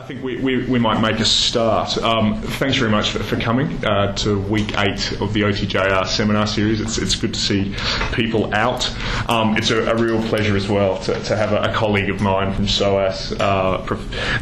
I 0.00 0.02
think 0.04 0.22
we, 0.24 0.36
we, 0.38 0.64
we 0.64 0.78
might 0.78 0.98
make 1.02 1.20
a 1.20 1.26
start. 1.26 1.98
Um, 1.98 2.40
thanks 2.40 2.78
very 2.78 2.90
much 2.90 3.10
for, 3.10 3.18
for 3.22 3.36
coming 3.38 3.84
uh, 3.84 4.14
to 4.16 4.40
week 4.40 4.72
eight 4.78 5.20
of 5.20 5.34
the 5.34 5.42
OTJR 5.42 6.06
seminar 6.06 6.46
series. 6.46 6.80
It's, 6.80 6.96
it's 6.96 7.14
good 7.16 7.34
to 7.34 7.38
see 7.38 7.74
people 8.12 8.52
out. 8.54 8.90
Um, 9.28 9.58
it's 9.58 9.70
a, 9.70 9.84
a, 9.90 9.96
real 9.96 10.22
pleasure 10.28 10.56
as 10.56 10.68
well 10.68 10.96
to, 11.00 11.22
to 11.24 11.36
have 11.36 11.52
a, 11.52 11.70
a 11.70 11.74
colleague 11.74 12.08
of 12.08 12.22
mine 12.22 12.54
from 12.54 12.66
SOAS, 12.66 13.32
uh, 13.32 13.86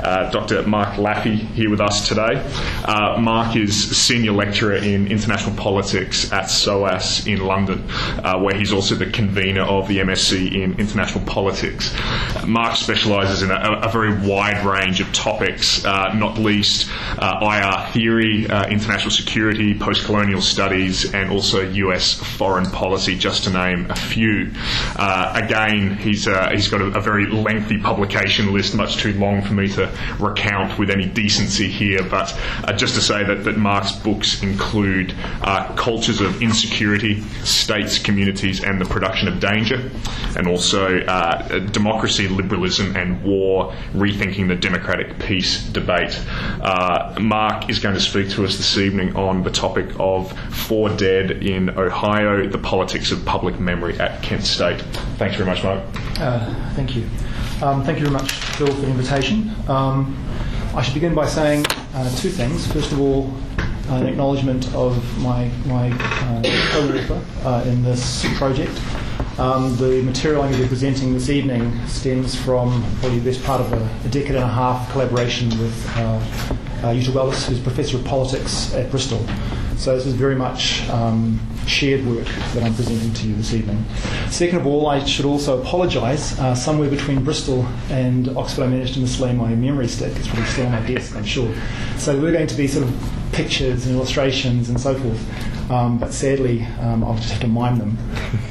uh, 0.05 0.31
Dr. 0.31 0.63
Mark 0.63 0.91
Laffey, 0.95 1.35
here 1.37 1.71
with 1.71 1.81
us 1.81 2.07
today. 2.07 2.41
Uh, 2.85 3.19
Mark 3.21 3.57
is 3.57 3.99
senior 3.99 4.33
lecturer 4.33 4.77
in 4.77 5.09
international 5.11 5.57
politics 5.57 6.31
at 6.33 6.49
SOAS 6.51 7.27
in 7.27 7.45
London, 7.45 7.85
uh, 7.91 8.39
where 8.39 8.55
he's 8.55 8.73
also 8.73 8.95
the 8.95 9.11
convener 9.11 9.63
of 9.63 9.89
the 9.89 9.99
MSc 9.99 10.53
in 10.55 10.79
international 10.79 11.25
politics. 11.27 11.93
Mark 12.47 12.77
specialises 12.77 13.43
in 13.43 13.51
a, 13.51 13.81
a 13.83 13.89
very 13.91 14.17
wide 14.21 14.65
range 14.65 15.01
of 15.01 15.13
topics 15.13 15.48
topics, 15.49 15.85
uh, 15.85 16.13
not 16.15 16.39
least 16.39 16.91
uh, 17.19 17.39
IR 17.43 17.93
theory, 17.93 18.47
uh, 18.49 18.69
international 18.69 19.11
security, 19.11 19.79
post 19.79 20.05
colonial 20.05 20.41
studies, 20.41 21.15
and 21.15 21.31
also 21.31 21.63
US 21.71 22.15
foreign 22.15 22.71
policy, 22.71 23.17
just 23.17 23.45
to 23.45 23.51
name 23.51 23.91
a 23.91 23.97
few. 23.97 24.51
Uh, 24.97 25.33
again, 25.43 25.97
he's, 25.97 26.27
uh, 26.27 26.51
he's 26.53 26.69
got 26.69 26.81
a, 26.81 26.87
a, 26.99 27.01
very 27.01 27.27
lengthy 27.27 27.79
publication 27.79 28.53
list, 28.53 28.75
much 28.75 28.97
too 28.97 29.13
long 29.15 29.43
for 29.43 29.55
me 29.55 29.69
to 29.69 29.91
recount 30.19 30.79
with 30.79 30.91
any 30.91 31.07
decency 31.07 31.69
here, 31.69 32.03
but 32.03 32.37
just 32.77 32.95
to 32.95 33.01
say 33.01 33.25
that, 33.25 33.45
that 33.45 33.57
Mark's 33.57 33.93
books 33.93 34.43
include 34.43 35.15
Cultures 35.77 36.21
of 36.21 36.43
Insecurity, 36.43 37.23
States, 37.45 37.99
Communities, 37.99 38.63
and 38.63 38.81
the 38.81 38.85
Production 38.85 39.29
of 39.29 39.41
Danger, 39.41 39.91
and 40.37 40.47
also 40.47 40.99
Democracy, 41.73 42.29
Liberalism, 42.29 42.97
and 42.97 43.23
War, 43.23 43.73
Rethinking 43.93 44.49
the 44.49 44.57
Democratic 44.57 45.19
Peace 45.29 45.63
debate. 45.63 46.19
Uh, 46.63 47.15
Mark 47.21 47.69
is 47.69 47.81
going 47.81 47.95
to 47.95 48.01
speak 48.01 48.31
to 48.31 48.47
us 48.47 48.57
this 48.57 48.79
evening 48.79 49.15
on 49.15 49.43
the 49.43 49.51
topic 49.51 49.91
of 49.99 50.33
Four 50.51 50.89
Dead 50.89 51.31
in 51.31 51.69
Ohio, 51.69 52.49
the 52.49 52.57
politics 52.57 53.13
of 53.13 53.23
public 53.27 53.61
memory 53.61 54.01
at 54.01 54.23
Kent 54.23 54.45
State. 54.45 54.81
Thanks 55.19 55.37
very 55.37 55.47
much, 55.47 55.63
Mark. 55.63 55.85
Uh, 56.19 56.73
thank 56.73 56.97
you. 56.97 57.03
Um, 57.61 57.85
thank 57.85 57.99
you 57.99 58.07
very 58.07 58.11
much, 58.11 58.33
Phil, 58.33 58.69
for 58.69 58.81
the 58.81 58.87
invitation. 58.87 59.51
Um, 59.69 60.17
I 60.75 60.81
should 60.81 60.95
begin 60.95 61.15
by 61.15 61.27
saying 61.27 61.67
uh, 61.93 62.09
two 62.17 62.31
things. 62.31 62.67
First 62.73 62.93
of 62.93 62.99
all, 62.99 63.31
an 63.91 64.07
acknowledgement 64.07 64.75
of 64.75 64.97
my, 65.19 65.51
my 65.67 65.91
uh, 65.91 66.43
co-author 66.73 67.23
uh, 67.47 67.65
in 67.67 67.83
this 67.83 68.25
project, 68.39 68.73
um, 69.39 69.77
the 69.77 70.03
material 70.03 70.43
I'm 70.43 70.51
going 70.51 70.61
to 70.61 70.67
be 70.67 70.69
presenting 70.69 71.15
this 71.15 71.31
evening 71.31 71.87
stems 71.87 72.35
from 72.35 72.85
probably 73.01 73.21
best 73.21 73.43
part 73.45 73.61
of 73.61 73.73
a, 73.73 74.07
a 74.07 74.11
decade 74.11 74.35
and 74.35 74.45
a 74.45 74.49
half 74.49 74.91
collaboration 74.91 75.49
with 75.51 75.97
uh, 75.97 76.01
uh, 76.01 76.95
Jutta 76.95 77.11
Weldes, 77.11 77.47
who's 77.47 77.61
Professor 77.61 77.97
of 77.97 78.05
Politics 78.05 78.75
at 78.75 78.91
Bristol. 78.91 79.25
So 79.77 79.97
this 79.97 80.07
is 80.07 80.15
very 80.15 80.35
much 80.35 80.89
um, 80.89 81.39
shared 81.69 82.05
work 82.05 82.27
that 82.55 82.65
I'm 82.65 82.75
presenting 82.75 83.13
to 83.15 83.29
you 83.29 83.37
this 83.37 83.55
evening. 83.55 83.85
Second 84.29 84.59
of 84.59 84.67
all, 84.67 84.89
I 84.89 85.05
should 85.05 85.25
also 85.25 85.61
apologise. 85.63 86.37
Uh, 86.39 86.55
somewhere 86.55 86.91
between 86.91 87.23
Bristol 87.23 87.65
and 87.91 88.29
Oxford, 88.37 88.65
I 88.65 88.67
managed 88.67 88.95
to 88.95 89.01
mislay 89.01 89.37
my 89.37 89.55
memory 89.55 89.87
stick. 89.87 90.17
It's 90.17 90.27
probably 90.27 90.47
still 90.47 90.67
on 90.67 90.73
my 90.73 90.81
desk, 90.81 91.15
I'm 91.15 91.25
sure. 91.25 91.55
So 91.97 92.19
we're 92.21 92.33
going 92.33 92.49
to 92.49 92.57
be 92.57 92.67
sort 92.67 92.89
of 92.89 93.13
pictures 93.33 93.87
and 93.87 93.95
illustrations 93.95 94.69
and 94.69 94.81
so 94.81 94.97
forth. 94.97 95.58
Um, 95.71 95.99
but 95.99 96.15
sadly, 96.15 96.63
um, 96.81 97.05
I'll 97.05 97.17
just 97.17 97.31
have 97.31 97.41
to 97.43 97.49
mime 97.49 97.79
them. 97.79 97.99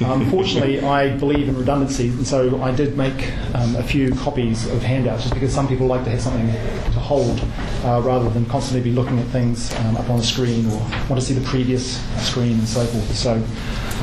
Unfortunately, 0.02 0.80
I 0.84 1.18
believe 1.18 1.50
in 1.50 1.58
redundancy, 1.58 2.10
and 2.10 2.28
so 2.28 2.62
I 2.62 2.72
did 2.72 2.96
make 2.96 3.32
um, 3.56 3.76
a 3.76 3.84
few 3.84 4.14
copies 4.16 4.70
of 4.70 4.84
handouts 4.84 5.24
just 5.24 5.34
because 5.34 5.54
some 5.54 5.68
people 5.68 5.88
like 5.88 6.04
to 6.04 6.12
have 6.12 6.22
something 6.22 6.48
to 6.48 7.00
hold 7.00 7.40
uh, 7.84 8.02
rather 8.04 8.30
than 8.30 8.46
constantly 8.46 8.88
be 8.88 8.96
looking 8.96 9.18
at 9.18 9.26
things 9.28 9.74
um, 9.78 9.98
up 9.98 10.10
on 10.10 10.18
the 10.18 10.24
screen 10.24 10.66
or 10.68 10.80
want 11.10 11.16
to 11.16 11.22
see 11.22 11.34
the 11.34 11.46
previous 11.48 12.00
screen 12.28 12.54
and 12.54 12.68
so 12.68 12.86
forth. 12.86 13.16
So 13.16 13.34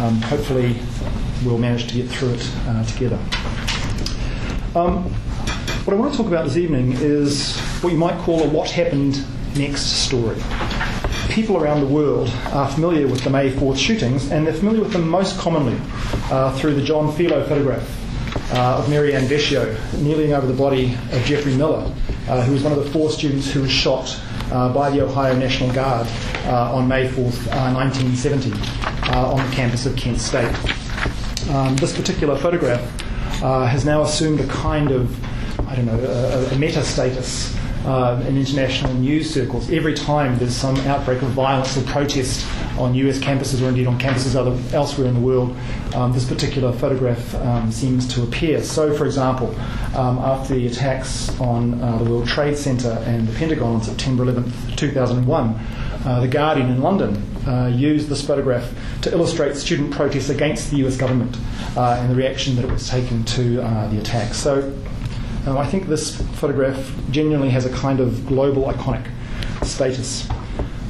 um, 0.02 0.20
hopefully, 0.22 0.76
we'll 1.44 1.58
manage 1.58 1.86
to 1.88 1.94
get 1.94 2.08
through 2.08 2.30
it 2.30 2.50
uh, 2.66 2.84
together. 2.84 3.18
Um, 4.74 5.04
what 5.84 5.94
I 5.94 5.96
want 5.96 6.12
to 6.12 6.16
talk 6.16 6.26
about 6.26 6.46
this 6.46 6.56
evening 6.56 6.92
is 6.94 7.56
what 7.80 7.92
you 7.92 7.98
might 7.98 8.18
call 8.20 8.42
a 8.42 8.48
what 8.48 8.70
happened 8.70 9.24
next 9.56 9.82
story. 9.82 10.36
People 11.34 11.56
around 11.56 11.80
the 11.80 11.88
world 11.88 12.28
are 12.52 12.70
familiar 12.70 13.08
with 13.08 13.24
the 13.24 13.28
May 13.28 13.50
4th 13.50 13.76
shootings, 13.76 14.30
and 14.30 14.46
they're 14.46 14.54
familiar 14.54 14.80
with 14.80 14.92
them 14.92 15.08
most 15.08 15.36
commonly 15.36 15.76
uh, 16.30 16.56
through 16.56 16.74
the 16.74 16.80
John 16.80 17.12
Filo 17.12 17.44
photograph 17.48 18.52
uh, 18.52 18.76
of 18.78 18.88
Mary 18.88 19.16
Ann 19.16 19.24
Vecchio 19.24 19.74
kneeling 20.00 20.32
over 20.32 20.46
the 20.46 20.54
body 20.54 20.96
of 21.10 21.24
Jeffrey 21.24 21.52
Miller, 21.56 21.92
uh, 22.28 22.42
who 22.42 22.52
was 22.52 22.62
one 22.62 22.72
of 22.72 22.84
the 22.84 22.88
four 22.92 23.10
students 23.10 23.50
who 23.50 23.62
was 23.62 23.72
shot 23.72 24.16
uh, 24.52 24.72
by 24.72 24.90
the 24.90 25.00
Ohio 25.00 25.34
National 25.34 25.72
Guard 25.72 26.06
uh, 26.44 26.72
on 26.72 26.86
May 26.86 27.08
4th, 27.08 27.48
1970, 27.74 28.52
uh, 29.10 29.32
on 29.32 29.44
the 29.44 29.56
campus 29.56 29.86
of 29.86 29.96
Kent 29.96 30.20
State. 30.20 30.54
Um, 31.50 31.74
this 31.78 31.96
particular 31.96 32.38
photograph 32.38 32.80
has 33.40 33.84
now 33.84 34.02
assumed 34.02 34.38
a 34.38 34.46
kind 34.46 34.92
of, 34.92 35.68
I 35.68 35.74
don't 35.74 35.86
know, 35.86 35.98
a, 35.98 36.54
a 36.54 36.58
meta 36.58 36.84
status 36.84 37.56
uh, 37.84 38.22
in 38.26 38.36
international 38.36 38.94
news 38.94 39.32
circles. 39.32 39.70
Every 39.70 39.94
time 39.94 40.38
there's 40.38 40.54
some 40.54 40.76
outbreak 40.88 41.22
of 41.22 41.28
violence 41.30 41.76
or 41.76 41.82
protest 41.82 42.46
on 42.78 42.94
US 42.94 43.18
campuses 43.18 43.62
or 43.62 43.68
indeed 43.68 43.86
on 43.86 43.98
campuses 43.98 44.34
other, 44.34 44.56
elsewhere 44.74 45.06
in 45.06 45.14
the 45.14 45.20
world, 45.20 45.56
um, 45.94 46.12
this 46.12 46.26
particular 46.26 46.72
photograph 46.72 47.34
um, 47.36 47.70
seems 47.70 48.06
to 48.14 48.22
appear. 48.22 48.62
So, 48.62 48.94
for 48.96 49.06
example, 49.06 49.54
um, 49.94 50.18
after 50.18 50.54
the 50.54 50.66
attacks 50.66 51.38
on 51.40 51.80
uh, 51.80 51.98
the 51.98 52.10
World 52.10 52.26
Trade 52.26 52.56
Center 52.56 52.90
and 53.06 53.28
the 53.28 53.32
Pentagon 53.38 53.76
on 53.76 53.82
September 53.82 54.22
11, 54.24 54.52
2001, 54.76 55.54
uh, 56.04 56.20
the 56.20 56.28
Guardian 56.28 56.70
in 56.70 56.82
London 56.82 57.16
uh, 57.46 57.66
used 57.66 58.08
this 58.08 58.26
photograph 58.26 58.72
to 59.02 59.12
illustrate 59.12 59.56
student 59.56 59.90
protests 59.90 60.28
against 60.28 60.70
the 60.70 60.78
US 60.86 60.96
government 60.96 61.36
uh, 61.76 61.98
and 62.00 62.10
the 62.10 62.14
reaction 62.14 62.56
that 62.56 62.64
it 62.64 62.70
was 62.70 62.88
taking 62.88 63.24
to 63.24 63.62
uh, 63.62 63.88
the 63.88 63.98
attacks. 63.98 64.36
So 64.36 64.72
um, 65.46 65.58
I 65.58 65.66
think 65.66 65.86
this 65.86 66.16
photograph 66.38 66.92
genuinely 67.10 67.50
has 67.50 67.66
a 67.66 67.70
kind 67.70 68.00
of 68.00 68.26
global 68.26 68.64
iconic 68.64 69.06
status. 69.62 70.28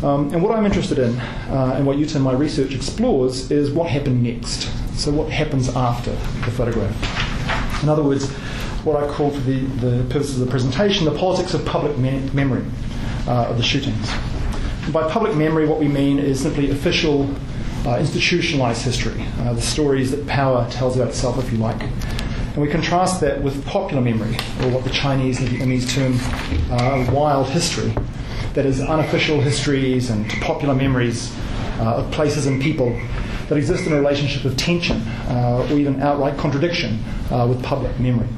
Um, 0.02 0.32
and 0.32 0.42
what 0.42 0.56
I'm 0.56 0.66
interested 0.66 0.98
in, 0.98 1.18
uh, 1.18 1.74
and 1.76 1.86
what 1.86 1.96
Jutta 1.96 2.16
and 2.16 2.24
my 2.24 2.32
research 2.32 2.74
explores, 2.74 3.50
is 3.50 3.70
what 3.70 3.88
happened 3.88 4.22
next. 4.22 4.70
So, 4.98 5.10
what 5.10 5.30
happens 5.30 5.74
after 5.74 6.10
the 6.10 6.50
photograph? 6.50 7.82
In 7.82 7.88
other 7.88 8.02
words, 8.02 8.30
what 8.84 9.02
I 9.02 9.08
call, 9.08 9.30
for 9.30 9.40
the, 9.40 9.60
the 9.60 10.04
purposes 10.10 10.40
of 10.40 10.46
the 10.46 10.50
presentation, 10.50 11.06
the 11.06 11.18
politics 11.18 11.54
of 11.54 11.64
public 11.64 11.96
me- 11.96 12.28
memory 12.32 12.64
uh, 13.26 13.46
of 13.46 13.56
the 13.56 13.62
shootings. 13.62 14.10
By 14.92 15.08
public 15.10 15.34
memory, 15.34 15.66
what 15.66 15.80
we 15.80 15.88
mean 15.88 16.18
is 16.18 16.40
simply 16.40 16.70
official, 16.70 17.28
uh, 17.86 17.98
institutionalized 17.98 18.82
history, 18.82 19.26
uh, 19.40 19.54
the 19.54 19.62
stories 19.62 20.10
that 20.10 20.26
power 20.26 20.68
tells 20.70 20.96
about 20.96 21.08
itself, 21.08 21.38
if 21.38 21.50
you 21.50 21.58
like. 21.58 21.80
And 22.54 22.62
we 22.62 22.68
contrast 22.68 23.20
that 23.20 23.42
with 23.42 23.66
popular 23.66 24.00
memory, 24.00 24.36
or 24.62 24.68
what 24.68 24.84
the 24.84 24.90
Chinese 24.90 25.40
and 25.40 25.48
Vietnamese 25.48 25.90
term 25.90 26.16
uh, 26.70 27.10
wild 27.12 27.48
history. 27.48 27.92
That 28.52 28.64
is, 28.64 28.80
unofficial 28.80 29.40
histories 29.40 30.08
and 30.08 30.30
popular 30.40 30.72
memories 30.72 31.36
uh, 31.80 31.96
of 31.96 32.12
places 32.12 32.46
and 32.46 32.62
people 32.62 32.96
that 33.48 33.56
exist 33.56 33.88
in 33.88 33.92
a 33.92 33.96
relationship 33.96 34.44
of 34.44 34.56
tension 34.56 34.98
uh, 35.26 35.66
or 35.68 35.76
even 35.76 36.00
outright 36.00 36.38
contradiction 36.38 37.02
uh, 37.32 37.44
with 37.48 37.60
public 37.64 37.98
memory. 37.98 38.28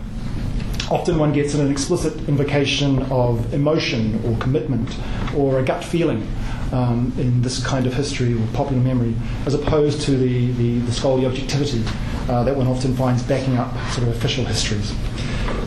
Often 0.91 1.19
one 1.19 1.35
gets 1.35 1.53
an 1.53 1.71
explicit 1.71 2.17
invocation 2.27 3.03
of 3.13 3.53
emotion 3.53 4.19
or 4.25 4.39
commitment 4.39 4.97
or 5.37 5.59
a 5.59 5.63
gut 5.63 5.85
feeling 5.85 6.27
um, 6.73 7.13
in 7.19 7.43
this 7.43 7.63
kind 7.63 7.87
of 7.87 7.93
history 7.93 8.33
or 8.33 8.47
popular 8.55 8.81
memory, 8.83 9.15
as 9.45 9.53
opposed 9.53 10.01
to 10.03 10.13
the, 10.13 10.53
the, 10.53 10.79
the 10.79 10.93
scholarly 10.93 11.27
objectivity 11.27 11.85
uh, 12.29 12.45
that 12.45 12.57
one 12.57 12.67
often 12.67 12.95
finds 12.97 13.23
backing 13.23 13.57
up 13.57 13.73
sort 13.91 14.09
of 14.09 14.17
official 14.17 14.45
histories. 14.45 14.93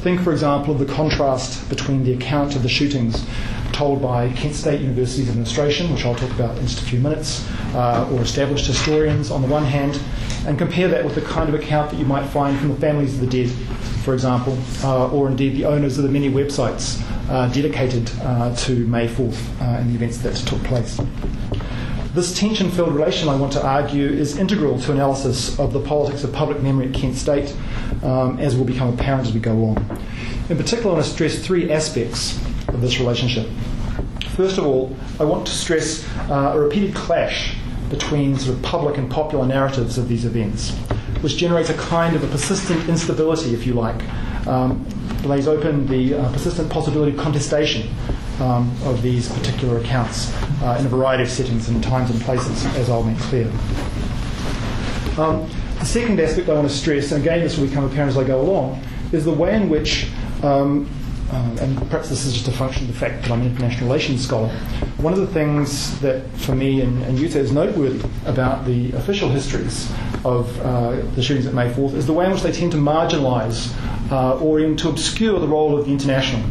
Think, 0.01 0.21
for 0.21 0.31
example, 0.31 0.73
of 0.73 0.79
the 0.79 0.93
contrast 0.93 1.67
between 1.69 2.03
the 2.03 2.13
account 2.13 2.55
of 2.55 2.63
the 2.63 2.69
shootings 2.69 3.25
told 3.71 4.01
by 4.01 4.29
Kent 4.33 4.55
State 4.55 4.81
University's 4.81 5.29
administration, 5.29 5.91
which 5.93 6.05
I'll 6.05 6.15
talk 6.15 6.31
about 6.31 6.57
in 6.57 6.67
just 6.67 6.81
a 6.81 6.85
few 6.85 6.99
minutes, 6.99 7.47
uh, 7.73 8.09
or 8.11 8.21
established 8.21 8.65
historians 8.65 9.31
on 9.31 9.41
the 9.41 9.47
one 9.47 9.63
hand, 9.63 9.99
and 10.45 10.57
compare 10.57 10.87
that 10.87 11.03
with 11.03 11.15
the 11.15 11.21
kind 11.21 11.47
of 11.47 11.55
account 11.55 11.91
that 11.91 11.97
you 11.97 12.05
might 12.05 12.25
find 12.25 12.57
from 12.59 12.69
the 12.69 12.75
families 12.75 13.13
of 13.13 13.21
the 13.21 13.27
dead, 13.27 13.49
for 14.03 14.13
example, 14.13 14.57
uh, 14.83 15.09
or 15.11 15.27
indeed 15.27 15.55
the 15.55 15.65
owners 15.65 15.97
of 15.97 16.03
the 16.03 16.09
many 16.09 16.29
websites 16.29 17.01
uh, 17.29 17.47
dedicated 17.49 18.09
uh, 18.21 18.55
to 18.55 18.87
May 18.87 19.07
4th 19.07 19.61
uh, 19.61 19.79
and 19.79 19.89
the 19.89 19.95
events 19.95 20.17
that 20.19 20.35
took 20.35 20.63
place. 20.63 20.99
This 22.13 22.33
tension 22.33 22.71
filled 22.71 22.95
relation, 22.95 23.29
I 23.29 23.35
want 23.35 23.53
to 23.53 23.63
argue, 23.63 24.07
is 24.07 24.35
integral 24.35 24.81
to 24.81 24.91
analysis 24.91 25.59
of 25.59 25.73
the 25.73 25.79
politics 25.79 26.23
of 26.23 26.33
public 26.33 26.59
memory 26.59 26.87
at 26.87 26.93
Kent 26.95 27.15
State, 27.15 27.55
um, 28.01 28.39
as 28.39 28.57
will 28.57 28.65
become 28.65 28.91
apparent 28.91 29.27
as 29.27 29.33
we 29.33 29.39
go 29.39 29.63
on. 29.65 29.77
In 30.49 30.57
particular, 30.57 30.89
I 30.89 30.93
want 30.95 31.05
to 31.05 31.11
stress 31.11 31.37
three 31.37 31.71
aspects 31.71 32.35
of 32.69 32.81
this 32.81 32.99
relationship. 32.99 33.47
First 34.35 34.57
of 34.57 34.65
all, 34.65 34.95
I 35.19 35.23
want 35.23 35.45
to 35.45 35.53
stress 35.53 36.03
uh, 36.31 36.53
a 36.55 36.59
repeated 36.59 36.95
clash 36.95 37.55
between 37.91 38.39
sort 38.39 38.57
of 38.57 38.63
public 38.63 38.97
and 38.97 39.11
popular 39.11 39.45
narratives 39.45 39.99
of 39.99 40.09
these 40.09 40.25
events, 40.25 40.71
which 41.21 41.37
generates 41.37 41.69
a 41.69 41.77
kind 41.77 42.15
of 42.15 42.23
a 42.23 42.27
persistent 42.27 42.89
instability, 42.89 43.53
if 43.53 43.67
you 43.67 43.75
like, 43.75 44.01
um, 44.47 44.83
lays 45.25 45.47
open 45.47 45.85
the 45.85 46.15
uh, 46.15 46.31
persistent 46.31 46.71
possibility 46.71 47.11
of 47.11 47.19
contestation 47.19 47.87
um, 48.41 48.75
of 48.83 49.01
these 49.01 49.31
particular 49.31 49.79
accounts 49.79 50.33
uh, 50.61 50.77
in 50.79 50.85
a 50.85 50.89
variety 50.89 51.23
of 51.23 51.29
settings 51.29 51.69
and 51.69 51.83
times 51.83 52.09
and 52.09 52.21
places, 52.21 52.65
as 52.75 52.89
I'll 52.89 53.03
make 53.03 53.17
clear. 53.19 53.47
Um, 55.17 55.49
the 55.79 55.85
second 55.85 56.19
aspect 56.19 56.49
I 56.49 56.53
want 56.53 56.67
to 56.67 56.73
stress, 56.73 57.11
and 57.11 57.21
again 57.21 57.41
this 57.41 57.57
will 57.57 57.67
become 57.67 57.85
apparent 57.85 58.11
as 58.11 58.17
I 58.17 58.23
go 58.23 58.41
along, 58.41 58.81
is 59.11 59.25
the 59.25 59.33
way 59.33 59.55
in 59.55 59.69
which 59.69 60.09
um, 60.43 60.89
um, 61.31 61.57
and 61.59 61.77
perhaps 61.89 62.09
this 62.09 62.25
is 62.25 62.33
just 62.33 62.47
a 62.47 62.51
function 62.51 62.83
of 62.83 62.93
the 62.93 62.99
fact 62.99 63.21
that 63.21 63.31
I'm 63.31 63.41
an 63.41 63.47
international 63.47 63.87
relations 63.87 64.25
scholar. 64.25 64.49
One 64.97 65.13
of 65.13 65.19
the 65.19 65.27
things 65.27 65.99
that, 65.99 66.27
for 66.37 66.55
me 66.55 66.81
and, 66.81 67.03
and 67.03 67.17
Jutta, 67.17 67.35
is 67.35 67.51
noteworthy 67.51 68.03
about 68.25 68.65
the 68.65 68.91
official 68.93 69.29
histories 69.29 69.91
of 70.25 70.59
uh, 70.61 70.95
the 71.15 71.21
shootings 71.21 71.45
at 71.45 71.53
May 71.53 71.71
4th 71.71 71.93
is 71.93 72.07
the 72.07 72.13
way 72.13 72.25
in 72.25 72.31
which 72.31 72.41
they 72.41 72.51
tend 72.51 72.71
to 72.71 72.77
marginalise 72.77 73.71
uh, 74.11 74.39
or 74.39 74.59
even 74.59 74.75
to 74.77 74.89
obscure 74.89 75.39
the 75.39 75.47
role 75.47 75.77
of 75.77 75.85
the 75.85 75.91
international 75.91 76.41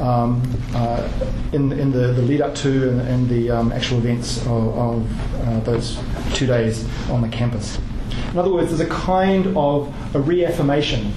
um, 0.00 0.42
uh, 0.74 1.08
in, 1.52 1.72
in 1.72 1.90
the, 1.90 2.12
the, 2.12 2.22
lead 2.22 2.40
up 2.40 2.54
to 2.56 2.90
and, 2.90 3.00
and 3.00 3.28
the 3.28 3.50
um, 3.50 3.72
actual 3.72 3.98
events 3.98 4.38
of, 4.42 4.78
of 4.78 5.36
uh, 5.40 5.60
those 5.60 5.98
two 6.34 6.46
days 6.46 6.86
on 7.10 7.22
the 7.22 7.28
campus. 7.28 7.78
In 8.32 8.38
other 8.38 8.52
words, 8.52 8.68
there's 8.68 8.80
a 8.80 8.92
kind 8.92 9.56
of 9.56 9.94
a 10.14 10.20
reaffirmation 10.20 11.12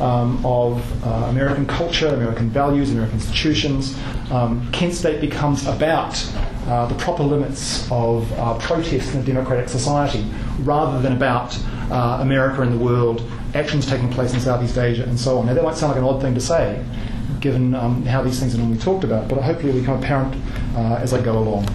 um, 0.00 0.44
of 0.44 1.06
uh, 1.06 1.08
American 1.28 1.66
culture, 1.66 2.08
American 2.08 2.50
values, 2.50 2.90
American 2.90 3.16
institutions. 3.16 3.96
Um, 4.30 4.70
Kent 4.72 4.94
State 4.94 5.20
becomes 5.20 5.66
about 5.66 6.20
uh, 6.66 6.86
the 6.86 6.94
proper 6.96 7.22
limits 7.22 7.90
of 7.90 8.30
uh, 8.32 8.58
protest 8.58 9.14
in 9.14 9.20
a 9.20 9.24
democratic 9.24 9.68
society 9.68 10.26
rather 10.60 11.00
than 11.00 11.12
about 11.12 11.56
uh, 11.90 12.18
America 12.20 12.62
and 12.62 12.72
the 12.72 12.84
world, 12.84 13.22
actions 13.54 13.86
taking 13.86 14.10
place 14.10 14.32
in 14.34 14.40
Southeast 14.40 14.78
Asia, 14.78 15.04
and 15.04 15.18
so 15.18 15.38
on. 15.38 15.46
Now, 15.46 15.54
that 15.54 15.62
might 15.62 15.76
sound 15.76 15.92
like 15.92 16.00
an 16.00 16.08
odd 16.08 16.20
thing 16.20 16.34
to 16.34 16.40
say, 16.40 16.84
given 17.44 17.74
um, 17.74 18.02
how 18.06 18.22
these 18.22 18.40
things 18.40 18.54
are 18.54 18.58
normally 18.58 18.78
talked 18.78 19.04
about, 19.04 19.28
but 19.28 19.40
hopefully 19.40 19.68
it 19.68 19.74
will 19.74 19.80
become 19.82 20.02
apparent 20.02 20.34
uh, 20.74 20.94
as 20.94 21.12
I 21.12 21.22
go 21.22 21.38
along. 21.38 21.68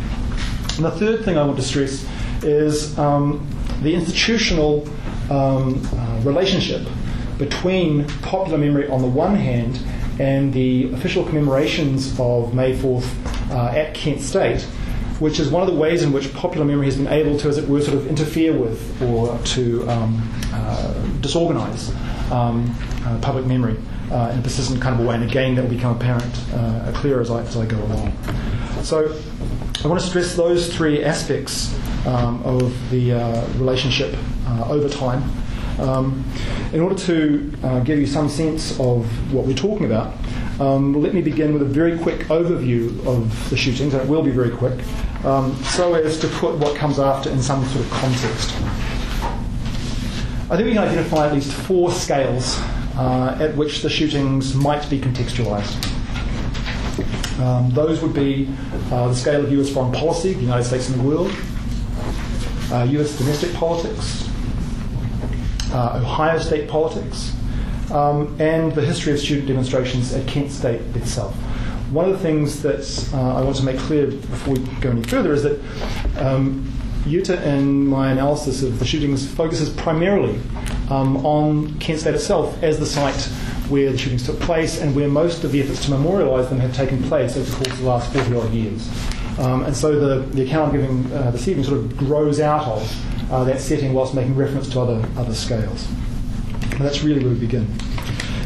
And 0.75 0.83
the 0.83 0.91
third 0.91 1.23
thing 1.23 1.37
I 1.37 1.45
want 1.45 1.57
to 1.57 1.63
stress 1.63 2.05
is 2.43 2.97
um, 2.97 3.47
the 3.83 3.93
institutional 3.93 4.89
um, 5.29 5.79
uh, 5.93 6.21
relationship 6.23 6.87
between 7.37 8.07
popular 8.23 8.57
memory 8.57 8.89
on 8.89 9.01
the 9.03 9.07
one 9.07 9.35
hand 9.35 9.79
and 10.19 10.51
the 10.51 10.91
official 10.93 11.23
commemorations 11.23 12.19
of 12.19 12.53
May 12.55 12.75
4th 12.75 13.07
uh, 13.51 13.77
at 13.77 13.93
Kent 13.93 14.21
State, 14.21 14.63
which 15.19 15.39
is 15.39 15.51
one 15.51 15.61
of 15.61 15.69
the 15.71 15.79
ways 15.79 16.01
in 16.01 16.11
which 16.11 16.33
popular 16.33 16.65
memory 16.65 16.85
has 16.85 16.97
been 16.97 17.07
able 17.07 17.37
to, 17.37 17.47
as 17.47 17.59
it 17.59 17.69
were, 17.69 17.79
sort 17.79 17.95
of 17.95 18.07
interfere 18.07 18.53
with 18.53 19.01
or 19.03 19.37
to 19.45 19.87
um, 19.87 20.29
uh, 20.51 20.93
disorganize 21.21 21.93
um, 22.31 22.75
uh, 23.05 23.19
public 23.21 23.45
memory 23.45 23.77
uh, 24.11 24.31
in 24.33 24.39
a 24.39 24.41
persistent 24.41 24.81
kind 24.81 24.95
of 24.99 25.05
a 25.05 25.07
way. 25.07 25.15
And 25.15 25.23
again, 25.23 25.55
that 25.55 25.63
will 25.63 25.69
become 25.69 25.95
apparent, 25.95 26.33
uh, 26.53 26.91
clearer 26.95 27.21
as 27.21 27.29
I, 27.29 27.41
as 27.41 27.57
I 27.57 27.65
go 27.65 27.77
along. 27.77 28.17
So 28.83 29.15
I 29.83 29.87
want 29.87 29.99
to 30.01 30.07
stress 30.07 30.35
those 30.35 30.75
three 30.75 31.03
aspects 31.03 31.75
um, 32.05 32.41
of 32.43 32.89
the 32.89 33.13
uh, 33.13 33.47
relationship 33.53 34.15
over 34.67 34.89
time. 34.89 35.23
Um, 35.79 36.25
in 36.73 36.81
order 36.81 36.95
to 36.95 37.53
uh, 37.63 37.79
give 37.79 37.99
you 37.99 38.05
some 38.05 38.27
sense 38.27 38.77
of 38.79 39.33
what 39.33 39.45
we're 39.45 39.55
talking 39.55 39.85
about, 39.85 40.13
um, 40.59 41.01
let 41.01 41.13
me 41.13 41.21
begin 41.21 41.53
with 41.53 41.61
a 41.61 41.65
very 41.65 41.97
quick 41.97 42.27
overview 42.27 42.89
of 43.07 43.49
the 43.49 43.55
shootings, 43.55 43.93
and 43.93 44.03
it 44.03 44.09
will 44.09 44.21
be 44.21 44.31
very 44.31 44.49
quick, 44.49 44.77
um, 45.23 45.55
so 45.63 45.93
as 45.93 46.19
to 46.19 46.27
put 46.27 46.57
what 46.57 46.75
comes 46.75 46.99
after 46.99 47.29
in 47.29 47.41
some 47.41 47.65
sort 47.67 47.85
of 47.85 47.91
context. 47.91 48.53
I 50.51 50.57
think 50.57 50.65
we 50.65 50.73
can 50.73 50.83
identify 50.83 51.27
at 51.27 51.33
least 51.33 51.53
four 51.53 51.91
scales 51.91 52.59
uh, 52.95 53.37
at 53.39 53.55
which 53.55 53.81
the 53.81 53.89
shootings 53.89 54.55
might 54.55 54.89
be 54.89 54.99
contextualized. 54.99 55.77
Um, 57.39 57.71
those 57.71 58.01
would 58.01 58.13
be 58.13 58.49
uh, 58.91 59.07
the 59.07 59.15
scale 59.15 59.43
of 59.43 59.51
US 59.51 59.69
foreign 59.69 59.93
policy, 59.93 60.33
the 60.33 60.41
United 60.41 60.65
States 60.65 60.89
and 60.89 60.99
the 60.99 61.03
world, 61.03 61.31
uh, 62.71 62.83
US 62.83 63.17
domestic 63.17 63.53
politics, 63.53 64.29
uh, 65.71 66.01
Ohio 66.03 66.37
state 66.39 66.67
politics, 66.67 67.33
um, 67.91 68.35
and 68.39 68.73
the 68.73 68.81
history 68.81 69.13
of 69.13 69.19
student 69.19 69.47
demonstrations 69.47 70.13
at 70.13 70.27
Kent 70.27 70.51
State 70.51 70.81
itself. 70.95 71.33
One 71.91 72.05
of 72.05 72.11
the 72.11 72.19
things 72.19 72.61
that 72.61 73.09
uh, 73.13 73.37
I 73.37 73.41
want 73.41 73.55
to 73.55 73.63
make 73.63 73.77
clear 73.79 74.07
before 74.07 74.55
we 74.55 74.59
go 74.81 74.91
any 74.91 75.03
further 75.03 75.33
is 75.33 75.43
that 75.43 75.59
um, 76.17 76.71
Jutta, 77.05 77.41
in 77.43 77.87
my 77.87 78.11
analysis 78.11 78.61
of 78.61 78.77
the 78.77 78.85
shootings, 78.85 79.27
focuses 79.27 79.69
primarily 79.71 80.39
um, 80.89 81.25
on 81.25 81.77
Kent 81.79 82.01
State 82.01 82.15
itself 82.15 82.61
as 82.63 82.79
the 82.79 82.85
site 82.85 83.21
where 83.69 83.91
the 83.91 83.97
shootings 83.97 84.25
took 84.25 84.39
place 84.39 84.81
and 84.81 84.95
where 84.95 85.07
most 85.07 85.43
of 85.43 85.51
the 85.51 85.61
efforts 85.61 85.85
to 85.85 85.91
memorialise 85.91 86.49
them 86.49 86.59
have 86.59 86.75
taken 86.75 87.01
place 87.03 87.37
over 87.37 87.49
the 87.49 87.55
course 87.55 87.71
of 87.71 87.79
the 87.79 87.87
last 87.87 88.11
40 88.13 88.35
odd 88.35 88.51
years. 88.51 88.89
Um, 89.39 89.63
and 89.63 89.75
so 89.75 89.99
the, 89.99 90.25
the 90.35 90.43
account 90.43 90.73
I'm 90.73 90.81
giving 90.81 91.13
uh, 91.13 91.31
this 91.31 91.47
evening 91.47 91.65
sort 91.65 91.77
of 91.77 91.95
grows 91.97 92.39
out 92.39 92.65
of 92.65 93.31
uh, 93.31 93.43
that 93.45 93.61
setting 93.61 93.93
whilst 93.93 94.15
making 94.15 94.35
reference 94.35 94.69
to 94.69 94.81
other, 94.81 95.07
other 95.17 95.33
scales. 95.33 95.87
And 96.71 96.81
that's 96.81 97.03
really 97.03 97.23
where 97.23 97.33
we 97.33 97.39
begin. 97.39 97.67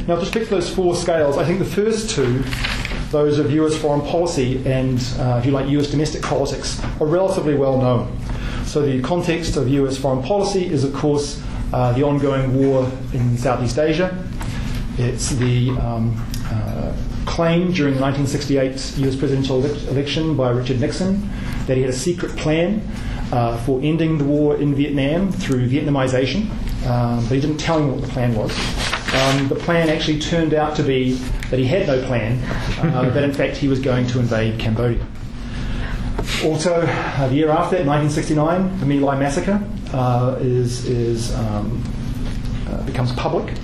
Now, 0.07 0.16
with 0.16 0.24
respect 0.24 0.50
to 0.50 0.56
those 0.56 0.69
four 0.69 0.95
scales, 0.95 1.38
I 1.38 1.45
think 1.45 1.60
the 1.60 1.66
first 1.66 2.10
two, 2.10 2.44
those 3.10 3.40
of 3.40 3.51
US 3.51 3.78
foreign 3.78 4.01
policy 4.01 4.57
and, 4.68 5.00
uh, 5.18 5.38
if 5.40 5.45
you 5.45 5.51
like, 5.51 5.69
US 5.69 5.90
domestic 5.90 6.22
politics, 6.22 6.84
are 7.00 7.07
relatively 7.07 7.56
well 7.56 7.78
known. 7.80 8.19
So, 8.66 8.81
the 8.81 9.01
context 9.01 9.56
of 9.56 9.69
US 9.69 9.98
foreign 9.98 10.22
policy 10.22 10.66
is, 10.66 10.84
of 10.84 10.94
course, 10.94 11.42
uh, 11.73 11.91
the 11.93 12.03
ongoing 12.03 12.55
war 12.55 12.89
in 13.13 13.37
Southeast 13.37 13.79
Asia. 13.79 14.23
It's 14.97 15.31
the 15.31 15.71
um, 15.71 16.15
uh, 16.45 16.93
claim 17.25 17.71
during 17.71 17.95
the 17.95 18.01
1968 18.01 19.05
US 19.05 19.15
presidential 19.15 19.65
election 19.89 20.37
by 20.37 20.51
Richard 20.51 20.79
Nixon 20.79 21.27
that 21.65 21.75
he 21.75 21.81
had 21.81 21.89
a 21.89 21.97
secret 21.97 22.35
plan 22.37 22.87
uh, 23.31 23.57
for 23.65 23.81
ending 23.81 24.19
the 24.19 24.23
war 24.23 24.55
in 24.57 24.75
Vietnam 24.75 25.31
through 25.31 25.67
Vietnamization, 25.67 26.49
um, 26.85 27.23
but 27.23 27.33
he 27.33 27.41
didn't 27.41 27.57
tell 27.57 27.79
him 27.79 27.91
what 27.91 28.01
the 28.01 28.07
plan 28.09 28.35
was. 28.35 28.51
Um, 29.15 29.47
the 29.47 29.55
plan 29.55 29.89
actually 29.89 30.19
turned 30.19 30.53
out 30.53 30.75
to 30.75 30.83
be 30.83 31.13
that 31.49 31.57
he 31.57 31.65
had 31.65 31.87
no 31.87 32.05
plan, 32.05 32.43
uh, 32.93 33.09
that 33.13 33.23
in 33.23 33.33
fact 33.33 33.57
he 33.57 33.67
was 33.67 33.79
going 33.79 34.05
to 34.07 34.19
invade 34.19 34.59
Cambodia. 34.59 35.03
Also, 36.43 36.81
uh, 36.81 37.27
the 37.29 37.35
year 37.35 37.49
after, 37.49 37.77
in 37.77 37.87
1969, 37.87 38.79
the 38.79 38.85
My 38.85 38.95
Lai 38.95 39.17
massacre 39.17 39.63
uh, 39.94 40.38
is, 40.40 40.86
is, 40.86 41.34
um, 41.36 41.84
uh, 42.68 42.84
becomes 42.84 43.12
public. 43.13 43.56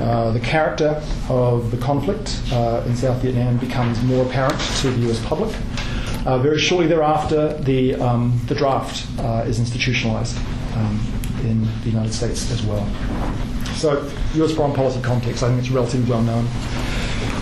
Uh, 0.00 0.30
the 0.32 0.40
character 0.40 1.02
of 1.28 1.70
the 1.70 1.76
conflict 1.76 2.40
uh, 2.52 2.82
in 2.86 2.96
South 2.96 3.22
Vietnam 3.22 3.56
becomes 3.58 4.02
more 4.02 4.26
apparent 4.26 4.58
to 4.80 4.90
the 4.90 5.10
US 5.10 5.24
public. 5.24 5.54
Very 6.24 6.58
shortly 6.58 6.88
thereafter, 6.88 7.56
the, 7.58 7.94
um, 7.94 8.40
the 8.46 8.54
draft 8.54 9.06
is 9.46 9.58
institutionalized 9.60 10.36
um, 10.74 11.00
in 11.44 11.62
the 11.82 11.90
United 11.90 12.12
States 12.12 12.50
as 12.50 12.62
well. 12.64 12.86
So, 13.76 14.10
US 14.34 14.54
foreign 14.54 14.72
policy 14.74 15.00
context, 15.02 15.42
I 15.42 15.48
think 15.48 15.60
it's 15.60 15.70
relatively 15.70 16.10
well 16.10 16.22
known. 16.22 16.48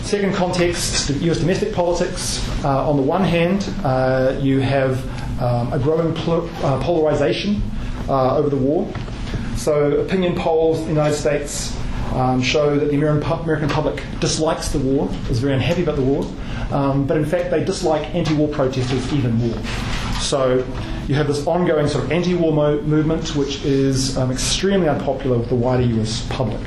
Second 0.03 0.35
context, 0.35 1.11
US 1.11 1.38
domestic 1.38 1.73
politics. 1.73 2.47
Uh, 2.62 2.88
on 2.88 2.97
the 2.97 3.03
one 3.03 3.25
hand, 3.25 3.69
uh, 3.85 4.38
you 4.41 4.61
have 4.61 5.00
um, 5.41 5.73
a 5.73 5.79
growing 5.79 6.14
pol- 6.14 6.49
uh, 6.62 6.81
polarization 6.83 7.62
uh, 8.09 8.37
over 8.37 8.49
the 8.49 8.57
war. 8.57 8.93
So, 9.57 9.99
opinion 9.99 10.35
polls 10.37 10.79
in 10.81 10.85
the 10.85 10.91
United 10.93 11.17
States 11.17 11.77
um, 12.13 12.41
show 12.41 12.79
that 12.79 12.91
the 12.91 12.97
American 12.97 13.69
public 13.69 14.03
dislikes 14.21 14.69
the 14.69 14.79
war, 14.79 15.09
is 15.29 15.41
very 15.41 15.55
unhappy 15.55 15.83
about 15.83 15.97
the 15.97 16.03
war, 16.03 16.25
um, 16.71 17.07
but 17.07 17.17
in 17.17 17.25
fact 17.25 17.51
they 17.51 17.65
dislike 17.65 18.15
anti-war 18.15 18.49
protesters 18.49 19.13
even 19.13 19.35
more. 19.35 19.59
So 20.21 20.65
you 21.09 21.15
have 21.17 21.27
this 21.27 21.47
ongoing 21.47 21.89
sort 21.89 22.05
of 22.05 22.13
anti-war 22.13 22.53
mo- 22.53 22.81
movement, 22.83 23.35
which 23.37 23.65
is 23.65 24.17
um, 24.17 24.31
extremely 24.31 24.89
unpopular 24.89 25.39
with 25.39 25.49
the 25.49 25.55
wider 25.55 25.83
US 26.01 26.27
public. 26.31 26.61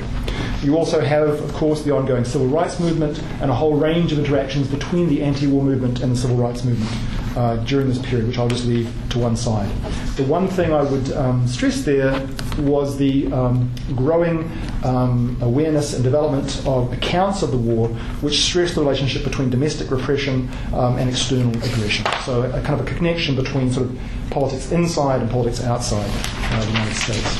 You 0.62 0.76
also 0.76 1.00
have, 1.00 1.28
of 1.28 1.52
course, 1.54 1.82
the 1.82 1.94
ongoing 1.94 2.24
civil 2.24 2.46
rights 2.46 2.78
movement 2.78 3.22
and 3.40 3.50
a 3.50 3.54
whole 3.54 3.74
range 3.74 4.12
of 4.12 4.18
interactions 4.18 4.68
between 4.68 5.08
the 5.08 5.22
anti 5.22 5.46
war 5.46 5.62
movement 5.62 6.00
and 6.00 6.12
the 6.12 6.16
civil 6.16 6.36
rights 6.36 6.64
movement 6.64 6.90
uh, 7.38 7.56
during 7.58 7.88
this 7.88 8.00
period, 8.00 8.26
which 8.26 8.36
I'll 8.36 8.48
just 8.48 8.66
leave 8.66 8.92
to 9.10 9.18
one 9.20 9.36
side. 9.36 9.70
The 10.16 10.24
one 10.24 10.48
thing 10.48 10.72
I 10.72 10.82
would 10.82 11.12
um, 11.12 11.46
stress 11.46 11.82
there 11.82 12.28
was 12.58 12.98
the 12.98 13.32
um, 13.32 13.70
growing 13.94 14.50
um, 14.82 15.38
awareness 15.40 15.94
and 15.94 16.02
development 16.02 16.66
of 16.66 16.92
accounts 16.92 17.42
of 17.42 17.52
the 17.52 17.56
war, 17.56 17.90
which 18.22 18.40
stressed 18.40 18.74
the 18.74 18.80
relationship 18.80 19.22
between 19.22 19.50
domestic 19.50 19.92
repression 19.92 20.48
um, 20.74 20.98
and 20.98 21.08
external 21.08 21.56
aggression. 21.58 22.04
So, 22.24 22.42
a, 22.42 22.58
a, 22.58 22.62
kind 22.62 22.80
of 22.80 22.80
a 22.80 22.90
connection 22.90 23.36
between 23.36 23.72
sort 23.72 23.86
of 23.86 24.00
politics 24.30 24.72
inside 24.72 25.20
and 25.20 25.30
politics 25.30 25.62
outside 25.62 26.10
uh, 26.10 26.60
the 26.60 26.72
United 26.72 26.94
States. 26.94 27.38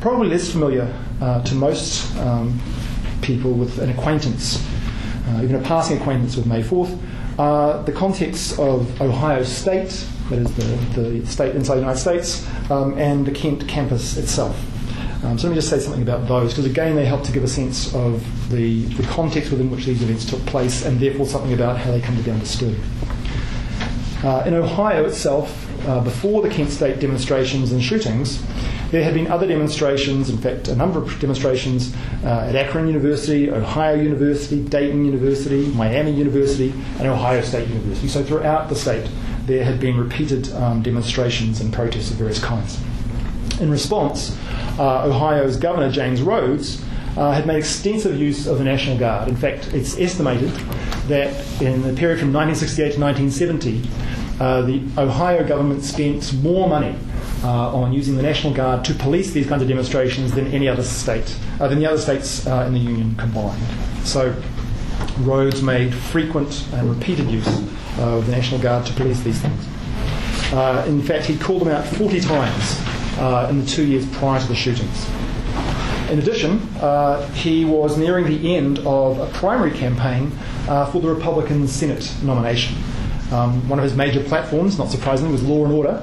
Probably 0.00 0.28
less 0.28 0.48
familiar 0.48 0.94
uh, 1.20 1.42
to 1.42 1.54
most 1.56 2.16
um, 2.18 2.60
people 3.20 3.52
with 3.52 3.80
an 3.80 3.90
acquaintance, 3.90 4.64
uh, 5.26 5.40
even 5.42 5.56
a 5.56 5.62
passing 5.62 5.98
acquaintance 5.98 6.36
with 6.36 6.46
May 6.46 6.62
4th, 6.62 6.96
uh, 7.38 7.82
the 7.82 7.92
context 7.92 8.58
of 8.58 9.00
Ohio 9.00 9.42
State, 9.44 10.04
that 10.28 10.38
is 10.40 10.52
the, 10.54 11.00
the 11.00 11.26
state 11.26 11.54
inside 11.54 11.76
the 11.76 11.80
United 11.80 12.00
States, 12.00 12.46
um, 12.70 12.98
and 12.98 13.24
the 13.24 13.32
Kent 13.32 13.66
campus 13.68 14.16
itself. 14.16 14.56
Um, 15.24 15.36
so 15.38 15.48
let 15.48 15.50
me 15.50 15.54
just 15.56 15.68
say 15.68 15.80
something 15.80 16.02
about 16.02 16.28
those, 16.28 16.52
because 16.52 16.66
again 16.66 16.94
they 16.94 17.04
help 17.04 17.24
to 17.24 17.32
give 17.32 17.42
a 17.42 17.48
sense 17.48 17.94
of 17.94 18.22
the, 18.50 18.84
the 18.94 19.02
context 19.04 19.50
within 19.50 19.70
which 19.70 19.84
these 19.84 20.02
events 20.02 20.24
took 20.24 20.44
place, 20.46 20.84
and 20.84 21.00
therefore 21.00 21.26
something 21.26 21.52
about 21.52 21.76
how 21.78 21.90
they 21.90 22.00
come 22.00 22.16
to 22.16 22.22
be 22.22 22.30
understood. 22.30 22.78
Uh, 24.22 24.42
in 24.46 24.54
Ohio 24.54 25.04
itself, 25.04 25.64
uh, 25.88 26.00
before 26.00 26.42
the 26.42 26.48
Kent 26.48 26.70
State 26.70 27.00
demonstrations 27.00 27.72
and 27.72 27.82
shootings, 27.82 28.42
there 28.90 29.04
had 29.04 29.14
been 29.14 29.26
other 29.26 29.46
demonstrations, 29.46 30.30
in 30.30 30.38
fact, 30.38 30.68
a 30.68 30.74
number 30.74 31.02
of 31.02 31.20
demonstrations 31.20 31.94
uh, 32.24 32.46
at 32.48 32.56
Akron 32.56 32.86
University, 32.86 33.50
Ohio 33.50 33.94
University, 33.94 34.62
Dayton 34.62 35.04
University, 35.04 35.66
Miami 35.68 36.12
University, 36.12 36.72
and 36.98 37.06
Ohio 37.06 37.42
State 37.42 37.68
University. 37.68 38.08
So 38.08 38.24
throughout 38.24 38.68
the 38.68 38.74
state, 38.74 39.08
there 39.44 39.64
had 39.64 39.78
been 39.78 39.98
repeated 39.98 40.50
um, 40.52 40.82
demonstrations 40.82 41.60
and 41.60 41.72
protests 41.72 42.10
of 42.10 42.16
various 42.16 42.42
kinds. 42.42 42.80
In 43.60 43.70
response, 43.70 44.36
uh, 44.78 45.06
Ohio's 45.06 45.56
Governor, 45.56 45.90
James 45.90 46.22
Rhodes, 46.22 46.82
uh, 47.16 47.32
had 47.32 47.46
made 47.46 47.58
extensive 47.58 48.16
use 48.16 48.46
of 48.46 48.58
the 48.58 48.64
National 48.64 48.96
Guard. 48.96 49.28
In 49.28 49.36
fact, 49.36 49.74
it's 49.74 49.98
estimated 49.98 50.50
that 51.08 51.28
in 51.60 51.82
the 51.82 51.92
period 51.94 52.20
from 52.20 52.32
1968 52.32 52.92
to 52.92 53.00
1970, 53.00 53.82
uh, 54.40 54.62
the 54.62 54.82
Ohio 54.96 55.46
government 55.46 55.82
spent 55.82 56.32
more 56.34 56.68
money 56.68 56.96
uh, 57.42 57.74
on 57.74 57.92
using 57.92 58.16
the 58.16 58.22
National 58.22 58.52
Guard 58.52 58.84
to 58.86 58.94
police 58.94 59.32
these 59.32 59.46
kinds 59.46 59.62
of 59.62 59.68
demonstrations 59.68 60.32
than 60.32 60.46
any 60.48 60.68
other 60.68 60.82
state, 60.82 61.36
uh, 61.60 61.68
than 61.68 61.78
the 61.78 61.86
other 61.86 61.98
states 61.98 62.46
uh, 62.46 62.64
in 62.66 62.72
the 62.72 62.80
Union 62.80 63.14
combined. 63.16 63.62
So 64.04 64.34
Rhodes 65.20 65.62
made 65.62 65.94
frequent 65.94 66.66
and 66.72 66.90
repeated 66.90 67.30
use 67.30 67.46
of 67.98 68.26
the 68.26 68.32
National 68.32 68.60
Guard 68.60 68.86
to 68.86 68.92
police 68.92 69.20
these 69.20 69.40
things. 69.40 69.66
Uh, 70.52 70.84
in 70.88 71.02
fact, 71.02 71.26
he 71.26 71.36
called 71.36 71.62
them 71.62 71.68
out 71.68 71.86
40 71.86 72.20
times 72.20 72.80
uh, 73.18 73.48
in 73.50 73.60
the 73.60 73.66
two 73.66 73.86
years 73.86 74.06
prior 74.16 74.40
to 74.40 74.46
the 74.46 74.54
shootings. 74.54 75.08
In 76.10 76.18
addition, 76.18 76.60
uh, 76.80 77.26
he 77.32 77.64
was 77.66 77.98
nearing 77.98 78.26
the 78.26 78.56
end 78.56 78.78
of 78.80 79.18
a 79.20 79.26
primary 79.38 79.72
campaign 79.72 80.30
for 80.90 81.00
the 81.00 81.08
Republican 81.08 81.68
Senate 81.68 82.10
nomination. 82.22 82.76
Um, 83.30 83.68
one 83.68 83.78
of 83.78 83.82
his 83.82 83.94
major 83.94 84.22
platforms, 84.24 84.78
not 84.78 84.90
surprisingly, 84.90 85.32
was 85.32 85.42
law 85.42 85.64
and 85.64 85.72
order. 85.72 86.02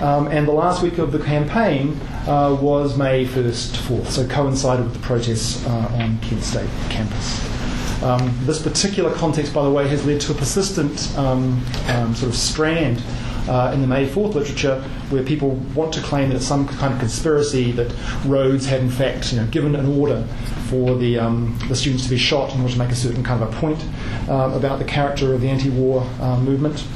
Um, 0.00 0.28
and 0.28 0.46
the 0.46 0.52
last 0.52 0.82
week 0.82 0.98
of 0.98 1.10
the 1.10 1.18
campaign 1.18 1.98
uh, 2.26 2.56
was 2.60 2.98
May 2.98 3.24
1st, 3.24 3.76
4th, 3.76 4.08
so 4.08 4.28
coincided 4.28 4.84
with 4.84 4.94
the 4.94 5.00
protests 5.00 5.64
uh, 5.66 5.90
on 5.94 6.18
Kent 6.20 6.42
State 6.42 6.68
campus. 6.90 7.56
Um, 8.02 8.38
this 8.42 8.60
particular 8.60 9.12
context, 9.14 9.54
by 9.54 9.64
the 9.64 9.70
way, 9.70 9.88
has 9.88 10.04
led 10.04 10.20
to 10.22 10.32
a 10.32 10.34
persistent 10.34 11.16
um, 11.16 11.64
um, 11.88 12.14
sort 12.14 12.28
of 12.28 12.36
strand 12.36 13.02
uh, 13.48 13.70
in 13.72 13.80
the 13.80 13.86
May 13.86 14.06
4th 14.06 14.34
literature 14.34 14.82
where 15.08 15.22
people 15.22 15.52
want 15.74 15.94
to 15.94 16.00
claim 16.02 16.28
that 16.28 16.36
it's 16.36 16.44
some 16.44 16.66
kind 16.66 16.92
of 16.92 16.98
conspiracy 16.98 17.72
that 17.72 17.94
Rhodes 18.26 18.66
had, 18.66 18.80
in 18.80 18.90
fact, 18.90 19.32
you 19.32 19.40
know, 19.40 19.46
given 19.46 19.74
an 19.76 19.86
order 19.98 20.26
for 20.68 20.96
the, 20.96 21.18
um, 21.18 21.58
the 21.68 21.76
students 21.76 22.04
to 22.04 22.10
be 22.10 22.18
shot 22.18 22.54
in 22.54 22.60
order 22.60 22.72
to 22.72 22.78
make 22.78 22.90
a 22.90 22.96
certain 22.96 23.22
kind 23.22 23.42
of 23.42 23.54
a 23.54 23.60
point 23.60 23.82
uh, 24.28 24.52
about 24.54 24.78
the 24.78 24.84
character 24.84 25.32
of 25.32 25.40
the 25.40 25.48
anti 25.48 25.70
war 25.70 26.02
uh, 26.20 26.38
movement 26.40 26.86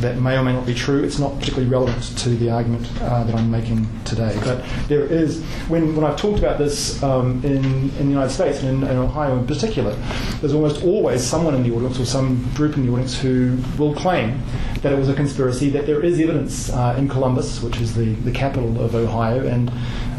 that 0.00 0.18
may 0.18 0.36
or 0.36 0.42
may 0.42 0.52
not 0.52 0.66
be 0.66 0.74
true. 0.74 1.02
It's 1.02 1.18
not 1.18 1.38
particularly 1.38 1.68
relevant 1.68 2.18
to 2.18 2.30
the 2.30 2.50
argument 2.50 2.90
uh, 3.02 3.24
that 3.24 3.34
I'm 3.34 3.50
making 3.50 3.86
today. 4.04 4.38
But 4.44 4.64
there 4.88 5.04
is, 5.04 5.42
when, 5.68 5.94
when 5.94 6.04
I've 6.04 6.16
talked 6.16 6.38
about 6.38 6.58
this 6.58 7.02
um, 7.02 7.44
in, 7.44 7.64
in 7.64 8.06
the 8.06 8.12
United 8.12 8.30
States 8.30 8.62
and 8.62 8.82
in, 8.82 8.90
in, 8.90 8.96
Ohio 8.96 9.38
in 9.38 9.46
particular, 9.46 9.94
there's 10.40 10.54
almost 10.54 10.82
always 10.82 11.22
someone 11.22 11.54
in 11.54 11.62
the 11.62 11.74
audience 11.74 11.98
or 11.98 12.04
some 12.04 12.50
group 12.54 12.76
in 12.76 12.86
the 12.86 12.92
audience 12.92 13.18
who 13.18 13.58
will 13.78 13.94
claim 13.94 14.42
that 14.82 14.92
it 14.92 14.96
was 14.96 15.08
a 15.08 15.14
conspiracy, 15.14 15.68
that 15.70 15.86
there 15.86 16.02
is 16.02 16.18
evidence 16.18 16.70
uh, 16.70 16.94
in 16.98 17.08
Columbus, 17.08 17.62
which 17.62 17.80
is 17.80 17.94
the, 17.94 18.14
the 18.14 18.32
capital 18.32 18.80
of 18.82 18.94
Ohio, 18.94 19.46
and 19.46 19.70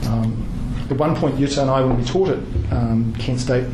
um, 0.07 0.47
at 0.89 0.97
one 0.97 1.15
point, 1.15 1.35
Jutta 1.37 1.61
and 1.61 1.71
I, 1.71 1.81
when 1.81 1.97
we 1.97 2.03
taught 2.03 2.29
at 2.29 2.37
um, 2.71 3.15
Kent 3.17 3.39
State, 3.39 3.65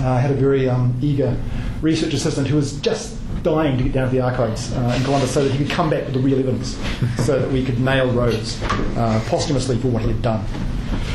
uh, 0.00 0.18
had 0.18 0.30
a 0.30 0.34
very 0.34 0.68
um, 0.68 0.94
eager 1.00 1.36
research 1.80 2.12
assistant 2.12 2.46
who 2.46 2.56
was 2.56 2.78
just 2.80 3.16
dying 3.42 3.76
to 3.78 3.84
get 3.84 3.92
down 3.92 4.08
to 4.08 4.14
the 4.14 4.20
archives 4.20 4.72
uh, 4.72 4.94
in 4.96 5.04
Columbus 5.04 5.32
so 5.32 5.44
that 5.44 5.52
he 5.52 5.58
could 5.58 5.70
come 5.70 5.90
back 5.90 6.04
with 6.04 6.14
the 6.14 6.20
real 6.20 6.38
evidence 6.38 6.76
so 7.24 7.38
that 7.38 7.50
we 7.50 7.64
could 7.64 7.80
nail 7.80 8.10
Rhodes 8.10 8.62
uh, 8.96 9.22
posthumously 9.28 9.78
for 9.78 9.88
what 9.88 10.02
he 10.02 10.08
had 10.08 10.22
done. 10.22 10.44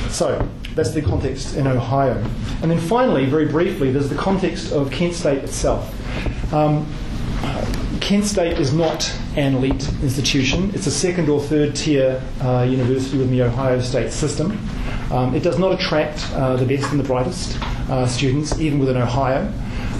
So 0.10 0.48
that's 0.76 0.92
the 0.92 1.02
context 1.02 1.56
in 1.56 1.68
Ohio. 1.68 2.24
And 2.62 2.72
then 2.72 2.80
finally, 2.80 3.26
very 3.26 3.48
briefly, 3.48 3.92
there's 3.92 4.10
the 4.10 4.16
context 4.16 4.72
of 4.72 4.92
Kent 4.92 5.14
State 5.14 5.44
itself. 5.44 5.94
Um, 6.54 6.88
Kent 8.00 8.26
State 8.26 8.58
is 8.58 8.74
not 8.74 9.14
an 9.36 9.56
elite 9.56 9.88
institution. 10.02 10.72
It's 10.74 10.88
a 10.88 10.92
second 10.92 11.30
or 11.30 11.42
third 11.42 11.76
tier 11.76 12.22
uh, 12.42 12.66
university 12.68 13.18
within 13.18 13.32
the 13.32 13.44
Ohio 13.44 13.82
State 13.82 14.12
system. 14.12 14.58
Um, 15.12 15.36
it 15.36 15.44
does 15.44 15.60
not 15.60 15.74
attract 15.74 16.26
uh, 16.34 16.56
the 16.56 16.66
best 16.66 16.92
and 16.92 17.00
the 17.00 17.04
brightest 17.04 17.62
uh, 17.90 18.06
students, 18.08 18.60
even 18.60 18.80
within 18.80 18.98
Ohio. 18.98 19.52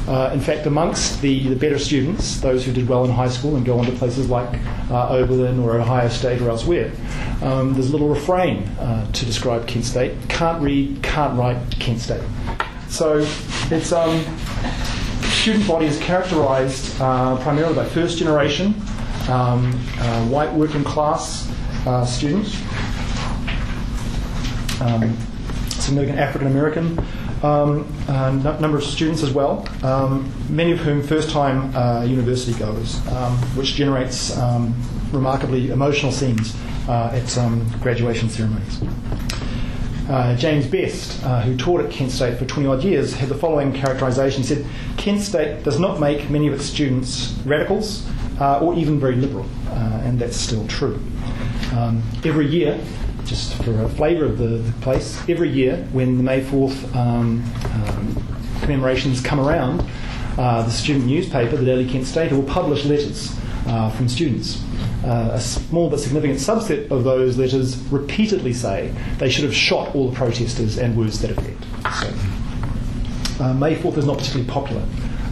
Uh, 0.08 0.32
in 0.34 0.40
fact, 0.40 0.66
amongst 0.66 1.22
the, 1.22 1.50
the 1.50 1.56
better 1.56 1.78
students, 1.78 2.40
those 2.40 2.64
who 2.66 2.72
did 2.72 2.88
well 2.88 3.04
in 3.04 3.12
high 3.12 3.28
school 3.28 3.58
and 3.58 3.66
go 3.66 3.78
on 3.78 3.86
to 3.86 3.92
places 3.92 4.30
like 4.30 4.48
uh, 4.90 5.10
Oberlin 5.10 5.60
or 5.60 5.78
Ohio 5.78 6.08
State 6.08 6.42
or 6.42 6.50
elsewhere, 6.50 6.92
um, 7.42 7.74
there's 7.74 7.90
a 7.90 7.92
little 7.92 8.08
refrain 8.08 8.64
uh, 8.80 9.12
to 9.12 9.26
describe 9.26 9.68
Kent 9.68 9.84
State 9.84 10.14
can't 10.30 10.62
read, 10.62 11.02
can't 11.02 11.38
write 11.38 11.58
Kent 11.80 12.00
State. 12.00 12.22
So 12.90 13.26
its 13.72 13.92
um, 13.92 14.24
student 15.24 15.68
body 15.68 15.88
is 15.88 15.98
characterized 16.00 17.02
uh, 17.02 17.38
primarily 17.42 17.76
by 17.76 17.86
first 17.86 18.20
generation 18.20 18.76
um, 19.30 19.74
uh, 20.00 20.26
white 20.28 20.54
working 20.54 20.84
class 20.84 21.52
uh, 21.88 22.06
students, 22.06 22.56
um, 24.80 25.18
significant 25.70 26.20
African 26.20 26.48
American 26.48 26.96
um, 27.44 27.88
a 28.08 28.32
number 28.60 28.78
of 28.78 28.84
students 28.84 29.24
as 29.24 29.32
well, 29.32 29.68
um, 29.84 30.32
many 30.50 30.72
of 30.72 30.80
whom 30.80 31.02
first 31.02 31.30
time 31.30 31.76
uh, 31.76 32.04
university 32.04 32.58
goers, 32.58 33.06
um, 33.08 33.38
which 33.56 33.76
generates 33.76 34.38
um, 34.38 34.74
remarkably 35.12 35.70
emotional 35.70 36.12
scenes 36.12 36.56
uh, 36.88 37.12
at 37.14 37.82
graduation 37.82 38.30
ceremonies. 38.30 38.82
Uh, 40.10 40.36
James 40.38 40.66
Best, 40.66 41.22
uh, 41.26 41.42
who 41.42 41.58
taught 41.58 41.82
at 41.82 41.92
Kent 41.92 42.12
State 42.12 42.38
for 42.38 42.46
20 42.46 42.68
odd 42.68 42.84
years, 42.84 43.14
had 43.14 43.28
the 43.28 43.36
following 43.36 43.74
characterization. 43.74 44.42
He 44.42 44.48
said, 44.48 44.66
Kent 44.96 45.22
State 45.22 45.64
does 45.64 45.80
not 45.80 46.00
make 46.00 46.30
many 46.30 46.48
of 46.48 46.54
its 46.54 46.64
students 46.64 47.34
radicals 47.46 48.08
uh, 48.40 48.60
or 48.60 48.74
even 48.76 49.02
very 49.02 49.16
liberal, 49.16 49.46
uh, 49.68 50.02
and 50.04 50.18
that's 50.18 50.38
still 50.38 50.66
true. 50.68 50.98
Um, 51.74 52.02
every 52.24 52.48
year, 52.48 52.80
just 53.28 53.62
for 53.64 53.82
a 53.82 53.90
flavour 53.90 54.26
of 54.26 54.38
the, 54.38 54.48
the, 54.48 54.72
place, 54.82 55.22
every 55.30 55.50
year 55.50 55.78
when 55.92 56.18
the 56.18 56.24
May 56.24 56.42
4th 56.42 56.96
um, 56.96 57.44
um, 57.74 58.60
commemorations 58.62 59.22
come 59.22 59.40
around, 59.40 59.84
uh, 60.38 60.64
the 60.64 60.72
student 60.72 61.06
newspaper, 61.06 61.58
the 61.58 61.66
Daily 61.66 61.88
Kent 61.88 62.06
State, 62.06 62.32
will 62.32 62.44
publish 62.44 62.86
letters 62.86 63.38
uh, 63.68 63.90
from 63.92 64.08
students. 64.08 64.64
Uh, 65.04 65.32
a 65.34 65.40
small 65.40 65.90
but 65.90 66.00
significant 66.00 66.40
subset 66.40 66.90
of 66.90 67.04
those 67.04 67.38
letters 67.38 67.78
repeatedly 67.92 68.54
say 68.54 68.94
they 69.20 69.30
should 69.30 69.44
have 69.44 69.54
shot 69.54 69.94
all 69.94 70.10
the 70.10 70.16
protesters 70.16 70.78
and 70.78 70.98
words 70.98 71.20
that 71.22 71.32
effect. 71.32 71.64
So, 72.02 73.44
uh, 73.44 73.54
May 73.54 73.76
4th 73.76 73.98
is 73.98 74.06
not 74.06 74.18
particularly 74.18 74.50
popular 74.50 74.84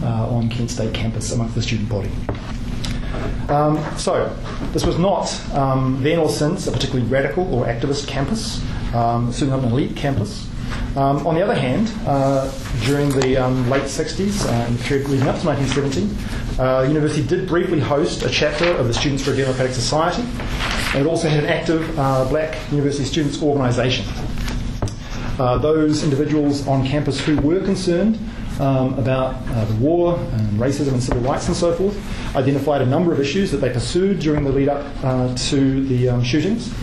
uh, 0.03 0.29
on 0.29 0.49
Kent 0.49 0.69
State 0.69 0.93
campus 0.93 1.31
amongst 1.31 1.55
the 1.55 1.61
student 1.61 1.89
body. 1.89 2.11
Um, 3.49 3.77
so, 3.97 4.35
this 4.73 4.85
was 4.85 4.97
not 4.97 5.29
um, 5.53 6.01
then 6.01 6.19
or 6.19 6.29
since 6.29 6.67
a 6.67 6.71
particularly 6.71 7.07
radical 7.07 7.53
or 7.53 7.65
activist 7.65 8.07
campus, 8.07 8.61
um, 8.93 9.31
certainly 9.31 9.57
not 9.57 9.65
an 9.65 9.71
elite 9.71 9.95
campus. 9.95 10.47
Um, 10.95 11.27
on 11.27 11.35
the 11.35 11.41
other 11.41 11.55
hand, 11.55 11.91
uh, 12.07 12.49
during 12.85 13.09
the 13.09 13.37
um, 13.37 13.69
late 13.69 13.83
60s, 13.83 14.45
uh, 14.47 14.67
in 14.67 14.77
the 14.77 14.83
period 14.83 15.09
leading 15.09 15.27
up 15.27 15.39
to 15.41 15.45
1970, 15.45 16.61
uh, 16.61 16.81
the 16.83 16.87
university 16.87 17.27
did 17.27 17.47
briefly 17.47 17.79
host 17.79 18.23
a 18.23 18.29
chapter 18.29 18.69
of 18.77 18.87
the 18.87 18.93
Students 18.93 19.23
for 19.23 19.31
a 19.31 19.35
Democratic 19.35 19.73
Society, 19.73 20.23
and 20.93 21.05
it 21.05 21.07
also 21.07 21.27
had 21.27 21.43
an 21.43 21.49
active 21.49 21.99
uh, 21.99 22.25
black 22.29 22.57
university 22.71 23.03
students 23.03 23.43
organisation. 23.43 24.05
Uh, 25.37 25.57
those 25.57 26.01
individuals 26.03 26.65
on 26.65 26.87
campus 26.87 27.19
who 27.19 27.35
were 27.41 27.59
concerned 27.59 28.17
um, 28.59 28.97
about 28.97 29.35
uh, 29.49 29.65
the 29.65 29.75
war 29.75 30.17
and 30.17 30.59
racism 30.59 30.93
and 30.93 31.03
civil 31.03 31.21
rights 31.21 31.47
and 31.47 31.55
so 31.55 31.73
forth, 31.73 31.95
identified 32.35 32.81
a 32.81 32.85
number 32.85 33.11
of 33.11 33.19
issues 33.19 33.51
that 33.51 33.57
they 33.57 33.69
pursued 33.69 34.19
during 34.19 34.43
the 34.43 34.51
lead 34.51 34.69
up 34.69 34.85
uh, 35.03 35.35
to 35.35 35.85
the 35.87 36.09
um, 36.09 36.23
shootings. 36.23 36.73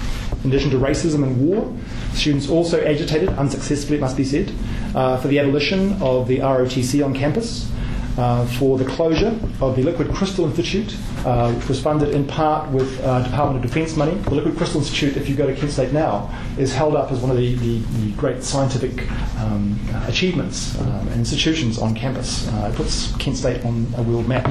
In 0.44 0.50
addition 0.50 0.70
to 0.70 0.78
racism 0.78 1.22
and 1.22 1.40
war, 1.40 1.72
students 2.12 2.48
also 2.48 2.84
agitated, 2.84 3.28
unsuccessfully 3.30 3.98
it 3.98 4.00
must 4.00 4.16
be 4.16 4.24
said, 4.24 4.52
uh, 4.94 5.16
for 5.18 5.28
the 5.28 5.38
abolition 5.38 6.00
of 6.02 6.28
the 6.28 6.38
ROTC 6.38 7.04
on 7.04 7.14
campus, 7.14 7.71
uh, 8.19 8.47
for 8.59 8.78
the 8.78 8.85
closure 8.85 9.38
of 9.61 9.76
the 9.76 9.83
Liquid 9.83 10.12
Crystal 10.12 10.45
Institute, 10.45 10.97
uh, 11.25 11.52
which 11.52 11.69
was 11.69 11.81
funded 11.81 12.11
in 12.14 12.26
part 12.26 12.71
with 12.71 13.00
uh, 13.02 13.23
Department 13.23 13.64
of 13.64 13.71
Defence 13.71 13.97
money. 13.97 14.14
The 14.14 14.35
Liquid 14.35 14.57
Crystal 14.57 14.81
Institute, 14.81 15.16
if 15.16 15.28
you 15.28 15.35
go 15.35 15.47
to 15.47 15.54
Kent 15.54 15.73
State 15.73 15.92
now, 15.92 16.31
is 16.59 16.75
held 16.75 16.95
up 16.95 17.11
as 17.11 17.21
one 17.21 17.31
of 17.31 17.37
the, 17.37 17.54
the, 17.54 17.78
the 17.78 18.12
great 18.12 18.42
scientific 18.42 19.11
um, 19.40 19.78
achievements 20.07 20.78
um, 20.81 21.09
and 21.09 21.14
institutions 21.14 21.78
on 21.78 21.95
campus. 21.95 22.49
Uh, 22.49 22.71
it 22.73 22.76
puts 22.76 23.14
Kent 23.16 23.37
State 23.37 23.64
on 23.64 23.87
a 23.97 24.02
world 24.02 24.28
map. 24.28 24.47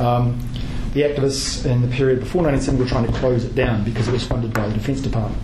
Um, 0.00 0.38
the 0.92 1.02
activists 1.02 1.66
in 1.66 1.82
the 1.82 1.88
period 1.88 2.20
before 2.20 2.42
1970 2.42 2.82
were 2.82 2.88
trying 2.88 3.06
to 3.06 3.18
close 3.20 3.44
it 3.44 3.54
down 3.54 3.84
because 3.84 4.08
it 4.08 4.12
was 4.12 4.26
funded 4.26 4.52
by 4.52 4.66
the 4.66 4.74
Defence 4.74 5.00
Department. 5.00 5.40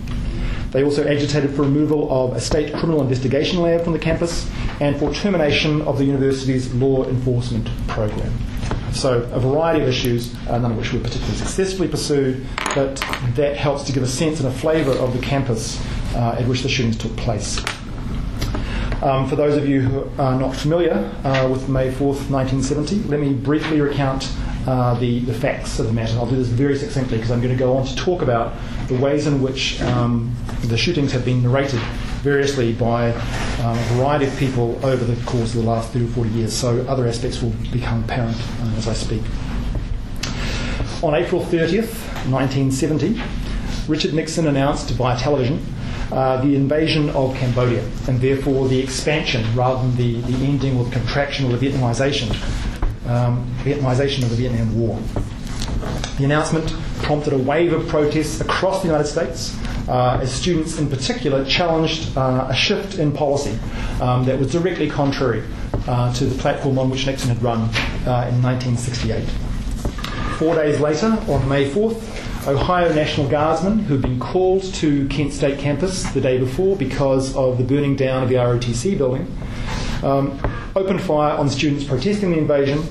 They 0.71 0.83
also 0.83 1.07
agitated 1.07 1.51
for 1.55 1.61
removal 1.61 2.11
of 2.11 2.35
a 2.35 2.41
state 2.41 2.73
criminal 2.73 3.01
investigation 3.01 3.61
lab 3.61 3.83
from 3.85 3.93
the 3.93 3.99
campus 3.99 4.49
and 4.79 4.97
for 4.97 5.13
termination 5.13 5.81
of 5.83 5.97
the 5.97 6.05
university's 6.05 6.73
law 6.73 7.05
enforcement 7.05 7.69
program. 7.87 8.31
So, 8.91 9.23
a 9.33 9.39
variety 9.39 9.81
of 9.81 9.89
issues, 9.89 10.33
uh, 10.47 10.57
none 10.57 10.71
of 10.71 10.77
which 10.77 10.93
were 10.93 10.99
particularly 10.99 11.37
successfully 11.37 11.87
pursued, 11.87 12.45
but 12.73 12.95
that 13.35 13.57
helps 13.57 13.83
to 13.83 13.91
give 13.91 14.03
a 14.03 14.07
sense 14.07 14.39
and 14.39 14.47
a 14.47 14.51
flavour 14.51 14.91
of 14.91 15.13
the 15.13 15.19
campus 15.19 15.79
uh, 16.15 16.37
at 16.39 16.47
which 16.47 16.61
the 16.61 16.69
shootings 16.69 16.97
took 16.97 17.15
place. 17.17 17.59
Um, 19.01 19.27
for 19.27 19.35
those 19.35 19.57
of 19.57 19.67
you 19.67 19.81
who 19.81 20.21
are 20.21 20.39
not 20.39 20.55
familiar 20.55 21.13
uh, 21.23 21.47
with 21.49 21.67
May 21.67 21.91
4th, 21.91 22.29
1970, 22.29 23.03
let 23.09 23.19
me 23.19 23.33
briefly 23.33 23.81
recount 23.81 24.31
uh, 24.65 24.97
the, 24.99 25.19
the 25.19 25.33
facts 25.33 25.77
of 25.77 25.87
the 25.87 25.93
matter. 25.93 26.17
I'll 26.17 26.25
do 26.25 26.37
this 26.37 26.47
very 26.47 26.77
succinctly 26.77 27.17
because 27.17 27.31
I'm 27.31 27.41
going 27.41 27.53
to 27.53 27.59
go 27.59 27.75
on 27.75 27.85
to 27.85 27.95
talk 27.95 28.21
about 28.21 28.53
the 28.87 28.95
ways 28.95 29.27
in 29.27 29.41
which 29.41 29.81
um, 29.81 30.33
the 30.63 30.77
shootings 30.77 31.11
have 31.11 31.25
been 31.25 31.43
narrated 31.43 31.81
variously 32.25 32.73
by 32.73 33.11
um, 33.11 33.77
a 33.77 33.83
variety 33.93 34.25
of 34.25 34.35
people 34.37 34.83
over 34.83 35.05
the 35.05 35.15
course 35.25 35.53
of 35.53 35.61
the 35.61 35.69
last 35.69 35.93
30 35.93 36.05
or 36.05 36.07
40 36.09 36.29
years, 36.31 36.53
so 36.53 36.81
other 36.87 37.07
aspects 37.07 37.39
will 37.39 37.53
become 37.71 38.03
apparent 38.03 38.35
uh, 38.35 38.77
as 38.77 38.87
I 38.87 38.93
speak. 38.93 39.21
On 41.03 41.13
April 41.13 41.41
30th, 41.41 41.93
1970, 42.27 43.21
Richard 43.87 44.15
Nixon 44.15 44.47
announced 44.47 44.89
via 44.89 45.15
television 45.19 45.63
uh, 46.11 46.41
the 46.41 46.55
invasion 46.55 47.11
of 47.11 47.35
Cambodia 47.35 47.83
and 48.07 48.19
therefore 48.19 48.67
the 48.67 48.79
expansion 48.79 49.43
rather 49.55 49.81
than 49.81 49.95
the, 49.95 50.21
the 50.21 50.45
ending 50.45 50.77
or 50.77 50.85
the 50.85 50.91
contraction 50.91 51.45
or 51.45 51.55
the 51.55 51.69
Vietnamization, 51.69 52.29
um, 53.07 53.45
Vietnamization 53.63 54.23
of 54.23 54.31
the 54.31 54.35
Vietnam 54.35 54.79
War. 54.79 54.99
The 56.17 56.23
announcement 56.23 56.73
prompted 57.03 57.33
a 57.33 57.37
wave 57.37 57.73
of 57.73 57.87
protests 57.87 58.41
across 58.41 58.81
the 58.81 58.87
United 58.87 59.07
States 59.07 59.57
uh, 59.87 60.19
as 60.21 60.33
students 60.33 60.79
in 60.79 60.89
particular 60.89 61.45
challenged 61.45 62.17
uh, 62.17 62.47
a 62.49 62.55
shift 62.55 62.97
in 62.97 63.11
policy 63.11 63.57
um, 64.01 64.25
that 64.25 64.39
was 64.39 64.51
directly 64.51 64.89
contrary 64.89 65.43
uh, 65.87 66.13
to 66.13 66.25
the 66.25 66.37
platform 66.41 66.79
on 66.79 66.89
which 66.89 67.05
Nixon 67.05 67.29
had 67.29 67.41
run 67.41 67.59
uh, 68.07 68.29
in 68.29 68.41
1968. 68.41 69.23
Four 70.37 70.55
days 70.55 70.79
later, 70.79 71.07
on 71.27 71.47
May 71.47 71.69
4th, 71.69 72.47
Ohio 72.47 72.93
National 72.93 73.27
Guardsmen 73.27 73.79
who'd 73.79 74.01
been 74.01 74.19
called 74.19 74.63
to 74.75 75.07
Kent 75.07 75.33
State 75.33 75.57
campus 75.57 76.03
the 76.11 76.21
day 76.21 76.37
before 76.37 76.75
because 76.75 77.35
of 77.35 77.57
the 77.57 77.63
burning 77.63 77.95
down 77.95 78.23
of 78.23 78.29
the 78.29 78.35
ROTC 78.35 78.97
building, 78.97 79.25
um, 80.03 80.39
opened 80.75 81.01
fire 81.01 81.35
on 81.37 81.49
students 81.49 81.85
protesting 81.85 82.31
the 82.31 82.37
invasion. 82.37 82.83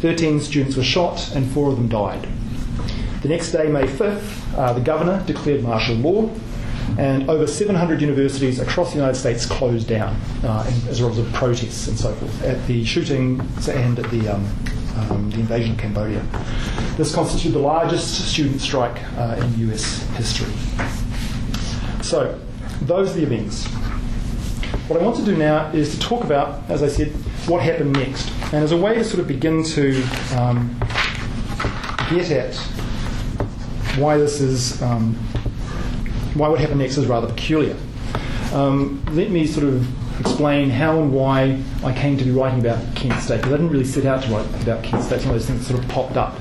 13 0.00 0.40
students 0.40 0.76
were 0.76 0.82
shot 0.82 1.34
and 1.34 1.50
four 1.50 1.70
of 1.70 1.76
them 1.76 1.88
died. 1.88 2.28
The 3.22 3.28
next 3.28 3.50
day, 3.50 3.68
May 3.68 3.82
5th, 3.82 4.56
uh, 4.56 4.72
the 4.74 4.80
governor 4.80 5.22
declared 5.26 5.62
martial 5.62 5.96
law, 5.96 6.30
and 6.98 7.28
over 7.28 7.46
700 7.46 8.00
universities 8.00 8.60
across 8.60 8.90
the 8.90 8.98
United 8.98 9.16
States 9.16 9.44
closed 9.44 9.88
down 9.88 10.16
uh, 10.44 10.64
as 10.88 11.00
a 11.00 11.06
result 11.06 11.26
of 11.26 11.32
protests 11.32 11.88
and 11.88 11.98
so 11.98 12.14
forth 12.14 12.42
at 12.44 12.64
the 12.66 12.84
shooting 12.84 13.40
and 13.68 13.98
at 13.98 14.10
the 14.10 14.28
um, 14.28 14.48
um, 14.98 15.30
the 15.30 15.40
invasion 15.40 15.72
of 15.72 15.78
Cambodia. 15.78 16.24
This 16.96 17.14
constituted 17.14 17.54
the 17.54 17.60
largest 17.60 18.32
student 18.32 18.60
strike 18.60 19.00
uh, 19.16 19.40
in 19.40 19.70
US 19.70 20.02
history. 20.16 20.52
So, 22.02 22.38
those 22.82 23.10
are 23.10 23.14
the 23.14 23.22
events. 23.22 23.66
What 24.88 25.00
I 25.00 25.04
want 25.04 25.16
to 25.16 25.24
do 25.24 25.36
now 25.36 25.70
is 25.72 25.94
to 25.94 26.00
talk 26.00 26.24
about, 26.24 26.68
as 26.70 26.82
I 26.82 26.88
said, 26.88 27.08
what 27.46 27.62
happened 27.62 27.92
next. 27.92 28.30
And 28.52 28.64
as 28.64 28.72
a 28.72 28.76
way 28.76 28.94
to 28.94 29.04
sort 29.04 29.20
of 29.20 29.28
begin 29.28 29.62
to 29.64 30.02
um, 30.36 30.76
get 32.10 32.30
at 32.30 32.54
why 33.98 34.16
this 34.18 34.40
is, 34.40 34.80
um, 34.82 35.14
why 36.34 36.48
what 36.48 36.60
happened 36.60 36.80
next 36.80 36.96
is 36.96 37.06
rather 37.06 37.28
peculiar. 37.28 37.76
Um, 38.52 39.04
let 39.10 39.30
me 39.30 39.46
sort 39.46 39.66
of 39.66 40.20
explain 40.20 40.70
how 40.70 41.00
and 41.00 41.12
why 41.12 41.62
I 41.84 41.92
came 41.92 42.16
to 42.16 42.24
be 42.24 42.30
writing 42.30 42.60
about 42.60 42.78
Kent 42.96 43.20
State, 43.20 43.36
because 43.36 43.52
I 43.52 43.56
didn't 43.56 43.70
really 43.70 43.84
set 43.84 44.04
out 44.04 44.22
to 44.24 44.30
write 44.30 44.46
about 44.62 44.82
Kent 44.82 45.04
State. 45.04 45.20
Some 45.20 45.30
of 45.30 45.36
those 45.36 45.46
things 45.46 45.66
sort 45.66 45.82
of 45.82 45.88
popped 45.88 46.16
up. 46.16 46.34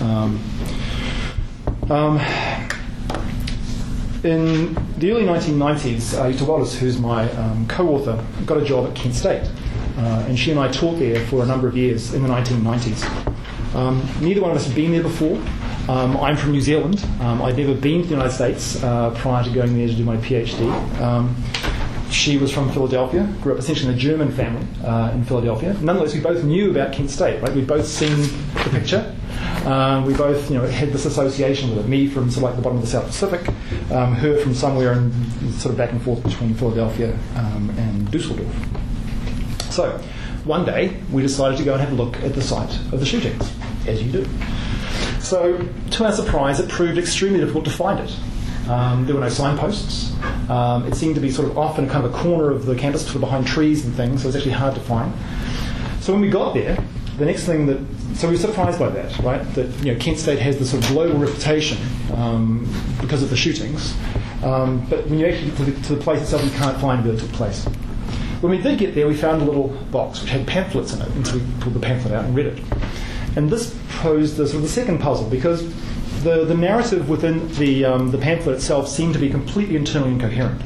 Um, 0.00 0.40
um, 1.90 2.18
in 4.24 4.74
the 4.98 5.12
early 5.12 5.24
1990s, 5.24 6.18
uh, 6.18 6.30
Jutta 6.30 6.46
Weldes, 6.46 6.76
who's 6.76 6.98
my 6.98 7.30
um, 7.32 7.66
co-author, 7.68 8.24
got 8.46 8.58
a 8.58 8.64
job 8.64 8.88
at 8.88 8.94
Kent 8.94 9.14
State, 9.14 9.50
uh, 9.96 10.24
and 10.28 10.38
she 10.38 10.50
and 10.50 10.60
I 10.60 10.68
taught 10.68 10.98
there 10.98 11.24
for 11.26 11.42
a 11.42 11.46
number 11.46 11.68
of 11.68 11.76
years 11.76 12.14
in 12.14 12.22
the 12.22 12.28
1990s. 12.28 13.74
Um, 13.74 14.06
neither 14.20 14.40
one 14.40 14.50
of 14.50 14.56
us 14.56 14.66
had 14.66 14.74
been 14.74 14.92
there 14.92 15.02
before. 15.02 15.40
Um, 15.88 16.18
I'm 16.18 16.36
from 16.36 16.52
New 16.52 16.60
Zealand. 16.60 17.02
Um, 17.20 17.40
I'd 17.40 17.56
never 17.56 17.74
been 17.74 18.02
to 18.02 18.08
the 18.08 18.14
United 18.14 18.32
States 18.32 18.82
uh, 18.82 19.10
prior 19.16 19.42
to 19.42 19.50
going 19.50 19.74
there 19.74 19.88
to 19.88 19.94
do 19.94 20.04
my 20.04 20.18
PhD. 20.18 20.70
Um, 21.00 21.34
she 22.10 22.36
was 22.36 22.52
from 22.52 22.70
Philadelphia, 22.72 23.26
grew 23.40 23.54
up 23.54 23.58
essentially 23.58 23.90
in 23.90 23.94
a 23.94 23.98
German 23.98 24.30
family 24.30 24.66
uh, 24.84 25.12
in 25.12 25.24
Philadelphia. 25.24 25.74
Nonetheless, 25.80 26.14
we 26.14 26.20
both 26.20 26.44
knew 26.44 26.70
about 26.70 26.92
Kent 26.92 27.10
State, 27.10 27.40
right? 27.42 27.54
We'd 27.54 27.66
both 27.66 27.86
seen 27.86 28.16
the 28.18 28.70
picture. 28.70 29.14
Um, 29.64 30.04
we 30.04 30.12
both, 30.14 30.50
you 30.50 30.58
know, 30.58 30.66
had 30.66 30.90
this 30.92 31.06
association 31.06 31.70
with 31.70 31.84
it. 31.84 31.88
Me 31.88 32.06
from 32.06 32.30
sort 32.30 32.36
of 32.36 32.42
like 32.42 32.56
the 32.56 32.62
bottom 32.62 32.78
of 32.78 32.84
the 32.84 32.90
South 32.90 33.06
Pacific, 33.06 33.48
um, 33.90 34.14
her 34.14 34.38
from 34.40 34.54
somewhere 34.54 34.92
in 34.92 35.12
sort 35.52 35.72
of 35.72 35.78
back 35.78 35.92
and 35.92 36.02
forth 36.02 36.22
between 36.22 36.54
Philadelphia 36.54 37.18
um, 37.36 37.70
and 37.78 38.10
Dusseldorf. 38.10 38.54
So, 39.70 39.98
one 40.44 40.64
day 40.64 40.96
we 41.12 41.22
decided 41.22 41.56
to 41.58 41.64
go 41.64 41.72
and 41.72 41.80
have 41.80 41.92
a 41.92 42.02
look 42.02 42.16
at 42.22 42.34
the 42.34 42.42
site 42.42 42.74
of 42.92 43.00
the 43.00 43.06
shootings, 43.06 43.50
as 43.86 44.02
you 44.02 44.10
do. 44.12 44.26
So, 45.20 45.58
to 45.92 46.04
our 46.04 46.12
surprise, 46.12 46.60
it 46.60 46.68
proved 46.68 46.98
extremely 46.98 47.40
difficult 47.40 47.64
to 47.64 47.70
find 47.70 48.00
it. 48.00 48.16
Um, 48.68 49.06
there 49.06 49.14
were 49.14 49.20
no 49.20 49.28
signposts. 49.28 50.14
Um, 50.50 50.86
it 50.86 50.94
seemed 50.94 51.14
to 51.14 51.20
be 51.20 51.30
sort 51.30 51.48
of 51.48 51.56
off 51.56 51.78
in 51.78 51.86
a 51.86 51.88
kind 51.88 52.04
of 52.04 52.14
a 52.14 52.18
corner 52.18 52.50
of 52.50 52.66
the 52.66 52.76
campus, 52.76 53.02
sort 53.02 53.16
of 53.16 53.22
behind 53.22 53.46
trees 53.46 53.84
and 53.84 53.94
things, 53.94 54.22
so 54.22 54.26
it 54.26 54.28
was 54.28 54.36
actually 54.36 54.52
hard 54.52 54.74
to 54.74 54.80
find. 54.80 55.12
So 56.00 56.12
when 56.12 56.20
we 56.20 56.28
got 56.28 56.54
there, 56.54 56.76
the 57.16 57.24
next 57.24 57.44
thing 57.44 57.66
that 57.66 57.78
so 58.14 58.28
we 58.28 58.34
were 58.34 58.40
surprised 58.40 58.78
by 58.78 58.88
that, 58.90 59.18
right? 59.20 59.42
That 59.54 59.66
you 59.84 59.92
know 59.92 60.00
Kent 60.00 60.18
State 60.18 60.38
has 60.38 60.58
this 60.58 60.70
sort 60.70 60.84
of 60.84 60.90
global 60.90 61.18
reputation 61.18 61.78
um, 62.14 62.66
because 63.00 63.22
of 63.22 63.30
the 63.30 63.36
shootings, 63.36 63.94
um, 64.42 64.84
but 64.88 65.06
when 65.06 65.18
you 65.18 65.26
actually 65.26 65.50
get 65.50 65.56
to 65.56 65.64
the, 65.64 65.82
to 65.88 65.94
the 65.94 66.00
place 66.02 66.22
itself, 66.22 66.44
you 66.44 66.50
can't 66.50 66.78
find 66.80 67.04
where 67.04 67.14
it 67.14 67.20
took 67.20 67.32
place. 67.32 67.64
When 68.40 68.50
we 68.50 68.58
did 68.58 68.78
get 68.78 68.94
there, 68.94 69.08
we 69.08 69.14
found 69.14 69.42
a 69.42 69.44
little 69.44 69.68
box 69.90 70.20
which 70.20 70.30
had 70.30 70.46
pamphlets 70.46 70.92
in 70.92 71.02
it, 71.02 71.08
and 71.08 71.26
so 71.26 71.38
we 71.38 71.44
pulled 71.60 71.74
the 71.74 71.80
pamphlet 71.80 72.14
out 72.14 72.24
and 72.24 72.34
read 72.34 72.46
it. 72.46 72.62
And 73.38 73.48
this 73.48 73.72
posed 74.00 74.36
the 74.36 74.48
sort 74.48 74.56
of 74.56 74.62
the 74.62 74.68
second 74.68 74.98
puzzle 74.98 75.30
because 75.30 75.62
the, 76.24 76.44
the 76.44 76.56
narrative 76.56 77.08
within 77.08 77.46
the, 77.54 77.84
um, 77.84 78.10
the 78.10 78.18
pamphlet 78.18 78.56
itself 78.56 78.88
seemed 78.88 79.14
to 79.14 79.20
be 79.20 79.30
completely 79.30 79.76
internally 79.76 80.10
incoherent. 80.10 80.60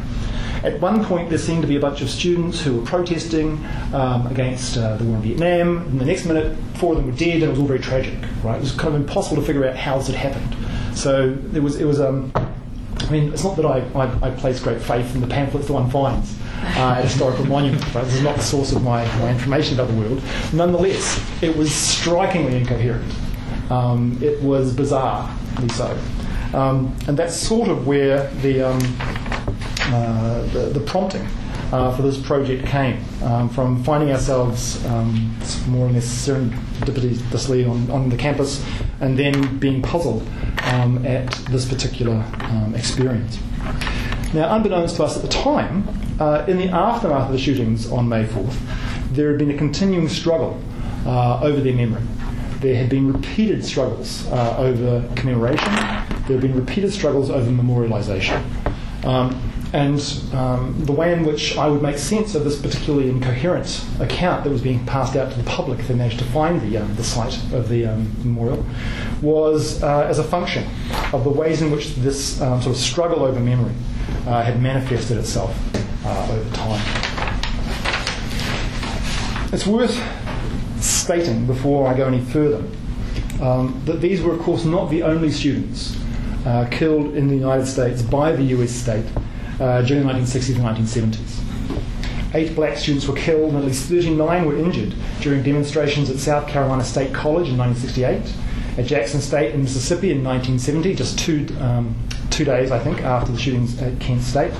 At 0.65 0.81
one 0.81 1.05
point, 1.05 1.29
there 1.29 1.37
seemed 1.37 1.61
to 1.61 1.69
be 1.69 1.77
a 1.77 1.81
bunch 1.81 2.01
of 2.01 2.09
students 2.09 2.63
who 2.63 2.79
were 2.79 2.87
protesting 2.87 3.63
um, 3.93 4.27
against 4.27 4.79
uh, 4.79 4.97
the 4.97 5.05
war 5.05 5.17
in 5.17 5.23
Vietnam. 5.23 5.79
And 5.81 6.01
the 6.01 6.07
next 6.07 6.25
minute, 6.25 6.57
four 6.77 6.93
of 6.93 6.97
them 6.97 7.09
were 7.09 7.19
dead, 7.19 7.35
and 7.35 7.43
it 7.43 7.51
was 7.51 7.59
all 7.59 7.67
very 7.67 7.79
tragic. 7.79 8.19
Right? 8.43 8.57
It 8.57 8.63
was 8.63 8.73
kind 8.73 8.95
of 8.95 9.03
impossible 9.03 9.43
to 9.43 9.47
figure 9.47 9.67
out 9.67 9.77
how 9.77 9.99
this 9.99 10.07
had 10.07 10.17
happened. 10.17 10.97
So 10.97 11.35
there 11.35 11.61
was, 11.61 11.79
it 11.79 11.85
was. 11.85 12.01
Um, 12.01 12.33
I 12.35 13.11
mean, 13.11 13.35
it's 13.35 13.45
not 13.45 13.57
that 13.57 13.67
I, 13.67 13.81
I, 13.95 14.29
I, 14.29 14.31
place 14.31 14.61
great 14.61 14.81
faith 14.81 15.15
in 15.15 15.21
the 15.21 15.27
pamphlets 15.27 15.67
that 15.67 15.75
one 15.75 15.91
finds 15.91 16.39
uh, 16.62 16.96
at 16.98 17.05
historical 17.05 17.44
monuments. 17.46 17.85
Right? 17.94 18.05
This 18.05 18.14
is 18.14 18.22
not 18.22 18.37
the 18.37 18.42
source 18.42 18.72
of 18.72 18.83
my, 18.83 19.05
my 19.18 19.31
information 19.31 19.75
about 19.75 19.88
the 19.88 19.98
world. 19.98 20.22
Nonetheless, 20.53 21.20
it 21.42 21.57
was 21.57 21.75
strikingly 21.75 22.57
incoherent. 22.57 23.12
Um, 23.70 24.18
it 24.22 24.40
was 24.42 24.75
bizarrely 24.75 25.70
so. 25.72 25.98
Um, 26.57 26.94
and 27.09 27.16
that's 27.16 27.35
sort 27.35 27.68
of 27.68 27.87
where 27.87 28.29
the, 28.42 28.62
um, 28.62 28.81
uh, 29.94 30.42
the, 30.53 30.70
the, 30.75 30.81
prompting 30.81 31.27
uh, 31.72 31.94
for 31.96 32.03
this 32.03 32.20
project 32.20 32.66
came 32.66 33.03
um, 33.22 33.48
from 33.48 33.83
finding 33.85 34.12
ourselves 34.12 34.85
um, 34.87 35.35
more 35.68 35.87
or 35.87 35.90
less 35.90 36.05
serendipitously 36.05 37.68
on, 37.68 37.90
on 37.90 38.11
the 38.11 38.16
campus 38.16 38.62
and 39.01 39.18
then 39.18 39.59
being 39.59 39.81
puzzled 39.81 40.29
um, 40.64 41.05
at 41.07 41.31
this 41.51 41.66
particular 41.66 42.22
experience. 42.77 43.38
Now, 44.35 44.55
unbeknownst 44.55 44.96
to 44.96 45.05
us 45.05 45.16
at 45.16 45.22
the 45.22 45.29
time, 45.29 45.87
uh, 46.23 46.45
in 46.47 46.57
the 46.57 46.69
aftermath 46.69 47.27
of 47.27 47.33
the 47.33 47.39
shootings 47.39 47.91
on 47.91 48.09
May 48.09 48.25
4th, 48.25 48.57
there 49.11 49.31
had 49.31 49.39
been 49.39 49.51
a 49.51 49.59
continuing 49.59 50.09
struggle 50.09 50.61
uh, 51.05 51.41
over 51.43 51.61
their 51.61 51.75
memory. 51.75 52.03
There 52.61 52.77
had 52.77 52.89
been 52.89 53.13
repeated 53.13 53.65
struggles 53.65 54.29
uh, 54.29 54.57
over 54.57 55.09
commemoration, 55.17 55.67
there 55.67 56.39
had 56.39 56.41
been 56.41 56.55
repeated 56.55 56.93
struggles 56.93 57.29
over 57.29 57.51
memorialisation. 57.51 58.41
Um, 59.05 59.37
and 59.73 59.99
um, 60.33 60.85
the 60.85 60.93
way 60.93 61.13
in 61.13 61.25
which 61.25 61.57
I 61.57 61.67
would 61.67 61.83
make 61.83 61.99
sense 61.99 62.37
of 62.37 62.45
this 62.45 62.61
particularly 62.61 63.09
incoherent 63.09 63.85
account 63.99 64.45
that 64.45 64.51
was 64.51 64.61
being 64.61 64.85
passed 64.87 65.17
out 65.17 65.33
to 65.33 65.39
the 65.39 65.45
public 65.45 65.81
if 65.81 65.89
they 65.89 65.95
managed 65.95 66.19
to 66.21 66.27
find 66.27 66.61
the, 66.61 66.77
um, 66.77 66.95
the 66.95 67.03
site 67.03 67.37
of 67.53 67.69
the 67.69 67.87
um, 67.87 68.15
memorial 68.23 68.65
was 69.23 69.83
uh, 69.83 70.03
as 70.03 70.19
a 70.19 70.25
function 70.25 70.69
of 71.13 71.25
the 71.25 71.31
ways 71.31 71.63
in 71.63 71.71
which 71.71 71.97
this 71.97 72.41
um, 72.43 72.61
sort 72.61 72.77
of 72.77 72.81
struggle 72.81 73.25
over 73.25 73.41
memory 73.41 73.73
uh, 74.27 74.43
had 74.43 74.61
manifested 74.61 75.17
itself 75.17 75.59
uh, 76.05 76.29
over 76.31 76.57
time. 76.57 76.83
It's 79.53 79.67
worth 79.67 80.01
stating 80.81 81.47
before 81.47 81.87
I 81.87 81.95
go 81.95 82.07
any 82.07 82.21
further 82.21 82.65
um, 83.41 83.83
that 83.85 84.01
these 84.01 84.23
were, 84.23 84.33
of 84.33 84.41
course, 84.41 84.65
not 84.65 84.88
the 84.91 85.03
only 85.03 85.31
students 85.31 85.99
uh, 86.47 86.67
killed 86.71 87.15
in 87.15 87.29
the 87.29 87.35
United 87.35 87.67
States 87.67 88.03
by 88.03 88.33
the 88.33 88.43
US 88.43 88.71
state 88.71 89.05
uh, 89.61 89.83
during 89.83 90.07
the 90.07 90.12
1960s 90.12 90.57
and 90.57 90.65
1970s. 90.65 92.35
Eight 92.35 92.55
black 92.55 92.79
students 92.79 93.07
were 93.07 93.15
killed 93.15 93.51
and 93.51 93.59
at 93.59 93.65
least 93.65 93.88
39 93.88 94.47
were 94.47 94.57
injured 94.57 94.95
during 95.21 95.43
demonstrations 95.43 96.09
at 96.09 96.17
South 96.17 96.49
Carolina 96.49 96.85
State 96.85 97.12
College 97.12 97.49
in 97.49 97.59
1968, 97.59 98.79
at 98.79 98.87
Jackson 98.87 99.21
State 99.21 99.55
in 99.55 99.62
Mississippi 99.62 100.11
in 100.11 100.25
1970, 100.25 100.95
just 100.95 101.19
two, 101.19 101.47
um, 101.61 101.95
two 102.45 102.51
days, 102.51 102.73
I 102.73 102.79
think, 102.79 103.03
after 103.03 103.31
the 103.31 103.39
shootings 103.39 103.81
at 103.81 103.99
Kent 104.01 104.23
State, 104.23 104.53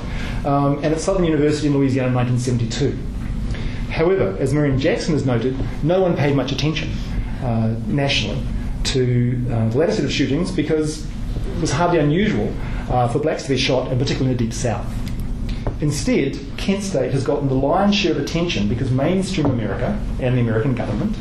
um, 0.45 0.77
and 0.85 0.95
at 0.95 1.01
Southern 1.01 1.25
University 1.25 1.66
in 1.66 1.75
Louisiana 1.75 2.09
in 2.09 2.14
1972. 2.14 2.97
However, 3.90 4.37
as 4.38 4.55
Marion 4.55 4.79
Jackson 4.79 5.14
has 5.14 5.27
noted, 5.27 5.57
no 5.83 6.01
one 6.01 6.16
paid 6.16 6.37
much 6.37 6.53
attention 6.53 6.92
uh, 7.42 7.75
nationally 7.87 8.40
to 8.85 9.45
uh, 9.51 9.68
the 9.68 9.79
latter 9.79 9.92
set 9.92 10.05
of 10.05 10.12
shootings 10.12 10.51
because 10.51 11.05
it 11.05 11.61
was 11.61 11.73
hardly 11.73 11.99
unusual 11.99 12.55
uh, 12.88 13.09
for 13.09 13.18
blacks 13.18 13.42
to 13.45 13.49
be 13.51 13.57
shot, 13.57 13.88
and 13.88 14.01
particularly 14.01 14.31
in 14.31 14.37
the 14.37 14.45
Deep 14.45 14.53
South. 14.53 14.87
Instead, 15.81 16.38
Kent 16.57 16.85
State 16.85 17.11
has 17.12 17.25
gotten 17.25 17.49
the 17.49 17.55
lion's 17.55 17.97
share 17.97 18.12
of 18.12 18.18
attention 18.18 18.68
because 18.68 18.92
mainstream 18.92 19.47
America 19.47 20.01
and 20.21 20.37
the 20.37 20.40
American 20.40 20.75
government 20.75 21.16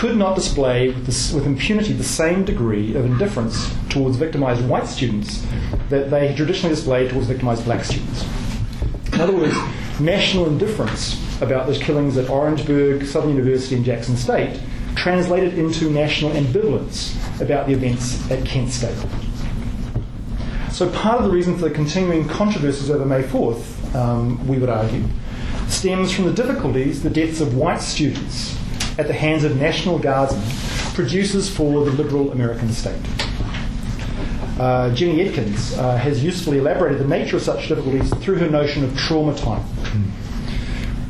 could 0.00 0.16
not 0.16 0.34
display 0.34 0.88
with, 0.88 1.04
this, 1.04 1.30
with, 1.30 1.44
impunity 1.44 1.92
the 1.92 2.02
same 2.02 2.42
degree 2.42 2.96
of 2.96 3.04
indifference 3.04 3.70
towards 3.90 4.16
victimized 4.16 4.66
white 4.66 4.86
students 4.86 5.46
that 5.90 6.08
they 6.08 6.34
traditionally 6.34 6.74
displayed 6.74 7.10
towards 7.10 7.26
victimized 7.26 7.66
black 7.66 7.84
students. 7.84 8.24
In 9.12 9.20
other 9.20 9.36
words, 9.36 9.54
national 10.00 10.46
indifference 10.46 11.20
about 11.42 11.66
those 11.66 11.78
killings 11.78 12.16
at 12.16 12.30
Orangeburg, 12.30 13.04
Southern 13.04 13.28
University, 13.36 13.76
and 13.76 13.84
Jackson 13.84 14.16
State 14.16 14.58
translated 14.96 15.58
into 15.58 15.90
national 15.90 16.30
ambivalence 16.30 17.14
about 17.42 17.66
the 17.66 17.74
events 17.74 18.30
at 18.30 18.42
Kent 18.46 18.70
State. 18.70 18.96
So, 20.72 20.88
part 20.92 21.18
of 21.18 21.24
the 21.24 21.30
reason 21.30 21.58
for 21.58 21.68
the 21.68 21.74
continuing 21.74 22.26
controversies 22.26 22.90
over 22.90 23.04
May 23.04 23.22
4th, 23.22 23.94
um, 23.94 24.48
we 24.48 24.56
would 24.56 24.70
argue, 24.70 25.04
stems 25.68 26.10
from 26.10 26.24
the 26.24 26.32
difficulties 26.32 27.02
the 27.02 27.10
deaths 27.10 27.42
of 27.42 27.54
white 27.54 27.82
students 27.82 28.58
at 29.00 29.06
the 29.06 29.14
hands 29.14 29.44
of 29.44 29.56
National 29.56 29.98
Guardsmen 29.98 30.46
produces 30.92 31.48
for 31.48 31.86
the 31.86 31.90
liberal 31.92 32.32
American 32.32 32.70
state. 32.70 33.00
Uh, 34.58 34.94
Jenny 34.94 35.24
Edkins 35.24 35.78
uh, 35.78 35.96
has 35.96 36.22
usefully 36.22 36.58
elaborated 36.58 37.00
the 37.00 37.08
nature 37.08 37.36
of 37.36 37.42
such 37.42 37.66
difficulties 37.66 38.12
through 38.16 38.34
her 38.34 38.50
notion 38.50 38.84
of 38.84 38.94
trauma 38.98 39.34
time. 39.34 39.64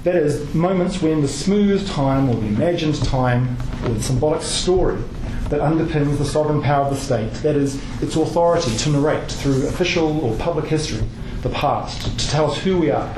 That 0.05 0.14
is, 0.14 0.55
moments 0.55 1.03
when 1.03 1.20
the 1.20 1.26
smooth 1.26 1.85
time 1.88 2.31
or 2.31 2.37
the 2.37 2.46
imagined 2.46 2.94
time 3.03 3.57
or 3.85 3.88
the 3.88 4.03
symbolic 4.03 4.42
story 4.42 5.03
that 5.48 5.61
underpins 5.61 6.16
the 6.16 6.24
sovereign 6.24 6.62
power 6.62 6.85
of 6.85 6.94
the 6.94 7.00
state, 7.00 7.33
that 7.42 7.57
is, 7.57 7.83
its 8.00 8.14
authority 8.14 8.76
to 8.76 8.90
narrate 8.90 9.29
through 9.29 9.66
official 9.66 10.24
or 10.24 10.37
public 10.37 10.66
history 10.66 11.05
the 11.42 11.50
past, 11.50 12.20
to 12.20 12.29
tell 12.29 12.53
us 12.53 12.59
who 12.59 12.79
we 12.79 12.92
are, 12.92 13.09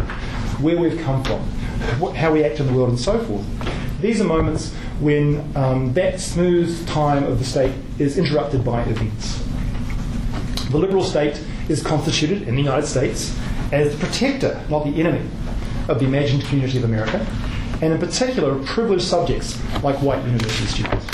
where 0.63 0.79
we've 0.79 0.99
come 1.03 1.23
from, 1.25 1.47
how 2.15 2.33
we 2.33 2.43
act 2.43 2.59
in 2.59 2.67
the 2.69 2.73
world, 2.73 2.89
and 2.89 2.99
so 2.99 3.23
forth. 3.27 3.45
These 4.03 4.21
are 4.21 4.25
moments 4.25 4.75
when 4.99 5.57
um, 5.57 5.93
that 5.93 6.19
smooth 6.19 6.89
time 6.89 7.23
of 7.23 7.39
the 7.39 7.45
state 7.45 7.73
is 8.01 8.19
interrupted 8.19 8.65
by 8.65 8.83
events. 8.83 9.41
The 10.71 10.77
liberal 10.77 11.05
state 11.05 11.41
is 11.69 11.85
constituted 11.85 12.49
in 12.49 12.57
the 12.57 12.63
United 12.63 12.89
States 12.89 13.39
as 13.71 13.97
the 13.97 14.05
protector, 14.05 14.61
not 14.69 14.85
the 14.85 15.01
enemy, 15.01 15.25
of 15.87 16.01
the 16.01 16.05
imagined 16.05 16.43
community 16.47 16.79
of 16.79 16.85
America, 16.85 17.25
and 17.81 17.93
in 17.93 17.99
particular 18.01 18.51
of 18.51 18.67
privileged 18.67 19.05
subjects 19.05 19.57
like 19.85 19.95
white 20.03 20.25
university 20.25 20.67
students. 20.67 21.07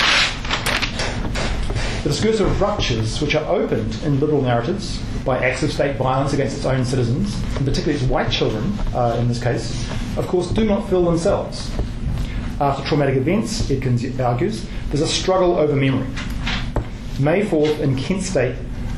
The 2.01 2.09
discursive 2.09 2.59
ruptures 2.59 3.21
which 3.21 3.35
are 3.35 3.45
opened 3.45 4.01
in 4.03 4.19
liberal 4.19 4.41
narratives 4.41 4.99
by 5.23 5.37
acts 5.45 5.61
of 5.61 5.71
state 5.71 5.95
violence 5.97 6.33
against 6.33 6.57
its 6.57 6.65
own 6.65 6.83
citizens, 6.83 7.35
and 7.57 7.67
particularly 7.67 7.99
its 7.99 8.09
white 8.09 8.31
children 8.31 8.73
uh, 8.95 9.15
in 9.19 9.27
this 9.27 9.43
case, 9.43 9.87
of 10.17 10.27
course, 10.27 10.49
do 10.49 10.65
not 10.65 10.89
fill 10.89 11.05
themselves. 11.05 11.69
After 12.59 12.85
traumatic 12.85 13.15
events, 13.15 13.69
Edkins 13.69 14.19
argues, 14.19 14.67
there's 14.87 15.01
a 15.01 15.07
struggle 15.07 15.57
over 15.57 15.75
memory. 15.75 16.07
May 17.17 17.41
4th 17.45 17.79
in 17.79 17.95
Kent 17.95 18.23
State 18.23 18.55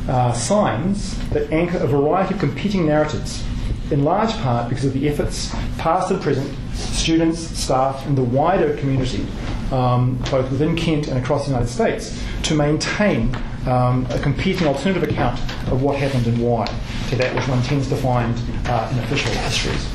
uh, 0.09 0.33
signs 0.33 1.15
that 1.29 1.51
anchor 1.51 1.77
a 1.77 1.85
variety 1.85 2.33
of 2.33 2.39
competing 2.39 2.87
narratives 2.87 3.43
in 3.91 4.03
large 4.03 4.31
part 4.37 4.67
because 4.67 4.85
of 4.85 4.93
the 4.93 5.07
efforts, 5.07 5.53
past 5.77 6.09
and 6.09 6.19
present, 6.21 6.51
students, 6.73 7.39
staff, 7.39 8.03
and 8.07 8.17
the 8.17 8.23
wider 8.23 8.75
community, 8.77 9.27
um, 9.71 10.15
both 10.31 10.49
within 10.49 10.75
Kent 10.75 11.07
and 11.07 11.19
across 11.19 11.45
the 11.45 11.51
United 11.51 11.69
States, 11.69 12.19
to 12.43 12.55
maintain 12.55 13.35
um, 13.67 14.07
a 14.09 14.17
competing 14.19 14.65
alternative 14.65 15.07
account 15.07 15.39
of 15.71 15.83
what 15.83 15.97
happened 15.97 16.25
and 16.25 16.41
why 16.41 16.65
to 17.09 17.15
that 17.15 17.35
which 17.35 17.47
one 17.47 17.61
tends 17.61 17.87
to 17.89 17.95
find 17.95 18.35
uh, 18.65 18.89
in 18.91 18.99
official 18.99 19.31
histories. 19.33 19.87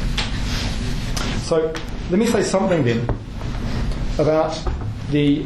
So 1.42 1.72
let 2.11 2.20
me 2.20 2.26
say 2.26 2.44
something 2.44 2.85
then 2.85 3.09
about 4.18 4.59
the 5.11 5.44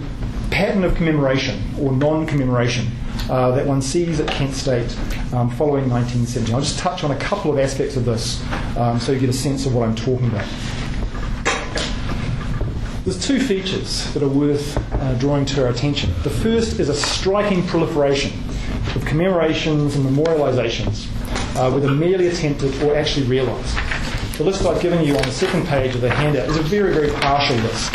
pattern 0.50 0.84
of 0.84 0.94
commemoration 0.94 1.62
or 1.80 1.92
non 1.92 2.26
commemoration 2.26 2.86
uh, 3.28 3.50
that 3.52 3.66
one 3.66 3.80
sees 3.80 4.20
at 4.20 4.28
Kent 4.28 4.54
State 4.54 4.96
um, 5.32 5.50
following 5.50 5.88
1970. 5.88 6.52
I'll 6.52 6.60
just 6.60 6.78
touch 6.78 7.04
on 7.04 7.10
a 7.12 7.18
couple 7.18 7.52
of 7.52 7.58
aspects 7.58 7.96
of 7.96 8.04
this 8.04 8.42
um, 8.76 8.98
so 8.98 9.12
you 9.12 9.20
get 9.20 9.28
a 9.28 9.32
sense 9.32 9.66
of 9.66 9.74
what 9.74 9.88
I'm 9.88 9.94
talking 9.94 10.26
about. 10.26 10.46
There's 13.04 13.24
two 13.24 13.40
features 13.40 14.12
that 14.12 14.22
are 14.22 14.28
worth 14.28 14.76
uh, 14.92 15.14
drawing 15.14 15.44
to 15.46 15.64
our 15.64 15.70
attention. 15.70 16.12
The 16.22 16.30
first 16.30 16.78
is 16.78 16.88
a 16.88 16.94
striking 16.94 17.66
proliferation 17.66 18.32
of 18.94 19.04
commemorations 19.06 19.96
and 19.96 20.04
memorializations, 20.04 21.06
uh, 21.56 21.70
whether 21.70 21.90
merely 21.90 22.28
attempted 22.28 22.82
or 22.82 22.96
actually 22.96 23.26
realised. 23.26 23.76
The 24.36 24.44
list 24.44 24.64
I've 24.64 24.80
given 24.80 25.04
you 25.04 25.16
on 25.16 25.22
the 25.22 25.32
second 25.32 25.66
page 25.66 25.94
of 25.94 26.00
the 26.00 26.10
handout 26.10 26.48
is 26.48 26.56
a 26.56 26.62
very, 26.62 26.92
very 26.92 27.10
partial 27.10 27.56
list. 27.56 27.92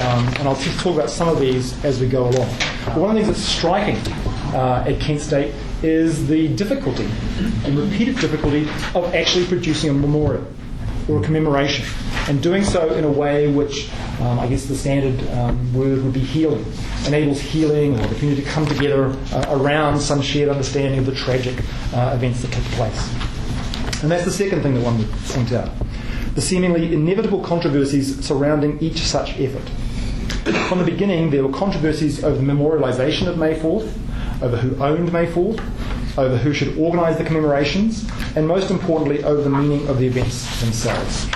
Um, 0.00 0.28
and 0.28 0.48
I'll 0.48 0.56
just 0.56 0.78
talk 0.80 0.94
about 0.94 1.08
some 1.08 1.28
of 1.28 1.40
these 1.40 1.82
as 1.84 2.00
we 2.00 2.08
go 2.08 2.28
along. 2.28 2.54
But 2.84 2.98
one 2.98 3.10
of 3.10 3.16
the 3.16 3.22
things 3.22 3.28
that's 3.28 3.40
striking 3.40 3.96
uh, 4.52 4.84
at 4.86 5.00
Kent 5.00 5.20
State 5.20 5.54
is 5.82 6.26
the 6.26 6.48
difficulty, 6.54 7.08
and 7.64 7.78
repeated 7.78 8.18
difficulty, 8.18 8.68
of 8.94 9.14
actually 9.14 9.46
producing 9.46 9.90
a 9.90 9.92
memorial 9.92 10.46
or 11.08 11.20
a 11.20 11.22
commemoration, 11.22 11.84
and 12.28 12.42
doing 12.42 12.64
so 12.64 12.92
in 12.94 13.04
a 13.04 13.10
way 13.10 13.50
which 13.50 13.90
um, 14.20 14.38
I 14.38 14.46
guess 14.46 14.66
the 14.66 14.76
standard 14.76 15.26
um, 15.30 15.72
word 15.74 16.02
would 16.02 16.12
be 16.12 16.20
healing, 16.20 16.64
enables 17.06 17.40
healing 17.40 17.98
or 17.98 18.06
the 18.06 18.14
community 18.16 18.42
to 18.42 18.50
come 18.50 18.66
together 18.66 19.16
uh, 19.32 19.46
around 19.48 20.00
some 20.00 20.20
shared 20.20 20.48
understanding 20.48 20.98
of 20.98 21.06
the 21.06 21.14
tragic 21.14 21.58
uh, 21.94 22.12
events 22.14 22.42
that 22.42 22.52
took 22.52 22.64
place. 22.72 23.12
And 24.02 24.10
that's 24.10 24.24
the 24.24 24.30
second 24.30 24.62
thing 24.62 24.74
that 24.74 24.84
one 24.84 24.98
would 24.98 25.10
point 25.26 25.52
out 25.52 25.70
the 26.34 26.42
seemingly 26.42 26.92
inevitable 26.92 27.40
controversies 27.40 28.22
surrounding 28.24 28.78
each 28.80 28.98
such 28.98 29.38
effort. 29.40 29.70
From 30.46 30.78
the 30.78 30.84
beginning, 30.84 31.30
there 31.30 31.44
were 31.44 31.52
controversies 31.52 32.22
over 32.22 32.36
the 32.36 32.42
memorialisation 32.44 33.26
of 33.26 33.36
May 33.36 33.58
4th, 33.58 33.92
over 34.40 34.56
who 34.56 34.80
owned 34.80 35.12
May 35.12 35.26
4th, 35.26 35.58
over 36.16 36.36
who 36.36 36.52
should 36.52 36.78
organise 36.78 37.18
the 37.18 37.24
commemorations, 37.24 38.08
and 38.36 38.46
most 38.46 38.70
importantly, 38.70 39.24
over 39.24 39.42
the 39.42 39.50
meaning 39.50 39.88
of 39.88 39.98
the 39.98 40.06
events 40.06 40.60
themselves. 40.60 41.26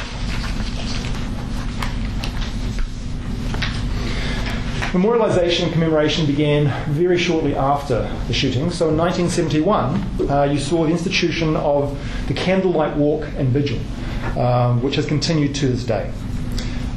Memorialisation 4.92 5.64
and 5.64 5.72
commemoration 5.72 6.24
began 6.24 6.68
very 6.92 7.18
shortly 7.18 7.56
after 7.56 8.08
the 8.28 8.32
shooting. 8.32 8.70
So 8.70 8.90
in 8.90 8.96
1971, 8.96 10.30
uh, 10.30 10.44
you 10.44 10.60
saw 10.60 10.84
the 10.84 10.92
institution 10.92 11.56
of 11.56 11.98
the 12.28 12.34
Candlelight 12.34 12.96
Walk 12.96 13.26
and 13.36 13.48
Vigil, 13.48 13.80
um, 14.38 14.80
which 14.82 14.94
has 14.94 15.06
continued 15.06 15.56
to 15.56 15.66
this 15.66 15.82
day. 15.82 16.12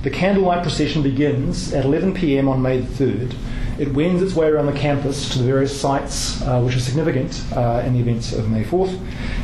The 0.04 0.10
candlelight 0.10 0.64
procession 0.64 1.02
begins 1.02 1.74
at 1.74 1.86
11 1.86 2.16
pm 2.16 2.50
on 2.50 2.62
May 2.62 2.82
3rd. 2.82 3.38
It 3.80 3.94
wends 3.94 4.22
its 4.22 4.36
way 4.36 4.48
around 4.48 4.66
the 4.66 4.78
campus 4.78 5.30
to 5.30 5.38
the 5.38 5.46
various 5.46 5.80
sites 5.80 6.42
uh, 6.42 6.60
which 6.60 6.76
are 6.76 6.82
significant 6.82 7.42
uh, 7.56 7.84
in 7.86 7.94
the 7.94 8.02
events 8.02 8.34
of 8.34 8.52
May 8.52 8.66
4th 8.66 9.00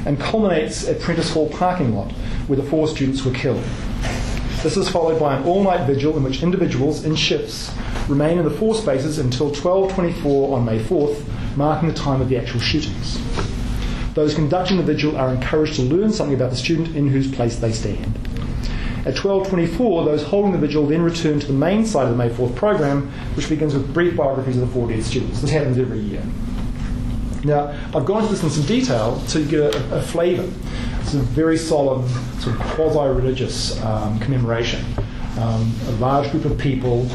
and 0.06 0.20
culminates 0.20 0.86
at 0.86 1.00
Prentice 1.00 1.32
Hall 1.32 1.48
parking 1.48 1.96
lot 1.96 2.12
where 2.48 2.58
the 2.58 2.70
four 2.70 2.90
students 2.90 3.24
were 3.24 3.32
killed. 3.32 3.64
This 4.62 4.76
is 4.76 4.90
followed 4.90 5.18
by 5.18 5.38
an 5.38 5.46
all-night 5.46 5.88
vigil 5.88 6.18
in 6.18 6.24
which 6.24 6.44
individuals 6.44 7.06
in 7.06 7.16
shifts 7.16 7.72
remain 8.10 8.38
in 8.38 8.44
the 8.44 8.52
four 8.52 8.76
spaces 8.76 9.18
until 9.18 9.52
12.24 9.52 10.52
on 10.52 10.66
May 10.66 10.80
4th, 10.80 11.26
marking 11.56 11.88
the 11.88 11.96
time 11.96 12.20
of 12.20 12.28
the 12.28 12.38
actual 12.38 12.60
shootings. 12.60 13.18
Those 14.14 14.36
conducting 14.36 14.76
the 14.76 14.84
vigil 14.84 15.16
are 15.16 15.34
encouraged 15.34 15.76
to 15.76 15.84
learn 15.84 16.12
something 16.12 16.36
about 16.36 16.50
the 16.50 16.58
student 16.58 16.98
in 16.98 17.08
whose 17.08 17.32
place 17.32 17.56
they 17.56 17.72
stand. 17.72 18.20
At 19.10 19.16
12.24, 19.16 20.06
those 20.06 20.22
holding 20.22 20.52
the 20.52 20.60
vigil 20.60 20.86
then 20.86 21.02
return 21.02 21.40
to 21.40 21.48
the 21.48 21.54
main 21.54 21.84
side 21.84 22.04
of 22.04 22.12
the 22.12 22.16
May 22.16 22.30
4th 22.30 22.56
program, 22.56 23.10
which 23.34 23.50
begins 23.50 23.74
with 23.74 23.92
brief 23.92 24.16
biographies 24.16 24.56
of 24.58 24.68
the 24.68 24.72
four 24.72 24.88
dead 24.88 25.04
students. 25.04 25.42
This 25.42 25.50
happens 25.50 25.80
every 25.80 25.98
year. 25.98 26.24
Now, 27.44 27.76
I've 27.96 28.06
gone 28.06 28.22
into 28.22 28.36
this 28.36 28.44
in 28.44 28.52
some 28.52 28.66
detail 28.68 29.20
to 29.30 29.44
get 29.48 29.74
a, 29.74 29.96
a 29.96 30.02
flavour. 30.04 30.48
It's 31.02 31.16
a 31.16 31.22
very 31.22 31.58
solemn, 31.58 32.08
sort 32.40 32.56
of 32.56 32.62
quasi 32.68 33.00
religious 33.00 33.84
um, 33.84 34.20
commemoration. 34.20 34.86
Um, 35.40 35.74
a 35.88 35.92
large 35.94 36.30
group 36.30 36.46
of 36.46 36.56
people 36.60 37.08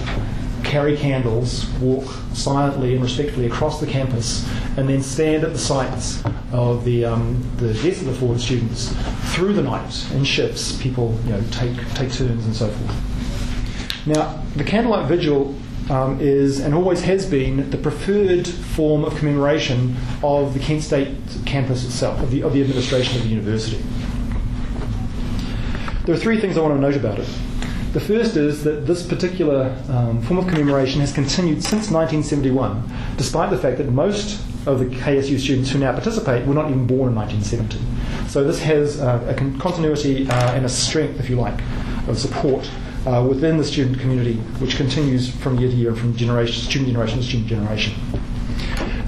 carry 0.64 0.96
candles, 0.96 1.68
walk 1.81 2.05
silently 2.33 2.94
and 2.94 3.03
respectfully 3.03 3.46
across 3.46 3.81
the 3.81 3.87
campus, 3.87 4.48
and 4.77 4.88
then 4.88 5.03
stand 5.03 5.44
at 5.44 5.53
the 5.53 5.59
sites 5.59 6.22
of 6.53 6.85
the, 6.85 7.05
um, 7.05 7.42
the 7.57 7.74
deaths 7.74 8.00
of 8.00 8.07
the 8.07 8.14
fallen 8.14 8.38
students 8.38 8.94
through 9.35 9.53
the 9.53 9.62
night 9.62 10.11
in 10.12 10.24
shifts. 10.24 10.81
People 10.81 11.18
you 11.24 11.31
know, 11.31 11.42
take, 11.50 11.77
take 11.94 12.12
turns 12.12 12.44
and 12.44 12.55
so 12.55 12.68
forth. 12.68 14.07
Now, 14.07 14.42
the 14.57 14.64
candlelight 14.64 15.09
vigil 15.09 15.55
um, 15.90 16.18
is 16.20 16.61
and 16.61 16.74
always 16.74 17.03
has 17.03 17.27
been 17.27 17.70
the 17.70 17.77
preferred 17.77 18.46
form 18.46 19.05
of 19.05 19.14
commemoration 19.16 19.96
of 20.22 20.55
the 20.55 20.61
Kent 20.61 20.83
State 20.83 21.16
campus 21.44 21.85
itself, 21.85 22.20
of 22.22 22.31
the, 22.31 22.42
of 22.42 22.53
the 22.53 22.62
administration 22.62 23.18
of 23.18 23.24
the 23.24 23.29
university. 23.29 23.83
There 26.05 26.14
are 26.14 26.18
three 26.18 26.40
things 26.40 26.57
I 26.57 26.61
want 26.61 26.74
to 26.74 26.81
note 26.81 26.96
about 26.96 27.18
it. 27.18 27.29
The 27.94 28.00
first 28.00 28.37
is 28.37 28.64
that 28.64 28.88
this 28.88 29.07
particular 29.07 29.72
um, 29.88 30.20
form 30.22 30.38
of 30.40 30.48
commemoration 30.48 31.00
has 31.00 31.12
continued 31.12 31.62
since 31.62 31.92
1971, 31.92 32.90
despite 33.16 33.50
the 33.50 33.57
fact 33.57 33.78
that 33.78 33.88
most 33.88 34.40
of 34.66 34.80
the 34.80 34.87
KSU 34.87 35.38
students 35.38 35.70
who 35.70 35.78
now 35.78 35.92
participate 35.92 36.44
were 36.44 36.54
not 36.54 36.68
even 36.68 36.88
born 36.88 37.11
in 37.11 37.14
1970. 37.14 37.78
So 38.28 38.42
this 38.42 38.61
has 38.62 39.00
uh, 39.00 39.24
a 39.28 39.35
con- 39.35 39.61
continuity 39.61 40.28
uh, 40.28 40.54
and 40.54 40.64
a 40.64 40.68
strength, 40.68 41.20
if 41.20 41.30
you 41.30 41.37
like, 41.37 41.61
of 42.09 42.18
support 42.18 42.68
uh, 43.07 43.24
within 43.28 43.59
the 43.59 43.64
student 43.64 44.00
community, 44.00 44.38
which 44.59 44.74
continues 44.74 45.33
from 45.33 45.61
year 45.61 45.70
to 45.70 45.76
year, 45.76 45.90
and 45.90 45.98
from 45.98 46.16
generation, 46.16 46.64
student 46.64 46.88
generation 46.88 47.18
to 47.18 47.24
student 47.24 47.46
generation. 47.46 47.94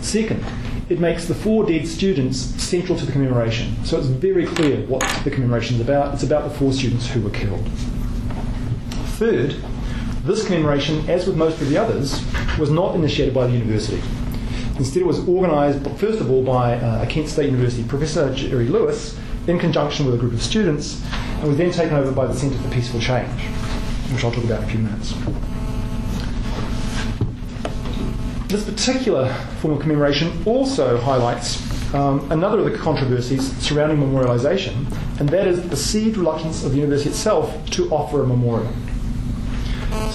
Second, 0.01 0.45
it 0.89 1.01
makes 1.01 1.25
the 1.25 1.35
four 1.35 1.67
dead 1.67 1.89
students 1.89 2.39
central 2.39 2.97
to 2.97 3.05
the 3.05 3.11
commemoration. 3.11 3.85
So 3.85 3.99
it's 3.99 4.07
very 4.07 4.47
clear 4.47 4.87
what 4.87 5.03
the 5.25 5.31
commemoration 5.33 5.75
is 5.75 5.81
about. 5.81 6.15
It's 6.15 6.23
about 6.23 6.49
the 6.49 6.57
four 6.57 6.73
students 6.73 7.09
who 7.09 7.21
were 7.23 7.31
killed. 7.31 7.69
Third, 9.17 9.57
this 10.25 10.45
commemoration, 10.45 11.09
as 11.09 11.27
with 11.27 11.37
most 11.37 11.59
of 11.63 11.71
the 11.71 11.79
others, 11.79 12.23
was 12.59 12.69
not 12.69 12.95
initiated 12.95 13.33
by 13.33 13.47
the 13.47 13.55
university. 13.55 14.03
Instead, 14.77 15.01
it 15.01 15.07
was 15.07 15.27
organised, 15.27 15.83
first 15.99 16.21
of 16.21 16.31
all, 16.31 16.45
by 16.45 16.75
uh, 16.75 17.03
a 17.03 17.07
Kent 17.07 17.29
State 17.29 17.47
University 17.47 17.83
professor, 17.83 18.35
Jerry 18.35 18.69
Lewis, 18.69 19.19
in 19.47 19.59
conjunction 19.59 20.05
with 20.05 20.17
a 20.17 20.19
group 20.19 20.35
of 20.35 20.43
students, 20.43 21.03
and 21.13 21.49
was 21.49 21.57
then 21.57 21.71
taken 21.71 21.97
over 21.97 22.13
by 22.13 22.27
the 22.27 22.35
Centre 22.35 22.59
for 22.59 22.69
Peaceful 22.69 23.01
Change, 23.01 23.41
which 24.13 24.23
I'll 24.23 24.31
talk 24.31 24.45
about 24.45 24.65
in 24.65 24.69
a 24.69 24.71
few 24.71 24.81
minutes. 24.81 25.15
This 28.49 28.65
particular 28.65 29.33
form 29.63 29.73
of 29.73 29.81
commemoration 29.81 30.43
also 30.45 30.99
highlights 30.99 31.63
um, 31.95 32.31
another 32.31 32.59
of 32.59 32.71
the 32.71 32.77
controversies 32.77 33.57
surrounding 33.63 33.97
memorialisation, 33.97 34.75
and 35.19 35.29
that 35.31 35.47
is 35.47 35.63
the 35.63 35.69
perceived 35.71 36.19
reluctance 36.19 36.65
of 36.65 36.73
the 36.73 36.77
university 36.77 37.09
itself 37.09 37.65
to 37.71 37.89
offer 37.89 38.23
a 38.23 38.27
memorial. 38.27 38.71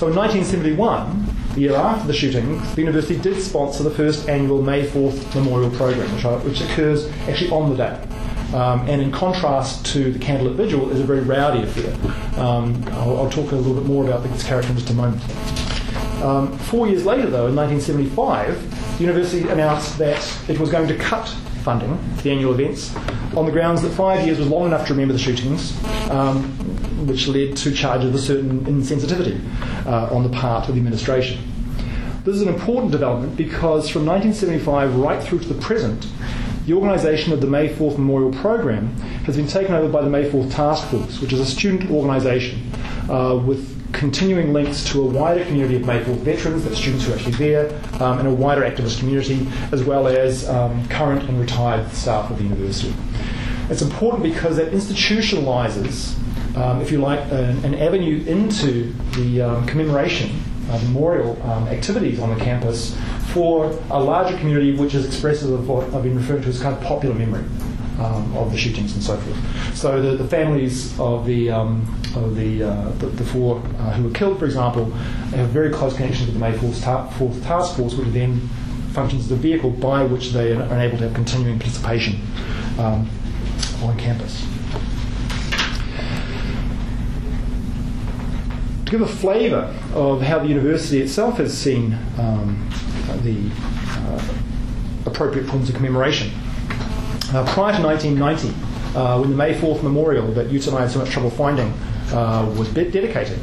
So 0.02 0.08
in 0.08 0.16
1971, 0.16 1.54
the 1.54 1.62
year 1.62 1.76
after 1.76 2.08
the 2.08 2.14
shooting, 2.14 2.60
the 2.74 2.82
university 2.82 3.20
did 3.20 3.40
sponsor 3.40 3.84
the 3.84 3.92
first 3.92 4.28
annual 4.28 4.60
May 4.60 4.88
4th 4.88 5.36
Memorial 5.36 5.70
Program, 5.70 6.12
which, 6.16 6.24
which 6.44 6.62
occurs 6.68 7.08
actually 7.30 7.52
on 7.52 7.70
the 7.70 7.76
day. 7.76 8.58
Um, 8.58 8.90
and 8.90 9.00
in 9.00 9.12
contrast 9.12 9.86
to 9.94 10.12
the 10.12 10.18
Candlelit 10.18 10.56
Vigil, 10.56 10.90
is 10.90 11.00
a 11.00 11.04
very 11.04 11.20
rowdy 11.20 11.62
affair. 11.62 11.94
Um, 12.44 12.84
I'll, 12.94 13.18
I'll, 13.20 13.30
talk 13.30 13.52
a 13.52 13.56
little 13.56 13.76
bit 13.76 13.86
more 13.86 14.04
about 14.04 14.26
its 14.26 14.44
character 14.44 14.72
in 14.72 14.78
just 14.80 14.90
a 14.90 14.96
moment. 14.96 15.22
Um, 16.24 16.58
four 16.58 16.88
years 16.88 17.06
later, 17.06 17.30
though, 17.30 17.46
in 17.46 17.56
1975, 17.56 18.98
the 18.98 19.04
university 19.04 19.48
announced 19.50 20.00
that 20.00 20.50
it 20.50 20.60
was 20.60 20.72
going 20.72 20.88
to 20.88 20.98
cut 20.98 21.28
funding 21.62 21.96
for 22.16 22.24
the 22.24 22.32
annual 22.32 22.60
events 22.60 22.96
on 23.36 23.46
the 23.46 23.52
grounds 23.52 23.82
that 23.82 23.92
five 23.92 24.26
years 24.26 24.40
was 24.40 24.48
long 24.48 24.66
enough 24.66 24.88
to 24.88 24.94
remember 24.94 25.14
the 25.14 25.20
shootings, 25.20 25.78
um, 26.10 26.58
which 27.08 27.28
led 27.28 27.58
to 27.58 27.74
charges 27.74 28.10
of 28.10 28.16
a 28.16 28.20
certain 28.20 28.62
insensitivity 28.66 29.40
uh, 29.86 30.14
on 30.14 30.24
the 30.24 30.30
part 30.30 30.70
of 30.70 30.76
the 30.76 30.80
administration. 30.80 31.40
This 32.24 32.36
is 32.36 32.44
an 32.44 32.50
important 32.50 32.92
development 32.92 33.36
because 33.36 33.90
from 33.90 34.06
1975 34.06 34.96
right 34.96 35.24
through 35.24 35.40
to 35.40 35.48
the 35.48 35.60
present, 35.60 36.08
the 36.66 36.74
organisation 36.74 37.34
of 37.34 37.42
the 37.42 37.48
May 37.48 37.70
4th 37.70 37.98
Memorial 37.98 38.32
Program 38.32 38.96
has 39.26 39.36
been 39.36 39.48
taken 39.48 39.74
over 39.74 39.92
by 39.92 40.02
the 40.02 40.10
May 40.10 40.30
4th 40.30 40.54
Task 40.54 40.88
Force, 40.90 41.20
which 41.20 41.34
is 41.34 41.40
a 41.40 41.46
student 41.46 41.90
organisation 41.90 42.72
uh, 43.10 43.42
with 43.44 43.72
continuing 43.94 44.54
links 44.54 44.86
to 44.92 45.02
a 45.02 45.06
wider 45.06 45.44
community 45.46 45.76
of 45.76 45.86
May 45.86 46.00
4th 46.04 46.20
veterans, 46.20 46.64
that's 46.64 46.78
students 46.78 47.06
who 47.06 47.14
are 47.14 47.16
actually 47.16 47.34
there, 47.34 47.70
um, 48.02 48.20
and 48.20 48.28
a 48.28 48.34
wider 48.34 48.62
activist 48.62 49.00
community, 49.00 49.48
as 49.72 49.84
well 49.84 50.08
as 50.08 50.48
um, 50.48 50.88
current 50.90 51.28
and 51.28 51.40
retired 51.40 51.92
staff 51.92 52.30
of 52.30 52.38
the 52.38 52.44
university. 52.44 52.94
It's 53.70 53.82
important 53.82 54.24
because 54.24 54.58
it 54.58 54.72
institutionalises, 54.74 56.16
um, 56.56 56.82
if 56.82 56.92
you 56.92 57.00
like, 57.00 57.20
an, 57.32 57.64
an, 57.64 57.76
avenue 57.76 58.24
into 58.26 58.94
the 59.16 59.42
um, 59.42 59.66
commemoration, 59.68 60.42
uh, 60.70 60.80
memorial 60.84 61.42
um, 61.44 61.68
activities 61.68 62.20
on 62.20 62.38
the 62.38 62.44
campus 62.44 62.98
for 63.34 63.68
a 63.90 64.00
larger 64.00 64.38
community 64.38 64.76
which 64.76 64.94
is 64.94 65.06
expressive 65.06 65.52
of 65.52 65.68
what 65.68 65.86
I've 65.94 66.04
been 66.04 66.18
referring 66.18 66.44
to 66.44 66.50
as 66.50 66.62
kind 66.62 66.76
of 66.76 66.84
popular 66.84 67.16
memory 67.16 67.44
um, 68.00 68.36
of 68.36 68.52
the 68.52 68.58
shootings 68.58 68.94
and 68.94 69.04
so 69.04 69.18
forth. 69.18 69.76
So 69.76 70.02
the, 70.02 70.18
the 70.22 70.28
families 70.28 70.98
of 71.00 71.26
the 71.26 71.52
um, 71.52 72.02
of 72.16 72.36
the, 72.36 72.64
uh, 72.64 72.90
the, 72.98 73.08
the 73.08 73.24
four 73.24 73.58
uh, 73.58 73.94
who 73.94 74.04
were 74.04 74.14
killed, 74.14 74.40
for 74.40 74.46
example, 74.46 74.86
have 74.86 75.50
very 75.50 75.70
close 75.70 75.96
connections 75.96 76.26
with 76.26 76.34
the 76.34 76.40
May 76.40 76.52
4th, 76.52 76.84
ta- 76.84 77.10
4th 77.12 77.42
Task 77.44 77.78
Force, 77.78 77.94
which 77.94 78.10
then 78.10 78.40
functions 78.92 79.24
as 79.24 79.30
the 79.30 79.36
vehicle 79.38 79.70
by 79.70 80.04
which 80.04 80.32
they 80.32 80.52
are 80.52 80.80
able 80.80 80.98
to 80.98 81.06
have 81.06 81.14
continuing 81.14 81.58
participation 81.58 82.20
um, 82.78 83.10
on 83.82 83.98
campus. 83.98 84.46
To 88.92 88.98
give 88.98 89.08
a 89.08 89.14
flavour 89.14 89.74
of 89.94 90.22
how 90.22 90.40
the 90.40 90.50
university 90.50 91.02
itself 91.02 91.38
has 91.38 91.58
seen 91.58 91.98
um, 92.20 92.70
the 93.24 93.50
uh, 93.90 94.22
appropriate 95.06 95.48
forms 95.48 95.70
of 95.70 95.76
commemoration. 95.76 96.30
Uh, 97.34 97.50
prior 97.54 97.74
to 97.74 97.82
1990, 97.82 98.50
uh, 98.94 99.18
when 99.18 99.30
the 99.30 99.36
May 99.38 99.54
4th 99.54 99.82
memorial 99.82 100.30
that 100.34 100.52
Ute 100.52 100.68
and 100.68 100.76
I 100.76 100.82
had 100.82 100.92
so 100.92 101.00
much 101.00 101.10
trouble 101.10 101.30
finding 101.30 101.72
uh, 102.12 102.54
was 102.58 102.68
dedicated, 102.74 103.40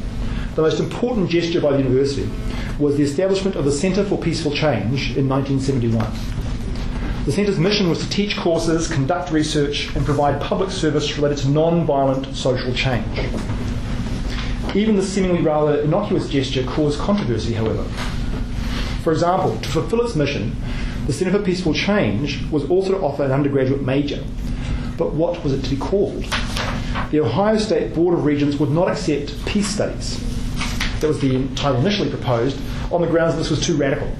the 0.53 0.61
most 0.61 0.79
important 0.79 1.31
gesture 1.31 1.61
by 1.61 1.71
the 1.71 1.79
university 1.79 2.29
was 2.77 2.95
the 2.97 3.03
establishment 3.03 3.55
of 3.55 3.65
the 3.65 3.71
Centre 3.71 4.03
for 4.03 4.19
Peaceful 4.19 4.51
Change 4.51 5.17
in 5.17 5.27
1971. 5.27 6.05
The 7.25 7.31
Centre's 7.31 7.57
mission 7.57 7.89
was 7.89 7.97
to 8.03 8.09
teach 8.11 8.37
courses, 8.37 8.87
conduct 8.87 9.31
research, 9.31 9.95
and 9.95 10.05
provide 10.05 10.39
public 10.39 10.69
service 10.69 11.17
related 11.17 11.39
to 11.39 11.49
non 11.49 11.87
violent 11.87 12.35
social 12.35 12.71
change. 12.71 13.17
Even 14.75 14.95
the 14.95 15.03
seemingly 15.03 15.41
rather 15.41 15.81
innocuous 15.81 16.29
gesture 16.29 16.63
caused 16.63 16.99
controversy, 16.99 17.53
however. 17.53 17.83
For 19.03 19.11
example, 19.11 19.57
to 19.57 19.69
fulfill 19.69 20.01
its 20.05 20.15
mission, 20.15 20.55
the 21.07 21.13
Centre 21.13 21.35
for 21.37 21.43
Peaceful 21.43 21.73
Change 21.73 22.43
was 22.51 22.69
also 22.69 22.91
to 22.91 22.99
offer 22.99 23.23
an 23.23 23.31
undergraduate 23.31 23.81
major. 23.81 24.23
But 24.95 25.13
what 25.13 25.43
was 25.43 25.53
it 25.53 25.63
to 25.63 25.69
be 25.71 25.77
called? 25.77 26.23
The 27.09 27.21
Ohio 27.21 27.57
State 27.57 27.95
Board 27.95 28.13
of 28.13 28.25
Regents 28.25 28.59
would 28.59 28.69
not 28.69 28.89
accept 28.89 29.43
peace 29.47 29.67
studies. 29.67 30.19
That 30.99 31.07
was 31.07 31.19
the 31.19 31.47
title 31.55 31.81
initially 31.81 32.09
proposed, 32.09 32.59
on 32.91 33.01
the 33.01 33.07
grounds 33.07 33.33
that 33.33 33.39
this 33.39 33.49
was 33.49 33.65
too 33.65 33.75
radical. 33.75 34.11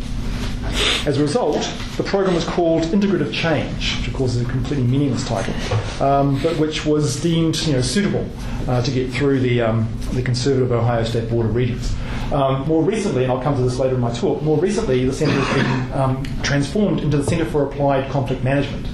As 1.06 1.18
a 1.18 1.22
result, 1.22 1.58
the 1.98 2.04
program 2.04 2.36
was 2.36 2.46
called 2.46 2.84
Integrative 2.84 3.34
Change, 3.34 3.98
which 3.98 4.08
of 4.08 4.14
course 4.14 4.36
is 4.36 4.42
a 4.42 4.46
completely 4.46 4.86
meaningless 4.86 5.28
title, 5.28 5.54
um, 6.02 6.42
but 6.42 6.58
which 6.58 6.86
was 6.86 7.22
deemed 7.22 7.56
you 7.66 7.74
know, 7.74 7.82
suitable 7.82 8.28
uh, 8.68 8.82
to 8.82 8.92
get 8.92 9.10
through 9.12 9.40
the, 9.40 9.62
um, 9.62 9.88
the 10.14 10.22
conservative 10.22 10.72
Ohio 10.72 11.04
State 11.04 11.30
Board 11.30 11.46
of 11.46 11.56
Regents. 11.56 11.96
Um, 12.32 12.68
more 12.68 12.84
recently, 12.84 13.24
and 13.24 13.32
I'll 13.32 13.42
come 13.42 13.56
to 13.56 13.62
this 13.62 13.80
later 13.80 13.96
in 13.96 14.02
my 14.02 14.14
talk, 14.14 14.42
more 14.44 14.58
recently 14.58 15.04
the 15.06 15.14
centre 15.14 15.34
has 15.34 15.56
been 15.56 16.00
um, 16.00 16.42
transformed 16.44 17.00
into 17.00 17.18
the 17.18 17.24
Centre 17.24 17.46
for 17.46 17.66
Applied 17.66 18.12
Conflict 18.12 18.44
Management 18.44 18.88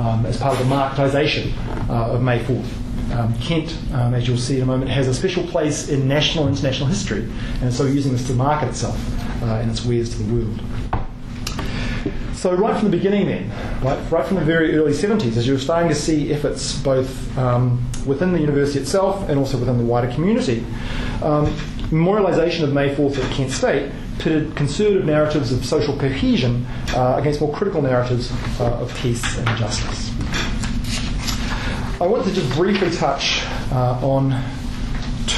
um, 0.00 0.24
as 0.24 0.38
part 0.38 0.58
of 0.58 0.66
the 0.66 0.74
marketisation 0.74 1.52
uh, 1.90 2.12
of 2.12 2.22
May 2.22 2.38
4th. 2.38 2.66
Um, 3.12 3.34
Kent, 3.40 3.76
um, 3.94 4.14
as 4.14 4.28
you'll 4.28 4.36
see 4.36 4.56
in 4.56 4.62
a 4.62 4.66
moment, 4.66 4.90
has 4.90 5.08
a 5.08 5.14
special 5.14 5.42
place 5.46 5.88
in 5.88 6.06
national 6.06 6.46
and 6.46 6.56
international 6.56 6.88
history, 6.88 7.30
and 7.62 7.72
so 7.72 7.84
using 7.84 8.12
this 8.12 8.26
to 8.26 8.34
market 8.34 8.68
itself 8.68 8.98
uh, 9.42 9.46
and 9.46 9.70
its 9.70 9.84
wares 9.84 10.10
to 10.10 10.22
the 10.22 10.34
world. 10.34 10.60
So 12.38 12.54
right 12.54 12.78
from 12.78 12.88
the 12.88 12.96
beginning, 12.96 13.26
then, 13.26 13.50
right, 13.82 13.98
right 14.12 14.24
from 14.24 14.36
the 14.36 14.44
very 14.44 14.76
early 14.76 14.92
70s, 14.92 15.36
as 15.36 15.44
you're 15.44 15.58
starting 15.58 15.88
to 15.88 15.94
see 15.94 16.32
efforts 16.32 16.80
both 16.80 17.36
um, 17.36 17.84
within 18.06 18.32
the 18.32 18.38
university 18.38 18.78
itself 18.78 19.28
and 19.28 19.40
also 19.40 19.58
within 19.58 19.76
the 19.76 19.82
wider 19.82 20.06
community, 20.14 20.60
um, 21.20 21.46
memorialisation 21.90 22.62
of 22.62 22.72
May 22.72 22.94
4th 22.94 23.18
at 23.18 23.28
Kent 23.32 23.50
State 23.50 23.90
pitted 24.20 24.54
conservative 24.54 25.04
narratives 25.04 25.50
of 25.50 25.64
social 25.64 25.98
cohesion 25.98 26.64
uh, 26.94 27.16
against 27.18 27.40
more 27.40 27.52
critical 27.52 27.82
narratives 27.82 28.30
uh, 28.60 28.82
of 28.82 28.96
peace 28.98 29.36
and 29.36 29.58
justice. 29.58 30.12
I 32.00 32.06
want 32.06 32.24
to 32.24 32.32
just 32.32 32.54
briefly 32.54 32.92
touch 32.92 33.42
uh, 33.72 33.98
on 34.00 34.30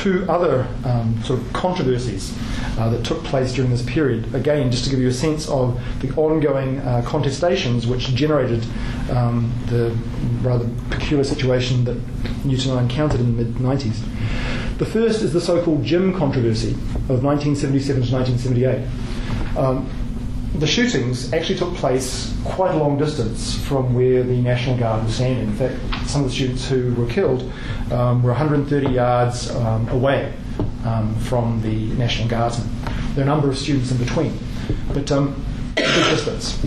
two 0.00 0.24
other 0.28 0.66
um, 0.84 1.22
sort 1.24 1.38
of 1.38 1.52
controversies 1.52 2.34
uh, 2.78 2.88
that 2.88 3.04
took 3.04 3.22
place 3.24 3.52
during 3.52 3.70
this 3.70 3.82
period. 3.82 4.34
Again, 4.34 4.70
just 4.70 4.84
to 4.84 4.90
give 4.90 4.98
you 4.98 5.08
a 5.08 5.12
sense 5.12 5.48
of 5.48 5.78
the 6.00 6.10
ongoing 6.14 6.78
uh, 6.78 7.02
contestations 7.04 7.86
which 7.86 8.14
generated 8.14 8.64
um, 9.10 9.52
the 9.66 9.94
rather 10.40 10.68
peculiar 10.88 11.24
situation 11.24 11.84
that 11.84 11.96
Newton 12.44 12.70
and 12.70 12.80
I 12.80 12.82
encountered 12.84 13.20
in 13.20 13.36
the 13.36 13.44
mid 13.44 13.54
90s. 13.56 13.98
The 14.78 14.86
first 14.86 15.20
is 15.20 15.34
the 15.34 15.40
so 15.40 15.62
called 15.62 15.84
gym 15.84 16.16
controversy 16.16 16.70
of 17.10 17.22
1977 17.22 18.02
to 18.02 18.14
1978. 18.14 19.58
Um, 19.58 19.90
the 20.54 20.66
shootings 20.66 21.32
actually 21.32 21.58
took 21.58 21.74
place 21.74 22.34
quite 22.44 22.74
a 22.74 22.76
long 22.76 22.98
distance 22.98 23.54
from 23.66 23.94
where 23.94 24.22
the 24.22 24.36
National 24.36 24.76
Guard 24.76 25.04
was 25.04 25.14
standing. 25.14 25.48
In 25.48 25.54
fact, 25.54 26.08
some 26.08 26.22
of 26.22 26.28
the 26.28 26.34
students 26.34 26.68
who 26.68 26.94
were 26.94 27.06
killed 27.06 27.50
um, 27.92 28.22
were 28.22 28.30
130 28.30 28.90
yards 28.90 29.50
um, 29.50 29.88
away 29.88 30.32
um, 30.84 31.14
from 31.20 31.62
the 31.62 31.86
National 31.94 32.28
Guardsmen. 32.28 32.68
There 33.14 33.24
are 33.24 33.28
a 33.28 33.30
number 33.30 33.48
of 33.48 33.58
students 33.58 33.90
in 33.90 33.98
between, 33.98 34.38
but 34.92 35.10
um, 35.12 35.44
big 35.76 35.86
distance. 35.86 36.58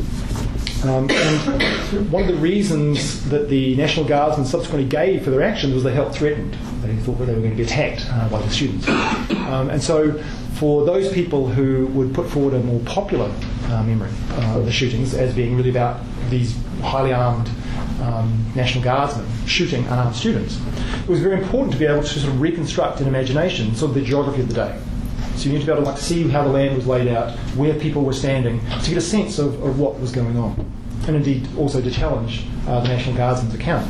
Um, 0.86 1.10
and 1.10 2.12
one 2.12 2.24
of 2.24 2.28
the 2.28 2.36
reasons 2.36 3.30
that 3.30 3.48
the 3.48 3.76
National 3.76 4.06
Guardsmen 4.06 4.46
subsequently 4.46 4.88
gave 4.88 5.24
for 5.24 5.30
their 5.30 5.44
actions 5.44 5.74
was 5.74 5.84
they 5.84 5.94
felt 5.94 6.14
threatened. 6.14 6.56
They 6.82 6.96
thought 6.98 7.20
that 7.20 7.26
they 7.26 7.34
were 7.34 7.40
going 7.40 7.52
to 7.52 7.58
be 7.58 7.64
attacked 7.64 8.06
uh, 8.10 8.28
by 8.28 8.42
the 8.42 8.50
students. 8.50 8.88
Um, 8.90 9.70
and 9.70 9.82
so, 9.82 10.22
for 10.56 10.86
those 10.86 11.12
people 11.14 11.48
who 11.48 11.88
would 11.88 12.14
put 12.14 12.30
forward 12.30 12.54
a 12.54 12.60
more 12.60 12.82
popular 12.82 13.34
uh, 13.74 13.84
memory 13.84 14.12
uh, 14.32 14.60
of 14.60 14.66
the 14.66 14.72
shootings 14.72 15.14
as 15.14 15.34
being 15.34 15.56
really 15.56 15.70
about 15.70 16.00
these 16.30 16.56
highly 16.82 17.14
armed 17.14 17.50
um, 18.02 18.46
National 18.56 18.84
Guardsmen 18.84 19.26
shooting 19.46 19.86
unarmed 19.86 20.16
students, 20.16 20.60
it 21.02 21.10
was 21.10 21.20
very 21.20 21.42
important 21.42 21.74
to 21.74 21.80
be 21.80 21.86
able 21.86 22.04
to 22.04 22.20
sort 22.20 22.34
of 22.34 22.42
reconstruct 22.42 23.02
in 23.02 23.08
imagination 23.08 23.76
sort 23.76 23.90
of 23.90 23.96
the 23.96 24.02
geography 24.02 24.42
of 24.42 24.48
the 24.48 24.54
day. 24.54 24.80
So 25.36 25.46
you 25.46 25.54
need 25.54 25.62
to 25.62 25.66
be 25.66 25.72
able 25.72 25.84
to 25.84 25.90
like 25.90 26.00
see 26.00 26.28
how 26.28 26.44
the 26.44 26.50
land 26.50 26.76
was 26.76 26.86
laid 26.86 27.08
out, 27.08 27.32
where 27.56 27.74
people 27.74 28.04
were 28.04 28.14
standing, 28.14 28.60
to 28.84 28.90
get 28.90 28.98
a 28.98 29.02
sense 29.02 29.40
of, 29.40 29.62
of 29.64 29.80
what 29.80 30.00
was 30.00 30.12
going 30.12 30.38
on, 30.38 30.72
and 31.08 31.16
indeed 31.16 31.48
also 31.58 31.82
to 31.82 31.92
challenge 31.92 32.46
uh, 32.68 32.80
the 32.82 32.90
National 32.90 33.16
Guardsman's 33.16 33.56
account. 33.56 33.86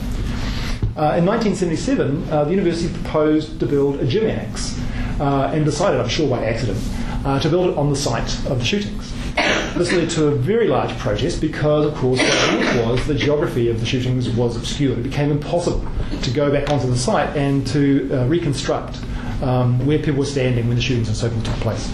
Uh, 0.95 1.17
in 1.17 1.25
1977, 1.25 2.29
uh, 2.29 2.43
the 2.43 2.51
university 2.51 2.93
proposed 2.93 3.59
to 3.59 3.65
build 3.65 3.99
a 3.99 4.05
gym 4.05 4.29
annex 4.29 4.79
uh, 5.19 5.51
and 5.53 5.65
decided, 5.65 5.99
I'm 5.99 6.07
sure 6.07 6.29
by 6.29 6.45
accident, 6.45 6.77
uh, 7.25 7.39
to 7.39 7.49
build 7.49 7.71
it 7.71 7.77
on 7.77 7.89
the 7.89 7.95
site 7.95 8.33
of 8.45 8.59
the 8.59 8.65
shootings. 8.65 9.12
This 9.75 9.91
led 9.91 10.09
to 10.11 10.27
a 10.27 10.35
very 10.35 10.67
large 10.67 10.95
protest 10.99 11.41
because, 11.41 11.87
of 11.87 11.95
course, 11.95 12.19
what 12.19 12.91
was 12.91 13.07
the 13.07 13.15
geography 13.15 13.69
of 13.69 13.79
the 13.79 13.85
shootings 13.87 14.29
was 14.29 14.55
obscured. 14.55 14.99
It 14.99 15.03
became 15.03 15.31
impossible 15.31 15.83
to 16.21 16.31
go 16.31 16.51
back 16.51 16.69
onto 16.69 16.87
the 16.87 16.95
site 16.95 17.35
and 17.35 17.65
to 17.67 18.07
uh, 18.13 18.25
reconstruct 18.27 18.99
um, 19.41 19.83
where 19.87 19.97
people 19.97 20.19
were 20.19 20.25
standing 20.25 20.67
when 20.67 20.75
the 20.75 20.81
shootings 20.81 21.07
and 21.07 21.17
so 21.17 21.27
forth 21.27 21.43
took 21.43 21.55
place. 21.55 21.91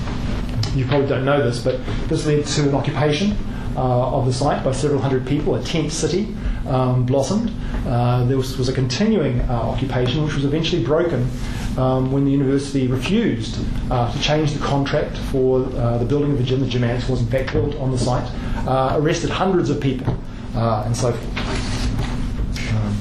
You 0.75 0.85
probably 0.87 1.07
don't 1.07 1.23
know 1.23 1.41
this, 1.41 1.63
but 1.63 1.79
this 2.09 2.25
led 2.25 2.45
to 2.45 2.67
an 2.67 2.75
occupation 2.75 3.37
uh, 3.77 4.17
of 4.17 4.25
the 4.25 4.33
site 4.33 4.61
by 4.61 4.73
several 4.73 4.99
hundred 4.99 5.25
people. 5.25 5.55
A 5.55 5.63
tent 5.63 5.93
city 5.93 6.35
um, 6.69 7.05
blossomed. 7.05 7.51
Uh, 7.85 8.23
there 8.25 8.37
was, 8.37 8.57
was, 8.57 8.69
a 8.69 8.73
continuing 8.73 9.41
uh, 9.41 9.53
occupation, 9.53 10.23
which 10.23 10.35
was 10.35 10.45
eventually 10.45 10.83
broken 10.83 11.29
um, 11.77 12.11
when 12.11 12.25
the 12.25 12.31
university 12.31 12.87
refused 12.87 13.59
uh, 13.91 14.11
to 14.11 14.21
change 14.21 14.53
the 14.53 14.63
contract 14.65 15.17
for 15.31 15.65
uh, 15.75 15.97
the 15.97 16.05
building 16.05 16.31
of 16.31 16.37
the 16.37 16.43
gym. 16.43 16.59
The 16.59 17.05
was 17.09 17.21
in 17.21 17.27
fact 17.27 17.53
built 17.53 17.75
on 17.75 17.91
the 17.91 17.97
site. 17.97 18.29
Uh, 18.67 18.97
arrested 18.99 19.29
hundreds 19.29 19.69
of 19.69 19.81
people 19.81 20.17
and 20.55 20.95
so 20.95 21.11
forth. 21.11 21.39
Um, 22.75 22.95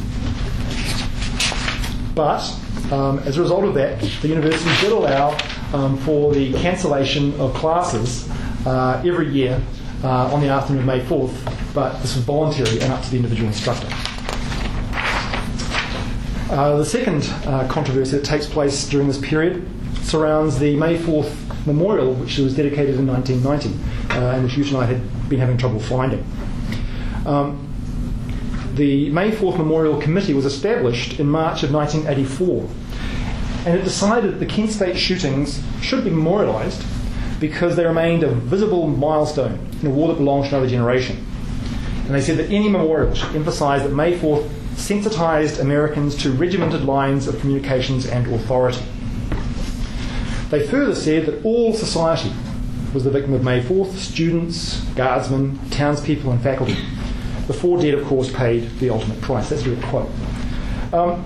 but 2.15 2.93
um, 2.93 3.19
as 3.21 3.37
a 3.37 3.43
result 3.43 3.65
of 3.65 3.75
that, 3.75 4.01
the 4.23 4.29
university 4.29 4.71
did 4.81 4.93
allow 4.93 5.37
um, 5.73 5.99
for 5.99 6.33
the 6.33 6.53
cancellation 6.55 7.39
of 7.41 7.53
classes 7.55 8.29
uh, 8.67 9.03
every 9.05 9.29
year 9.29 9.61
uh, 10.05 10.33
on 10.33 10.41
the 10.41 10.49
afternoon 10.49 10.81
of 10.81 10.87
May 10.87 11.01
4th, 11.01 11.75
but 11.75 12.01
this 12.01 12.15
was 12.15 12.25
voluntary 12.25 12.81
and 12.81 12.93
up 12.93 13.03
to 13.05 13.11
the 13.11 13.17
individual 13.17 13.49
instructor. 13.49 13.89
Uh, 16.51 16.77
the 16.77 16.85
second 16.85 17.29
uh, 17.47 17.69
controversy 17.69 18.17
that 18.17 18.25
takes 18.25 18.47
place 18.47 18.89
during 18.89 19.07
this 19.07 19.19
period 19.19 19.69
surrounds 20.03 20.59
the 20.59 20.77
May 20.77 20.97
4th 20.97 21.67
memorial, 21.67 22.15
which 22.15 22.39
was 22.39 22.57
dedicated 22.57 22.95
in 22.97 23.07
1990, 23.07 24.15
uh, 24.15 24.35
and 24.35 24.45
which 24.45 24.57
you 24.57 24.65
and 24.65 24.77
I 24.77 24.87
had 24.87 25.29
been 25.29 25.41
having 25.41 25.59
trouble 25.59 25.81
finding. 25.81 26.25
Um, 27.27 27.65
the 28.75 29.11
May 29.11 29.33
4th 29.33 29.59
Memorial 29.59 30.01
Committee 30.01 30.35
was 30.35 30.47
established 30.47 31.19
in 31.21 31.27
March 31.27 31.63
of 31.63 31.73
1984, 31.73 32.69
and 33.67 33.79
it 33.79 33.83
decided 33.83 34.33
that 34.33 34.39
the 34.39 34.47
Kent 34.47 34.71
State 34.71 34.97
shootings 34.97 35.61
should 35.83 36.05
be 36.05 36.11
memorialised 36.11 36.83
because 37.41 37.77
they 37.77 37.85
remained 37.85 38.23
a 38.23 38.31
visible 38.31 38.89
milestone 38.89 39.69
in 39.81 39.87
a 39.87 39.91
war 39.91 40.09
that 40.09 40.15
belongs 40.15 40.49
to 40.49 40.57
another 40.57 40.69
generation. 40.69 41.25
And 42.05 42.15
they 42.15 42.21
said 42.21 42.39
that 42.39 42.51
any 42.51 42.69
memorial 42.69 43.15
should 43.15 43.35
emphasise 43.37 43.83
that 43.83 43.93
May 43.93 44.19
4th 44.19 44.49
sensitised 44.77 45.61
Americans 45.61 46.17
to 46.23 46.33
regimented 46.33 46.85
lines 46.85 47.27
of 47.27 47.39
communications 47.41 48.07
and 48.07 48.27
authority. 48.33 48.83
They 50.51 50.67
further 50.67 50.95
said 50.95 51.27
that 51.27 51.45
all 51.45 51.75
society 51.75 52.33
was 52.95 53.05
the 53.05 53.11
victim 53.11 53.35
of 53.35 53.45
May 53.45 53.61
4th 53.61 53.93
students, 53.97 54.81
guardsmen, 54.95 55.59
townspeople, 55.71 56.31
and 56.31 56.41
faculty. 56.41 56.77
The 57.47 57.53
four 57.53 57.81
dead, 57.81 57.95
of 57.95 58.07
course, 58.07 58.33
paid 58.33 58.71
the 58.79 58.91
ultimate 58.91 59.21
price. 59.21 59.51
That's 59.51 59.67
a 59.67 59.77
quote. 59.87 60.11
Um, 60.93 61.25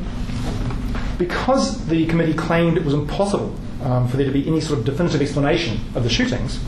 because 1.19 1.87
the 1.87 2.07
committee 2.07 2.35
claimed 2.35 2.77
it 2.77 2.85
was 2.85 2.95
impossible 2.95 3.55
um, 3.83 4.09
for 4.09 4.17
there 4.17 4.27
to 4.27 4.33
be 4.33 4.47
any 4.47 4.61
sort 4.61 4.79
of 4.79 4.85
definitive 4.85 5.21
explanation 5.21 5.81
of 5.95 6.05
the 6.05 6.11
shootings, 6.11 6.61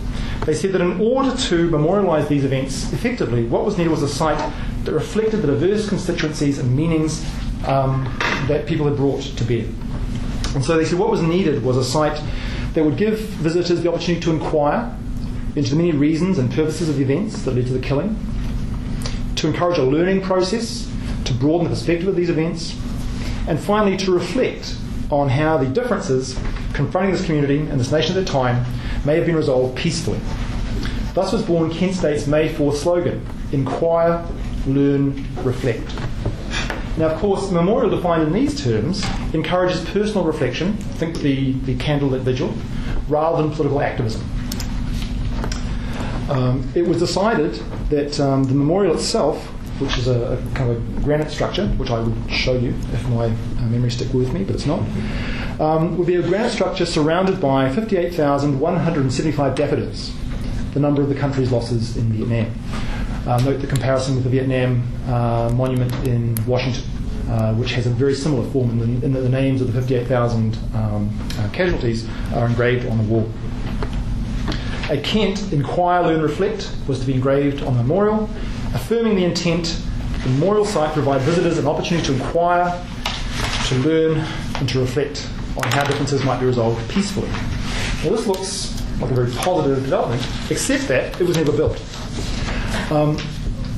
they 0.47 0.55
said 0.55 0.73
that 0.73 0.81
in 0.81 1.01
order 1.01 1.31
to 1.37 1.71
memorialise 1.71 2.29
these 2.29 2.45
events 2.45 2.93
effectively, 2.93 3.45
what 3.45 3.65
was 3.65 3.79
needed 3.79 3.91
was 3.91 4.03
a 4.03 4.09
site 4.09 4.53
that 4.85 4.93
reflected 4.93 5.39
the 5.39 5.47
diverse 5.47 5.89
constituencies 5.89 6.59
and 6.59 6.75
meanings 6.77 7.25
um, 7.67 8.05
that 8.49 8.67
people 8.67 8.87
had 8.87 8.97
brought 8.97 9.23
to 9.23 9.45
bear. 9.45 9.65
And 10.55 10.65
so 10.65 10.77
they 10.77 10.85
said 10.85 10.99
what 10.99 11.11
was 11.11 11.23
needed 11.23 11.65
was 11.65 11.77
a 11.77 11.85
site 11.85 12.21
that 12.75 12.85
would 12.85 12.97
give 12.97 13.19
visitors 13.19 13.83
the 13.83 13.89
opportunity 13.89 14.21
to 14.25 14.31
inquire 14.33 14.95
into 15.57 15.71
the 15.71 15.77
many 15.77 15.93
reasons 15.93 16.39
and 16.39 16.53
purposes 16.53 16.89
of 16.89 16.97
the 16.97 17.03
events 17.03 17.43
that 17.43 17.55
led 17.55 17.67
to 17.67 17.73
the 17.73 17.81
killing, 17.81 18.17
to 19.37 19.47
encourage 19.47 19.79
a 19.79 19.83
learning 19.83 20.21
process, 20.21 20.91
to 21.25 21.33
broaden 21.33 21.65
the 21.65 21.71
perspective 21.71 22.09
of 22.09 22.17
these 22.17 22.29
events, 22.29 22.79
and 23.49 23.59
finally 23.59 23.97
to 23.97 24.13
reflect 24.13 24.77
on 25.11 25.29
how 25.29 25.57
the 25.57 25.67
differences 25.67 26.39
confronting 26.75 27.13
this 27.13 27.25
community 27.25 27.61
and 27.61 27.81
this 27.81 27.91
nation 27.91 28.17
at 28.17 28.27
the 28.27 28.31
time 28.31 28.65
may 29.07 29.17
have 29.17 29.25
been 29.25 29.37
resolved 29.37 29.77
peacefully. 29.77 30.21
Thus 31.15 31.33
was 31.33 31.43
born 31.43 31.71
Kent 31.71 31.95
State's 31.95 32.27
May 32.27 32.53
4th 32.53 32.75
slogan 32.75 33.25
Inquire, 33.53 34.27
Learn, 34.67 35.27
Reflect. 35.45 35.95
Now, 36.97 37.07
of 37.09 37.19
course, 37.19 37.51
memorial 37.51 37.91
defined 37.91 38.23
in 38.23 38.33
these 38.33 38.63
terms 38.63 39.05
encourages 39.33 39.85
personal 39.91 40.25
reflection, 40.25 40.77
think 40.77 41.19
the, 41.19 41.53
the 41.53 41.77
candlelit 41.77 42.21
vigil, 42.21 42.55
rather 43.09 43.43
than 43.43 43.53
political 43.53 43.81
activism. 43.81 44.23
Um, 46.31 46.69
it 46.75 46.87
was 46.87 46.99
decided 46.99 47.55
that 47.91 48.19
um, 48.19 48.45
the 48.45 48.55
memorial 48.55 48.95
itself, 48.95 49.45
which 49.81 49.99
is 49.99 50.07
a, 50.07 50.39
a, 50.39 50.55
kind 50.55 50.71
of 50.71 50.77
a 50.77 51.01
granite 51.01 51.31
structure, 51.31 51.67
which 51.69 51.91
I 51.91 52.01
would 52.01 52.31
show 52.31 52.57
you 52.57 52.71
if 52.93 53.09
my 53.09 53.27
uh, 53.27 53.67
memory 53.67 53.91
stick 53.91 54.13
with 54.15 54.33
me, 54.33 54.45
but 54.45 54.55
it's 54.55 54.67
not, 54.67 54.81
um, 55.61 55.97
would 55.97 56.07
be 56.07 56.17
a 56.17 56.23
granite 56.23 56.51
structure 56.51 56.87
surrounded 56.87 57.41
by 57.41 57.73
58,175 57.73 59.55
daffodils, 59.55 60.13
the 60.73 60.81
number 60.81 61.03
of 61.03 61.09
the 61.09 61.15
country's 61.15 61.53
losses 61.53 61.97
in 61.97 62.13
Vietnam. 62.13 62.53
Uh, 63.27 63.39
note 63.45 63.61
the 63.61 63.67
comparison 63.67 64.15
with 64.17 64.25
the 64.25 64.31
Vietnam 64.31 64.83
uh, 65.07 65.51
monument 65.55 65.93
in 66.07 66.35
Washington, 66.47 66.83
uh, 67.31 67.55
which 67.55 67.73
has 67.73 67.87
a 67.87 67.91
very 67.91 68.15
similar 68.15 68.49
form, 68.51 68.71
in, 68.71 68.79
the, 68.79 69.07
in 69.07 69.13
the, 69.13 69.21
the 69.21 69.29
names 69.29 69.61
of 69.61 69.73
the 69.73 69.81
58,000 69.81 70.57
um, 70.75 71.11
uh, 71.39 71.49
casualties 71.53 72.07
are 72.35 72.47
engraved 72.47 72.87
on 72.89 72.99
the 72.99 73.05
wall. 73.05 73.31
A 74.91 74.99
Kent 74.99 75.53
Inquire, 75.53 76.03
Learn, 76.03 76.21
Reflect 76.21 76.71
was 76.87 77.01
to 77.01 77.07
be 77.07 77.15
engraved 77.15 77.63
on 77.63 77.75
the 77.77 77.83
memorial, 77.83 78.29
affirming 78.75 79.17
the 79.17 79.25
intent 79.25 79.81
the 80.23 80.31
memorial 80.31 80.65
site 80.65 80.93
provide 80.93 81.21
visitors 81.23 81.59
an 81.59 81.67
opportunity 81.67 82.07
to 82.07 82.13
inquire, 82.15 82.87
to 83.69 83.75
learn, 83.77 84.19
and 84.57 84.69
to 84.69 84.81
reflect 84.81 85.29
on 85.57 85.71
how 85.73 85.85
differences 85.85 86.25
might 86.25 86.41
be 86.41 86.47
resolved 86.47 86.91
peacefully. 86.91 87.29
Now, 87.29 88.11
this 88.11 88.27
looks 88.27 88.83
like 89.01 89.11
a 89.11 89.15
very 89.15 89.31
positive 89.33 89.83
development, 89.83 90.23
except 90.51 90.89
that 90.89 91.21
it 91.21 91.27
was 91.27 91.37
never 91.37 91.53
built. 91.53 91.81
Um, 92.91 93.17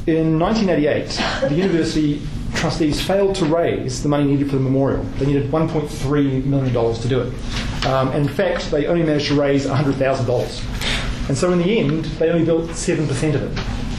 in 0.07 0.39
1988, 0.39 1.49
the 1.49 1.55
university 1.55 2.23
trustees 2.55 3.01
failed 3.05 3.35
to 3.37 3.45
raise 3.45 4.03
the 4.03 4.09
money 4.09 4.25
needed 4.25 4.49
for 4.49 4.57
the 4.57 4.63
memorial. 4.63 5.03
They 5.19 5.27
needed 5.27 5.51
$1.3 5.51 6.45
million 6.45 6.95
to 6.95 7.09
do 7.09 7.21
it. 7.21 7.87
Um, 7.87 8.09
and 8.09 8.29
in 8.29 8.35
fact, 8.35 8.71
they 8.71 8.87
only 8.87 9.05
managed 9.05 9.29
to 9.29 9.41
raise 9.41 9.67
$100,000. 9.67 11.29
And 11.29 11.37
so 11.37 11.53
in 11.53 11.59
the 11.59 11.79
end, 11.79 12.05
they 12.05 12.31
only 12.31 12.45
built 12.45 12.71
7% 12.71 13.35
of 13.35 13.43
it. 13.43 13.55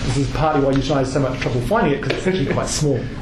This 0.07 0.17
is 0.17 0.31
partly 0.31 0.63
why 0.63 0.71
you 0.71 0.81
guys 0.81 1.11
so 1.11 1.19
much 1.19 1.39
trouble 1.39 1.61
finding 1.61 1.93
it, 1.93 2.01
because 2.01 2.17
it's 2.17 2.27
actually 2.27 2.53
quite 2.53 2.67
small. 2.69 2.99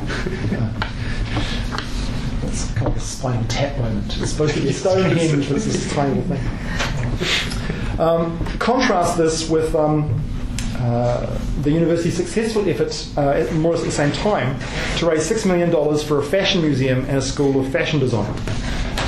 Uh, 0.55 2.47
it's 2.47 2.71
kind 2.71 2.74
of 2.74 2.74
like 2.85 2.95
a 2.95 2.99
spinal 2.99 3.43
tap 3.45 3.77
moment. 3.77 4.17
It's 4.17 4.31
supposed 4.31 4.55
to 4.55 4.61
be 4.61 4.69
a 4.69 4.73
Stonehenge, 4.73 5.47
but 5.47 5.57
it's 5.57 5.65
this 5.65 5.93
tiny 5.93 6.21
little 6.21 6.35
thing. 6.35 7.99
Um, 7.99 8.45
contrast 8.59 9.17
this 9.17 9.49
with 9.49 9.73
um, 9.75 10.21
uh, 10.77 11.39
the 11.61 11.71
university's 11.71 12.15
successful 12.15 12.67
effort, 12.69 13.07
uh, 13.17 13.45
more 13.55 13.71
or 13.71 13.75
less 13.75 13.81
at 13.81 13.85
the 13.85 13.91
same 13.91 14.11
time, 14.11 14.59
to 14.97 15.09
raise 15.09 15.29
$6 15.29 15.45
million 15.45 15.71
for 15.99 16.19
a 16.19 16.23
fashion 16.23 16.61
museum 16.61 17.05
and 17.05 17.17
a 17.17 17.21
school 17.21 17.59
of 17.59 17.71
fashion 17.71 17.99
design. 17.99 18.29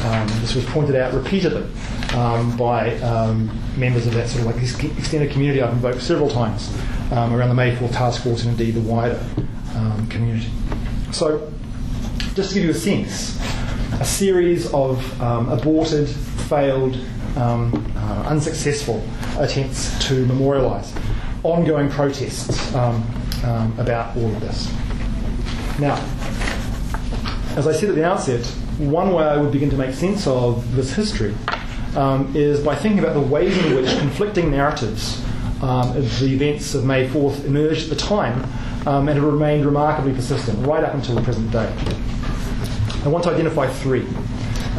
Um, 0.05 0.27
this 0.41 0.55
was 0.55 0.63
pointed 0.65 0.95
out 0.95 1.13
repeatedly 1.13 1.69
um, 2.13 2.55
by 2.55 2.97
um, 2.99 3.51
members 3.75 4.07
of 4.07 4.13
that 4.13 4.29
sort 4.29 4.45
of 4.45 4.55
like 4.55 4.63
extended 4.63 5.31
community 5.31 5.61
I've 5.61 5.73
invoked 5.73 6.01
several 6.01 6.29
times 6.29 6.73
um, 7.11 7.33
around 7.33 7.49
the 7.49 7.55
May 7.55 7.75
4th 7.75 7.91
Task 7.91 8.23
Force 8.23 8.43
and 8.43 8.51
indeed 8.51 8.75
the 8.75 8.81
wider 8.81 9.19
um, 9.75 10.07
community. 10.09 10.49
So, 11.11 11.51
just 12.35 12.49
to 12.49 12.55
give 12.55 12.63
you 12.65 12.71
a 12.71 12.73
sense, 12.73 13.37
a 13.99 14.05
series 14.05 14.71
of 14.73 15.21
um, 15.21 15.49
aborted, 15.49 16.07
failed, 16.07 16.97
uh, 17.35 18.23
unsuccessful 18.25 19.03
attempts 19.37 20.07
to 20.07 20.25
memorialise 20.25 20.91
ongoing 21.43 21.89
protests 21.89 22.73
about 22.73 24.15
all 24.17 24.25
of 24.25 24.41
this. 24.41 24.71
Now, 25.79 25.95
as 27.55 27.67
I 27.67 27.73
said 27.73 27.89
at 27.89 27.95
the 27.95 28.05
outset, 28.05 28.45
one 28.77 29.13
way 29.13 29.23
I 29.23 29.37
would 29.37 29.51
begin 29.51 29.69
to 29.71 29.77
make 29.77 29.93
sense 29.95 30.27
of 30.27 30.75
this 30.75 30.93
history 30.93 31.35
um, 31.95 32.35
is 32.35 32.59
by 32.59 32.75
thinking 32.75 32.99
about 32.99 33.13
the 33.13 33.21
ways 33.21 33.57
in 33.65 33.75
which 33.75 33.89
conflicting 33.97 34.51
narratives 34.51 35.23
um, 35.61 35.95
of 35.97 36.19
the 36.19 36.27
events 36.27 36.75
of 36.75 36.85
May 36.85 37.07
4th 37.07 37.45
emerged 37.45 37.83
at 37.83 37.89
the 37.89 37.95
time 37.95 38.43
um, 38.87 39.07
and 39.07 39.17
have 39.17 39.23
remained 39.23 39.65
remarkably 39.65 40.13
persistent 40.13 40.65
right 40.67 40.83
up 40.83 40.93
until 40.93 41.15
the 41.15 41.21
present 41.21 41.51
day. 41.51 41.73
I 43.07 43.09
want 43.09 43.23
to 43.23 43.29
identify 43.29 43.67
three. 43.67 44.01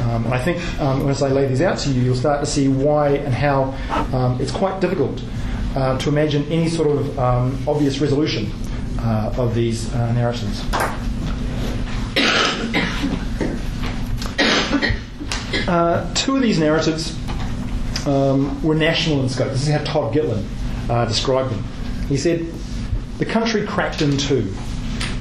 Um, 0.02 0.26
and 0.26 0.34
I 0.34 0.38
think 0.38 0.62
um, 0.80 1.08
as 1.08 1.22
I 1.22 1.28
lay 1.28 1.46
these 1.46 1.62
out 1.62 1.78
to 1.78 1.90
you, 1.90 2.02
you'll 2.02 2.14
start 2.14 2.40
to 2.40 2.46
see 2.46 2.68
why 2.68 3.12
and 3.12 3.32
how 3.32 3.74
um, 4.14 4.38
it's 4.38 4.52
quite 4.52 4.82
difficult 4.82 5.22
uh, 5.74 5.96
to 5.96 6.10
imagine 6.10 6.44
any 6.52 6.68
sort 6.68 6.88
of 6.88 7.18
obvious 7.66 8.00
resolution 8.00 8.52
uh, 8.98 9.32
of 9.38 9.54
these 9.54 9.90
uh, 9.94 10.12
narratives. 10.12 10.62
Uh, 15.66 16.14
two 16.14 16.34
of 16.34 16.40
these 16.40 16.58
narratives 16.58 17.14
um, 18.06 18.62
were 18.62 18.74
national 18.74 19.20
in 19.20 19.28
scope. 19.28 19.50
This 19.50 19.68
is 19.68 19.68
how 19.68 19.84
Todd 19.84 20.14
Gitlin 20.14 20.42
uh, 20.88 21.04
described 21.04 21.50
them. 21.50 21.62
He 22.08 22.16
said, 22.16 22.46
The 23.18 23.26
country 23.26 23.66
cracked 23.66 24.00
in 24.00 24.16
two. 24.16 24.50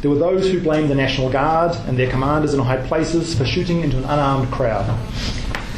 There 0.02 0.12
were 0.12 0.18
those 0.18 0.52
who 0.52 0.62
blamed 0.62 0.89
the 0.89 0.95
National 0.95 1.30
Guard 1.30 1.76
and 1.88 1.98
their 1.98 2.10
commanders 2.10 2.54
in 2.54 2.60
high 2.60 2.86
places 2.88 3.36
for 3.36 3.45
shooting 3.45 3.82
into 3.82 3.98
an 3.98 4.04
unarmed 4.04 4.52
crowd. 4.52 4.88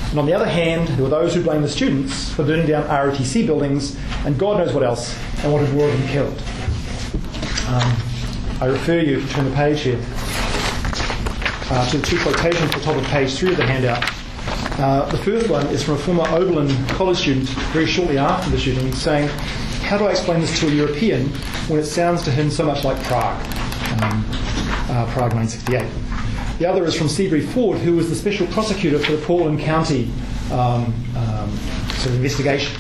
And 0.10 0.20
on 0.20 0.26
the 0.26 0.34
other 0.34 0.48
hand, 0.48 0.90
there 0.90 1.04
were 1.04 1.10
those 1.10 1.36
who 1.36 1.44
blamed 1.44 1.64
the 1.64 1.70
students 1.70 2.34
for 2.34 2.44
burning 2.44 2.68
down 2.68 2.84
ROTC 2.88 3.46
buildings 3.46 3.98
and 4.26 4.38
God 4.38 4.58
knows 4.58 4.74
what 4.74 4.84
else 4.84 5.18
and 5.44 5.54
wanted 5.54 5.74
more 5.74 5.88
of 5.88 5.94
them 5.98 6.08
killed. 6.10 6.38
Um, 7.68 7.98
I 8.62 8.66
refer 8.66 9.00
you, 9.00 9.26
turn 9.28 9.46
the 9.46 9.56
page 9.56 9.82
here, 9.82 10.00
uh, 11.72 11.90
to 11.92 11.98
the 11.98 12.06
two 12.06 12.20
quotations 12.22 12.64
at 12.64 12.72
the 12.74 12.82
top 12.82 12.98
of 12.98 13.04
page 13.06 13.36
three 13.36 13.52
of 13.52 13.58
the 13.58 13.66
handout. 13.66 14.04
Uh, 14.80 15.10
the 15.12 15.18
first 15.20 15.50
one 15.50 15.66
is 15.68 15.84
from 15.84 15.94
a 15.94 15.98
former 15.98 16.28
Oberlin 16.30 16.70
college 16.88 17.18
student 17.18 17.48
very 17.72 17.86
shortly 17.86 18.18
after 18.18 18.50
the 18.50 18.60
shooting 18.60 18.92
saying, 18.94 19.30
How 19.84 19.98
do 19.98 20.06
I 20.06 20.12
explain 20.12 20.42
this 20.42 20.60
to 20.60 20.68
a 20.68 20.72
European 20.72 21.30
when 21.68 21.80
it 21.80 21.86
sounds 21.86 22.24
to 22.24 22.32
him 22.32 22.50
so 22.50 22.66
much 22.66 22.84
like 22.84 23.02
Prague? 23.04 23.59
Um, 24.02 24.26
uh, 24.90 25.06
Prague 25.12 25.34
1968. 25.34 26.60
The 26.60 26.66
other 26.66 26.86
is 26.86 26.96
from 26.96 27.10
Seabury 27.10 27.42
Ford, 27.42 27.78
who 27.80 27.96
was 27.96 28.10
the 28.10 28.16
special 28.16 28.48
prosecutor 28.48 28.98
for 28.98 29.12
the 29.12 29.26
Portage 29.26 29.60
County 29.60 30.12
um, 30.52 30.94
um, 31.16 31.50
sort 31.96 32.08
of 32.08 32.16
investigation 32.16 32.76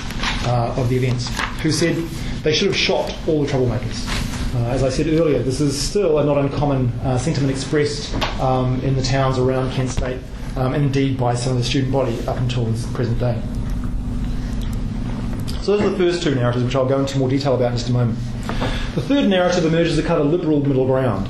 uh, 0.45 0.76
of 0.78 0.89
the 0.89 0.95
events, 0.95 1.28
who 1.61 1.72
said 1.72 1.95
they 2.43 2.53
should 2.53 2.67
have 2.67 2.76
shot 2.76 3.13
all 3.28 3.43
the 3.43 3.51
troublemakers. 3.51 4.07
Uh, 4.55 4.70
as 4.70 4.82
I 4.84 4.89
said 4.89 5.07
earlier, 5.07 5.39
this 5.39 5.59
is 5.59 5.80
still 5.80 6.20
a 6.20 6.24
not 6.24 6.38
uncommon 6.38 6.89
uh, 7.03 7.17
sentiment 7.17 7.51
expressed 7.51 8.15
um, 8.39 8.82
in 8.82 8.95
the 8.95 9.03
towns 9.03 9.38
around 9.38 9.72
Kent 9.72 9.89
State, 9.89 10.20
um, 10.55 10.74
indeed 10.74 11.17
by 11.17 11.36
some 11.36 11.51
of 11.51 11.57
the 11.59 11.65
student 11.65 11.91
body 11.91 12.17
up 12.28 12.38
until 12.38 12.65
this 12.65 12.86
present 12.93 13.20
day. 13.20 13.39
So 15.70 15.78
those 15.78 15.86
are 15.86 15.89
the 15.91 15.97
first 15.97 16.24
two 16.24 16.34
narratives, 16.34 16.65
which 16.65 16.76
I'll 16.76 16.88
go 16.88 16.99
into 16.99 17.20
more 17.20 17.30
detail 17.30 17.53
about 17.53 17.74
in 17.74 17.78
just 17.78 17.89
a 17.89 17.93
moment. 17.93 18.17
The 18.95 19.01
third 19.01 19.30
narrative 19.30 19.63
emerges 19.65 19.99
as 19.99 20.03
a 20.03 20.07
kind 20.07 20.20
of 20.20 20.26
liberal 20.26 20.65
middle 20.65 20.88
ground. 20.88 21.30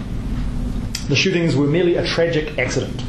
The 1.10 1.16
shootings 1.18 1.58
were 1.58 1.68
merely 1.68 1.96
a 1.96 2.08
tragic 2.08 2.58
accident. 2.58 3.04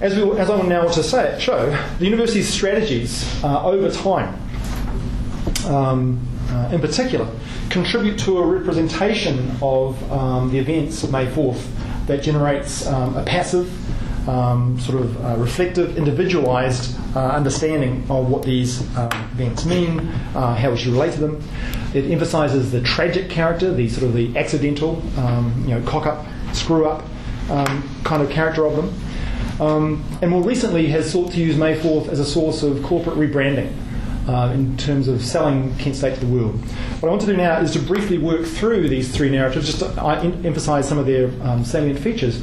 As, 0.00 0.16
we, 0.16 0.22
as 0.38 0.48
I 0.48 0.56
will 0.56 0.64
now 0.64 0.84
want 0.84 0.94
to 0.94 1.02
say, 1.02 1.38
show, 1.38 1.68
the 1.98 2.04
university's 2.06 2.48
strategies 2.48 3.28
uh, 3.44 3.66
over 3.66 3.90
time, 3.90 4.40
um, 5.66 6.26
uh, 6.48 6.70
in 6.72 6.80
particular, 6.80 7.28
contribute 7.68 8.18
to 8.20 8.38
a 8.38 8.46
representation 8.46 9.54
of 9.60 10.02
um, 10.10 10.50
the 10.50 10.60
events 10.60 11.02
of 11.02 11.12
May 11.12 11.26
4th 11.26 11.62
that 12.06 12.22
generates 12.22 12.86
um, 12.86 13.18
a 13.18 13.22
passive, 13.22 13.70
um, 14.28 14.78
sort 14.80 15.00
of 15.00 15.24
uh, 15.24 15.36
reflective, 15.36 15.96
individualised 15.96 16.98
uh, 17.16 17.28
understanding 17.28 18.04
of 18.08 18.30
what 18.30 18.42
these 18.42 18.80
uh, 18.96 19.08
events 19.32 19.64
mean, 19.64 20.00
uh, 20.34 20.54
how 20.54 20.70
we 20.70 20.76
should 20.76 20.92
relate 20.92 21.12
to 21.14 21.20
them. 21.20 21.42
It 21.94 22.10
emphasises 22.10 22.72
the 22.72 22.80
tragic 22.82 23.28
character, 23.28 23.72
the 23.72 23.88
sort 23.88 24.04
of 24.04 24.14
the 24.14 24.36
accidental, 24.36 25.02
um, 25.18 25.64
you 25.66 25.74
know, 25.74 25.82
cock 25.82 26.06
up, 26.06 26.24
screw 26.52 26.86
up 26.86 27.04
um, 27.50 27.88
kind 28.04 28.22
of 28.22 28.30
character 28.30 28.66
of 28.66 28.76
them. 28.76 28.94
Um, 29.60 30.04
and 30.22 30.30
more 30.30 30.42
recently 30.42 30.86
has 30.88 31.10
sought 31.10 31.32
to 31.32 31.38
use 31.38 31.56
May 31.56 31.78
4th 31.78 32.08
as 32.08 32.18
a 32.18 32.24
source 32.24 32.62
of 32.62 32.82
corporate 32.82 33.16
rebranding 33.16 33.72
uh, 34.28 34.52
in 34.54 34.76
terms 34.76 35.08
of 35.08 35.22
selling 35.22 35.76
Kent 35.76 35.96
State 35.96 36.14
to 36.14 36.20
the 36.24 36.32
world. 36.32 36.54
What 37.00 37.08
I 37.08 37.10
want 37.10 37.20
to 37.22 37.26
do 37.26 37.36
now 37.36 37.58
is 37.60 37.72
to 37.72 37.80
briefly 37.80 38.18
work 38.18 38.46
through 38.46 38.88
these 38.88 39.14
three 39.14 39.30
narratives, 39.30 39.66
just 39.66 39.80
to 39.80 39.86
uh, 40.02 40.20
emphasise 40.44 40.88
some 40.88 40.98
of 40.98 41.06
their 41.06 41.28
um, 41.42 41.64
salient 41.64 41.98
features. 41.98 42.42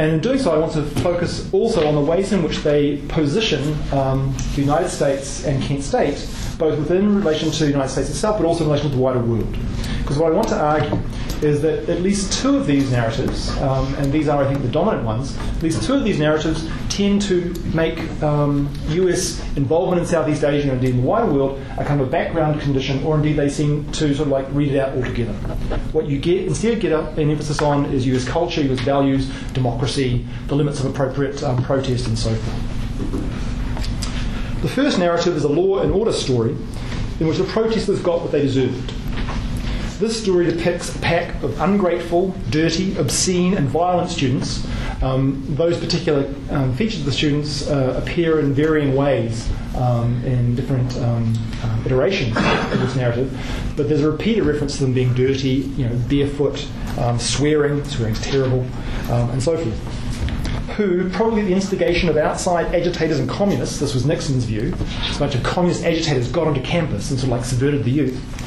And 0.00 0.12
in 0.12 0.20
doing 0.20 0.38
so, 0.38 0.50
I 0.50 0.56
want 0.56 0.72
to 0.72 0.82
focus 1.02 1.52
also 1.52 1.86
on 1.86 1.94
the 1.94 2.00
ways 2.00 2.32
in 2.32 2.42
which 2.42 2.60
they 2.60 2.96
position 3.08 3.76
um, 3.92 4.34
the 4.54 4.62
United 4.62 4.88
States 4.88 5.44
and 5.44 5.62
Kent 5.62 5.82
State, 5.82 6.26
both 6.56 6.78
within 6.78 7.16
relation 7.16 7.50
to 7.50 7.64
the 7.64 7.70
United 7.70 7.90
States 7.90 8.08
itself, 8.08 8.38
but 8.38 8.46
also 8.46 8.64
in 8.64 8.70
relation 8.70 8.88
to 8.88 8.96
the 8.96 9.02
wider 9.02 9.18
world. 9.18 9.54
Because 9.98 10.16
what 10.16 10.32
I 10.32 10.34
want 10.34 10.48
to 10.48 10.58
argue 10.58 10.98
is 11.46 11.60
that 11.60 11.86
at 11.90 12.00
least 12.00 12.32
two 12.32 12.56
of 12.56 12.66
these 12.66 12.90
narratives, 12.90 13.50
um, 13.58 13.94
and 13.96 14.10
these 14.10 14.26
are, 14.26 14.42
I 14.42 14.48
think, 14.48 14.62
the 14.62 14.70
dominant 14.70 15.04
ones, 15.04 15.36
at 15.36 15.62
least 15.62 15.82
two 15.82 15.96
of 15.96 16.04
these 16.04 16.18
narratives 16.18 16.66
tend 16.90 17.22
to 17.22 17.54
make 17.74 17.98
um, 18.22 18.68
US 18.88 19.40
involvement 19.56 20.02
in 20.02 20.06
Southeast 20.06 20.44
Asia 20.44 20.70
and 20.70 20.78
indeed 20.78 20.90
in 20.90 21.02
the 21.02 21.06
wider 21.06 21.32
world 21.32 21.60
a 21.78 21.84
kind 21.84 22.00
of 22.00 22.08
a 22.08 22.10
background 22.10 22.60
condition, 22.60 23.02
or 23.04 23.16
indeed 23.16 23.34
they 23.34 23.48
seem 23.48 23.90
to 23.92 24.14
sort 24.14 24.26
of 24.26 24.28
like 24.28 24.46
read 24.50 24.72
it 24.72 24.78
out 24.78 24.96
altogether. 24.96 25.32
What 25.92 26.06
you 26.06 26.18
get 26.18 26.46
instead 26.46 26.80
get 26.80 26.92
an 26.92 27.30
emphasis 27.30 27.62
on 27.62 27.86
is 27.86 28.06
US 28.06 28.26
culture, 28.26 28.60
US 28.62 28.80
values, 28.80 29.30
democracy, 29.52 30.26
the 30.48 30.54
limits 30.54 30.80
of 30.80 30.86
appropriate 30.86 31.42
um, 31.42 31.62
protest, 31.62 32.06
and 32.06 32.18
so 32.18 32.34
forth. 32.34 33.02
The 34.62 34.68
first 34.68 34.98
narrative 34.98 35.36
is 35.36 35.44
a 35.44 35.48
law 35.48 35.80
and 35.80 35.92
order 35.92 36.12
story 36.12 36.50
in 37.20 37.26
which 37.26 37.38
the 37.38 37.44
protesters 37.44 38.00
got 38.00 38.20
what 38.20 38.32
they 38.32 38.42
deserved. 38.42 38.92
This 40.00 40.18
story 40.18 40.46
depicts 40.46 40.96
a 40.96 40.98
pack 41.00 41.42
of 41.42 41.60
ungrateful, 41.60 42.34
dirty, 42.48 42.96
obscene, 42.96 43.52
and 43.52 43.68
violent 43.68 44.08
students. 44.08 44.66
Um, 45.02 45.44
those 45.46 45.78
particular 45.78 46.34
um, 46.48 46.74
features 46.74 47.00
of 47.00 47.04
the 47.04 47.12
students 47.12 47.68
uh, 47.68 48.02
appear 48.02 48.40
in 48.40 48.54
varying 48.54 48.96
ways 48.96 49.46
um, 49.76 50.24
in 50.24 50.56
different 50.56 50.96
um, 50.96 51.34
uh, 51.62 51.82
iterations 51.84 52.34
of 52.34 52.80
this 52.80 52.96
narrative, 52.96 53.30
but 53.76 53.90
there's 53.90 54.00
a 54.00 54.10
repeated 54.10 54.44
reference 54.44 54.78
to 54.78 54.84
them 54.84 54.94
being 54.94 55.12
dirty, 55.12 55.68
you 55.76 55.86
know, 55.86 55.94
barefoot, 56.08 56.66
um, 56.96 57.18
swearing, 57.18 57.84
swearing's 57.84 58.22
terrible, 58.22 58.60
um, 59.10 59.28
and 59.28 59.42
so 59.42 59.54
forth 59.58 59.96
who, 60.76 61.10
probably 61.10 61.42
at 61.42 61.46
the 61.46 61.52
instigation 61.52 62.08
of 62.08 62.16
outside 62.16 62.74
agitators 62.74 63.18
and 63.18 63.28
communists, 63.28 63.80
this 63.80 63.92
was 63.92 64.06
Nixon's 64.06 64.44
view, 64.44 64.72
a 65.14 65.18
bunch 65.18 65.34
of 65.34 65.42
communist 65.42 65.84
agitators 65.84 66.30
got 66.30 66.46
onto 66.46 66.62
campus 66.62 67.10
and 67.10 67.18
sort 67.18 67.30
of 67.30 67.38
like 67.38 67.44
subverted 67.44 67.84
the 67.84 67.90
youth, 67.90 68.39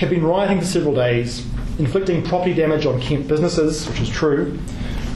had 0.00 0.08
been 0.08 0.24
rioting 0.24 0.58
for 0.58 0.64
several 0.64 0.94
days, 0.94 1.44
inflicting 1.78 2.22
property 2.22 2.54
damage 2.54 2.86
on 2.86 2.98
Kent 3.02 3.28
businesses, 3.28 3.86
which 3.86 4.00
is 4.00 4.08
true, 4.08 4.58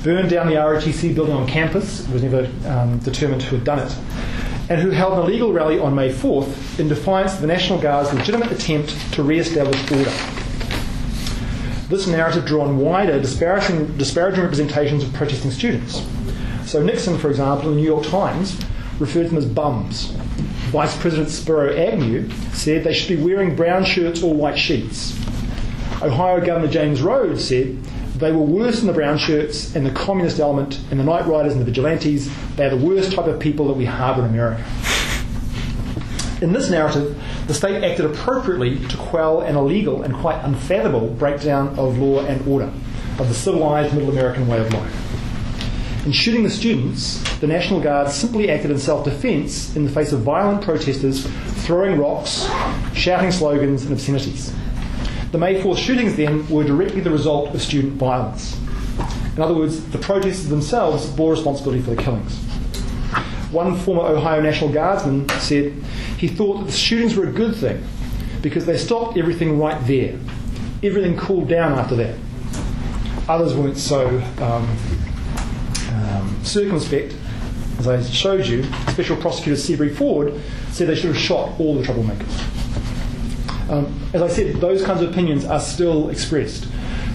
burned 0.02 0.28
down 0.28 0.46
the 0.46 0.56
ROTC 0.56 1.14
building 1.14 1.34
on 1.34 1.46
campus, 1.46 2.06
it 2.06 2.12
was 2.12 2.22
never 2.22 2.46
um, 2.68 2.98
determined 2.98 3.42
who 3.42 3.56
had 3.56 3.64
done 3.64 3.78
it, 3.78 3.96
and 4.68 4.82
who 4.82 4.90
held 4.90 5.14
an 5.14 5.20
illegal 5.20 5.54
rally 5.54 5.78
on 5.78 5.94
May 5.94 6.12
4th 6.12 6.78
in 6.78 6.86
defiance 6.88 7.32
of 7.32 7.40
the 7.40 7.46
National 7.46 7.80
Guard's 7.80 8.12
legitimate 8.12 8.52
attempt 8.52 8.90
to 9.14 9.22
re 9.22 9.38
establish 9.38 9.80
order. 9.90 10.12
This 11.88 12.06
narrative 12.06 12.44
drew 12.44 12.60
on 12.60 12.76
wider, 12.76 13.18
disparaging, 13.18 13.96
disparaging 13.96 14.42
representations 14.42 15.02
of 15.02 15.14
protesting 15.14 15.50
students. 15.50 16.06
So 16.66 16.82
Nixon, 16.82 17.16
for 17.16 17.30
example, 17.30 17.70
in 17.70 17.76
the 17.76 17.80
New 17.80 17.86
York 17.86 18.04
Times, 18.04 18.60
referred 18.98 19.22
to 19.22 19.28
them 19.30 19.38
as 19.38 19.46
bums. 19.46 20.14
Vice 20.74 20.96
President 20.96 21.30
Spiro 21.30 21.72
Agnew 21.72 22.28
said 22.52 22.82
they 22.82 22.92
should 22.92 23.16
be 23.16 23.22
wearing 23.22 23.54
brown 23.54 23.84
shirts 23.84 24.24
or 24.24 24.34
white 24.34 24.58
sheets. 24.58 25.16
Ohio 26.02 26.44
Governor 26.44 26.66
James 26.66 27.00
Rhodes 27.00 27.46
said 27.46 27.80
they 28.16 28.32
were 28.32 28.42
worse 28.42 28.78
than 28.78 28.88
the 28.88 28.92
brown 28.92 29.16
shirts 29.16 29.76
and 29.76 29.86
the 29.86 29.92
communist 29.92 30.40
element 30.40 30.80
and 30.90 30.98
the 30.98 31.04
night 31.04 31.28
riders 31.28 31.52
and 31.52 31.60
the 31.60 31.64
vigilantes. 31.64 32.28
They 32.56 32.66
are 32.66 32.76
the 32.76 32.84
worst 32.84 33.12
type 33.12 33.26
of 33.26 33.38
people 33.38 33.68
that 33.68 33.74
we 33.74 33.84
harbour 33.84 34.24
in 34.24 34.30
America. 34.30 34.64
In 36.42 36.52
this 36.52 36.68
narrative, 36.68 37.22
the 37.46 37.54
state 37.54 37.84
acted 37.84 38.06
appropriately 38.06 38.84
to 38.88 38.96
quell 38.96 39.42
an 39.42 39.54
illegal 39.54 40.02
and 40.02 40.12
quite 40.12 40.44
unfathomable 40.44 41.06
breakdown 41.10 41.68
of 41.78 41.98
law 41.98 42.24
and 42.24 42.44
order, 42.48 42.72
of 43.20 43.28
the 43.28 43.34
civilized 43.34 43.94
middle 43.94 44.10
American 44.10 44.48
way 44.48 44.58
of 44.58 44.74
life. 44.74 45.13
In 46.04 46.12
shooting 46.12 46.42
the 46.42 46.50
students, 46.50 47.18
the 47.40 47.46
National 47.46 47.80
Guard 47.80 48.10
simply 48.10 48.50
acted 48.50 48.70
in 48.70 48.78
self 48.78 49.04
defence 49.06 49.74
in 49.74 49.84
the 49.84 49.90
face 49.90 50.12
of 50.12 50.20
violent 50.20 50.60
protesters 50.60 51.26
throwing 51.64 51.98
rocks, 51.98 52.46
shouting 52.92 53.30
slogans, 53.30 53.84
and 53.84 53.92
obscenities. 53.92 54.52
The 55.32 55.38
May 55.38 55.58
4th 55.62 55.78
shootings 55.78 56.14
then 56.14 56.46
were 56.50 56.62
directly 56.62 57.00
the 57.00 57.10
result 57.10 57.54
of 57.54 57.62
student 57.62 57.94
violence. 57.94 58.54
In 59.34 59.42
other 59.42 59.54
words, 59.54 59.82
the 59.86 59.98
protesters 59.98 60.48
themselves 60.48 61.06
bore 61.06 61.30
responsibility 61.32 61.82
for 61.82 61.94
the 61.94 62.02
killings. 62.02 62.36
One 63.50 63.74
former 63.78 64.02
Ohio 64.02 64.42
National 64.42 64.70
Guardsman 64.70 65.26
said 65.40 65.72
he 66.18 66.28
thought 66.28 66.58
that 66.58 66.66
the 66.66 66.72
shootings 66.72 67.16
were 67.16 67.24
a 67.24 67.32
good 67.32 67.56
thing 67.56 67.82
because 68.42 68.66
they 68.66 68.76
stopped 68.76 69.16
everything 69.16 69.58
right 69.58 69.80
there. 69.86 70.18
Everything 70.82 71.16
cooled 71.16 71.48
down 71.48 71.72
after 71.72 71.96
that. 71.96 72.18
Others 73.26 73.54
weren't 73.54 73.78
so 73.78 74.06
um, 74.42 74.68
circumspect. 76.44 77.14
As 77.78 77.88
I 77.88 78.02
showed 78.02 78.46
you, 78.46 78.62
Special 78.90 79.16
Prosecutor 79.16 79.56
Seabury 79.56 79.94
Ford 79.94 80.40
said 80.70 80.88
they 80.88 80.94
should 80.94 81.14
have 81.14 81.18
shot 81.18 81.58
all 81.58 81.74
the 81.76 81.82
troublemakers. 81.82 83.70
Um, 83.70 84.08
as 84.12 84.22
I 84.22 84.28
said, 84.28 84.56
those 84.56 84.84
kinds 84.84 85.02
of 85.02 85.10
opinions 85.10 85.44
are 85.44 85.60
still 85.60 86.10
expressed. 86.10 86.68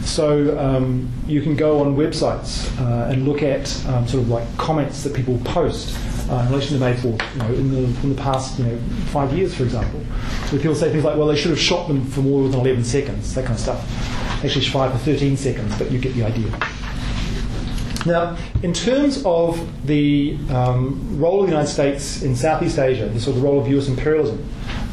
So 0.04 0.58
um, 0.58 1.12
you 1.28 1.42
can 1.42 1.56
go 1.56 1.82
on 1.82 1.96
websites 1.96 2.70
uh, 2.82 3.12
and 3.12 3.28
look 3.28 3.44
at 3.44 3.86
um, 3.88 4.08
sort 4.08 4.24
of 4.24 4.30
like 4.30 4.58
comments 4.58 5.04
that 5.04 5.14
people 5.14 5.40
post 5.46 5.96
uh, 6.30 6.42
in 6.46 6.50
relation 6.50 6.78
to 6.78 6.84
May 6.84 6.94
4th, 6.94 7.34
you 7.34 7.40
know, 7.40 7.54
in 7.54 7.72
the, 7.72 7.78
in 8.02 8.16
the 8.16 8.22
past 8.22 8.60
you 8.60 8.66
know, 8.66 8.78
five 9.08 9.34
years, 9.34 9.54
for 9.54 9.64
example. 9.64 10.00
Where 10.00 10.60
people 10.60 10.76
say 10.76 10.92
things 10.92 11.04
like, 11.04 11.18
well, 11.18 11.28
they 11.28 11.36
should 11.36 11.52
have 11.52 11.60
shot 11.60 11.88
them 11.88 12.06
for 12.06 12.22
more 12.22 12.48
than 12.48 12.60
11 12.60 12.84
seconds, 12.84 13.34
that 13.36 13.46
kind 13.46 13.56
of 13.56 13.62
stuff. 13.62 14.44
Actually, 14.44 14.66
five 14.66 14.92
for 14.92 14.98
13 15.00 15.38
seconds, 15.38 15.78
but 15.78 15.92
you 15.92 16.00
get 16.00 16.14
the 16.14 16.24
idea. 16.24 16.50
Now, 18.06 18.38
in 18.64 18.74
terms 18.74 19.24
of 19.26 19.86
the 19.86 20.38
um, 20.50 21.20
role 21.20 21.42
of 21.42 21.48
the 21.48 21.52
United 21.52 21.72
States 21.72 22.22
in 22.22 22.36
Southeast 22.36 22.80
Asia, 22.80 23.10
the 23.10 23.20
sort 23.20 23.36
of 23.36 23.44
role 23.44 23.60
of 23.60 23.68
US 23.68 23.88
imperialism 23.88 24.44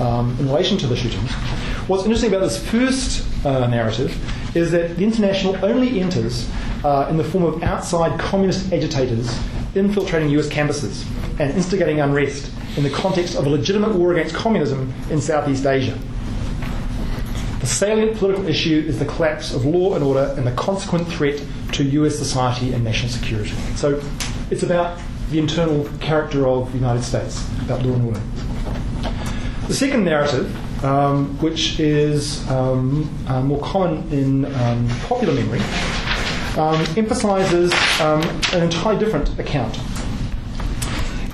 um, 0.00 0.36
in 0.40 0.46
relation 0.46 0.76
to 0.78 0.86
the 0.86 0.96
shootings, 0.96 1.30
what's 1.86 2.04
interesting 2.04 2.30
about 2.30 2.42
this 2.42 2.58
first 2.58 3.24
uh, 3.46 3.66
narrative 3.68 4.16
is 4.56 4.72
that 4.72 4.96
the 4.96 5.04
international 5.04 5.56
only 5.64 6.00
enters 6.00 6.48
uh, 6.84 7.06
in 7.08 7.16
the 7.16 7.24
form 7.24 7.44
of 7.44 7.62
outside 7.62 8.18
communist 8.18 8.72
agitators 8.72 9.38
infiltrating 9.74 10.30
US 10.30 10.48
campuses 10.48 11.04
and 11.38 11.52
instigating 11.52 12.00
unrest 12.00 12.50
in 12.76 12.82
the 12.82 12.90
context 12.90 13.36
of 13.36 13.46
a 13.46 13.48
legitimate 13.48 13.94
war 13.94 14.12
against 14.14 14.34
communism 14.34 14.92
in 15.10 15.20
Southeast 15.20 15.64
Asia. 15.64 15.96
The 17.66 17.72
salient 17.72 18.16
political 18.16 18.46
issue 18.46 18.84
is 18.86 19.00
the 19.00 19.04
collapse 19.04 19.52
of 19.52 19.64
law 19.64 19.96
and 19.96 20.04
order 20.04 20.32
and 20.36 20.46
the 20.46 20.52
consequent 20.52 21.08
threat 21.08 21.42
to 21.72 21.82
US 21.82 22.16
society 22.16 22.72
and 22.72 22.84
national 22.84 23.10
security. 23.10 23.56
So 23.74 24.00
it's 24.52 24.62
about 24.62 25.00
the 25.32 25.40
internal 25.40 25.84
character 25.98 26.46
of 26.46 26.70
the 26.70 26.78
United 26.78 27.02
States, 27.02 27.44
about 27.62 27.82
law 27.82 27.94
and 27.94 28.06
order. 28.06 28.20
The 29.66 29.74
second 29.74 30.04
narrative, 30.04 30.84
um, 30.84 31.36
which 31.40 31.80
is 31.80 32.48
um, 32.48 33.12
uh, 33.26 33.42
more 33.42 33.60
common 33.62 34.08
in 34.12 34.44
um, 34.44 34.88
popular 35.08 35.34
memory, 35.34 35.60
um, 36.56 36.80
emphasizes 36.96 37.72
um, 38.00 38.22
an 38.52 38.62
entirely 38.62 39.04
different 39.04 39.36
account. 39.40 39.76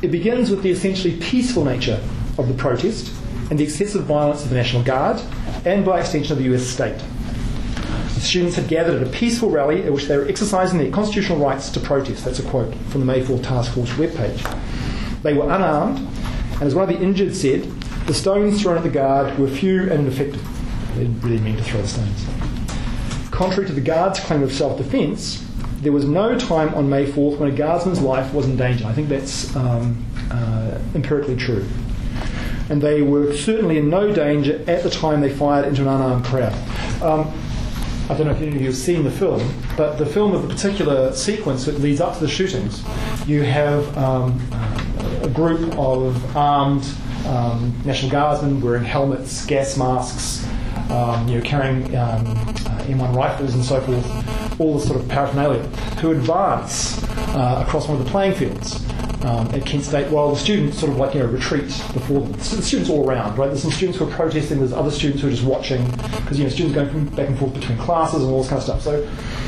It 0.01 0.11
begins 0.11 0.49
with 0.49 0.63
the 0.63 0.71
essentially 0.71 1.15
peaceful 1.19 1.67
nature 1.67 2.03
of 2.39 2.49
the 2.49 2.55
protest 2.55 3.13
and 3.51 3.59
the 3.59 3.65
excessive 3.65 4.05
violence 4.05 4.43
of 4.43 4.51
the 4.51 4.57
National 4.57 4.83
Guard 4.83 5.21
and, 5.65 5.85
by 5.85 6.01
extension, 6.01 6.33
of 6.33 6.39
the 6.39 6.55
US 6.55 6.67
state. 6.67 6.99
The 8.15 8.21
students 8.21 8.57
had 8.57 8.69
gathered 8.69 9.03
at 9.03 9.07
a 9.07 9.11
peaceful 9.11 9.51
rally 9.51 9.83
at 9.85 9.93
which 9.93 10.05
they 10.05 10.17
were 10.17 10.27
exercising 10.27 10.79
their 10.79 10.91
constitutional 10.91 11.39
rights 11.39 11.71
to 11.71 11.81
protest. 11.81 12.25
That's 12.25 12.39
a 12.39 12.45
quote 12.45 12.75
from 12.91 13.01
the 13.01 13.07
May 13.07 13.23
4th 13.23 13.45
Task 13.45 13.73
Force 13.75 13.91
webpage. 13.91 15.23
They 15.23 15.35
were 15.35 15.45
unarmed, 15.45 15.99
and 15.99 16.63
as 16.63 16.75
one 16.75 16.89
of 16.89 16.97
the 16.97 17.03
injured 17.03 17.35
said, 17.35 17.65
the 18.07 18.15
stones 18.15 18.63
thrown 18.63 18.77
at 18.77 18.83
the 18.83 18.91
guard 18.91 19.39
were 19.39 19.49
few 19.49 19.83
and 19.83 20.07
ineffective. 20.07 20.43
They 20.95 21.05
didn't 21.05 21.21
really 21.21 21.39
mean 21.39 21.57
to 21.57 21.63
throw 21.63 21.83
the 21.83 21.89
stones. 21.89 22.27
Contrary 23.31 23.67
to 23.67 23.73
the 23.73 23.81
guard's 23.81 24.21
claim 24.21 24.43
of 24.43 24.53
self 24.53 24.79
defence, 24.79 25.45
there 25.81 25.93
was 25.93 26.05
no 26.05 26.39
time 26.39 26.75
on 26.75 26.89
May 26.89 27.07
4th 27.07 27.39
when 27.39 27.51
a 27.51 27.57
guardsman's 27.57 28.01
life 28.01 28.33
was 28.33 28.47
in 28.47 28.57
danger. 28.57 28.87
I 28.87 28.93
think 28.93 29.09
that's 29.09 29.55
um, 29.57 30.05
uh, 30.31 30.79
empirically 30.95 31.37
true. 31.37 31.67
And 32.73 32.81
they 32.81 33.03
were 33.03 33.37
certainly 33.37 33.77
in 33.77 33.91
no 33.91 34.15
danger 34.15 34.65
at 34.67 34.83
the 34.83 34.89
time 34.89 35.21
they 35.21 35.29
fired 35.29 35.67
into 35.67 35.83
an 35.83 35.89
unarmed 35.89 36.25
crowd. 36.25 36.55
Um, 37.03 37.31
I 38.09 38.15
don't 38.17 38.25
know 38.25 38.33
if 38.33 38.39
any 38.39 38.49
of 38.49 38.55
you 38.63 38.69
have 38.69 38.77
seen 38.79 39.05
the 39.05 39.11
film, 39.11 39.47
but 39.77 39.99
the 39.99 40.07
film 40.07 40.35
of 40.35 40.41
the 40.41 40.49
particular 40.49 41.13
sequence 41.13 41.67
that 41.67 41.81
leads 41.81 42.01
up 42.01 42.15
to 42.15 42.21
the 42.21 42.29
shootings, 42.29 42.83
you 43.27 43.43
have 43.43 43.95
um, 43.99 44.41
a 45.21 45.29
group 45.29 45.71
of 45.77 46.35
armed 46.35 46.83
um, 47.27 47.79
National 47.85 48.11
Guardsmen 48.11 48.59
wearing 48.63 48.85
helmets, 48.85 49.45
gas 49.45 49.77
masks, 49.77 50.49
um, 50.91 51.29
you 51.29 51.41
know, 51.41 51.45
carrying 51.45 51.95
um, 51.95 52.27
uh, 52.27 52.85
M1 52.87 53.15
rifles 53.15 53.53
and 53.53 53.63
so 53.63 53.83
forth, 53.83 54.59
all 54.59 54.79
the 54.79 54.87
sort 54.87 54.99
of 54.99 55.07
paraphernalia, 55.11 55.63
who 56.01 56.13
advance 56.13 57.05
uh, 57.35 57.63
across 57.67 57.87
one 57.87 57.99
of 57.99 58.05
the 58.07 58.11
playing 58.11 58.35
fields 58.35 58.83
um, 59.25 59.47
at 59.55 59.65
Kent 59.65 59.85
State 59.85 60.11
while 60.11 60.31
the 60.31 60.39
students 60.39 60.79
sort 60.79 60.91
of 60.93 60.99
like, 60.99 61.15
you 61.15 61.21
know, 61.21 61.27
retreat 61.27 61.67
before 61.93 62.21
them. 62.21 62.39
So 62.41 62.57
the 62.57 62.63
students 62.63 62.91
all 62.91 63.09
around, 63.09 63.39
right? 63.39 63.47
There's 63.47 63.63
some 63.63 63.71
students 63.71 63.99
who 63.99 64.09
are 64.09 64.13
protesting, 64.13 64.59
there's 64.59 64.73
other 64.73 64.91
students 64.91 65.23
who 65.23 65.29
are 65.29 65.31
just 65.31 65.45
watching, 65.45 65.85
because, 65.91 66.39
you 66.39 66.45
know, 66.45 66.51
students 66.51 66.75
going 66.75 67.07
back 67.11 67.29
and 67.29 67.39
forth 67.39 67.55
between 67.55 67.79
classes 67.79 68.23
and 68.23 68.33
all 68.33 68.43
this 68.43 68.49
kind 68.49 68.59
of 68.59 68.65
stuff. 68.65 68.83
So 68.83 69.03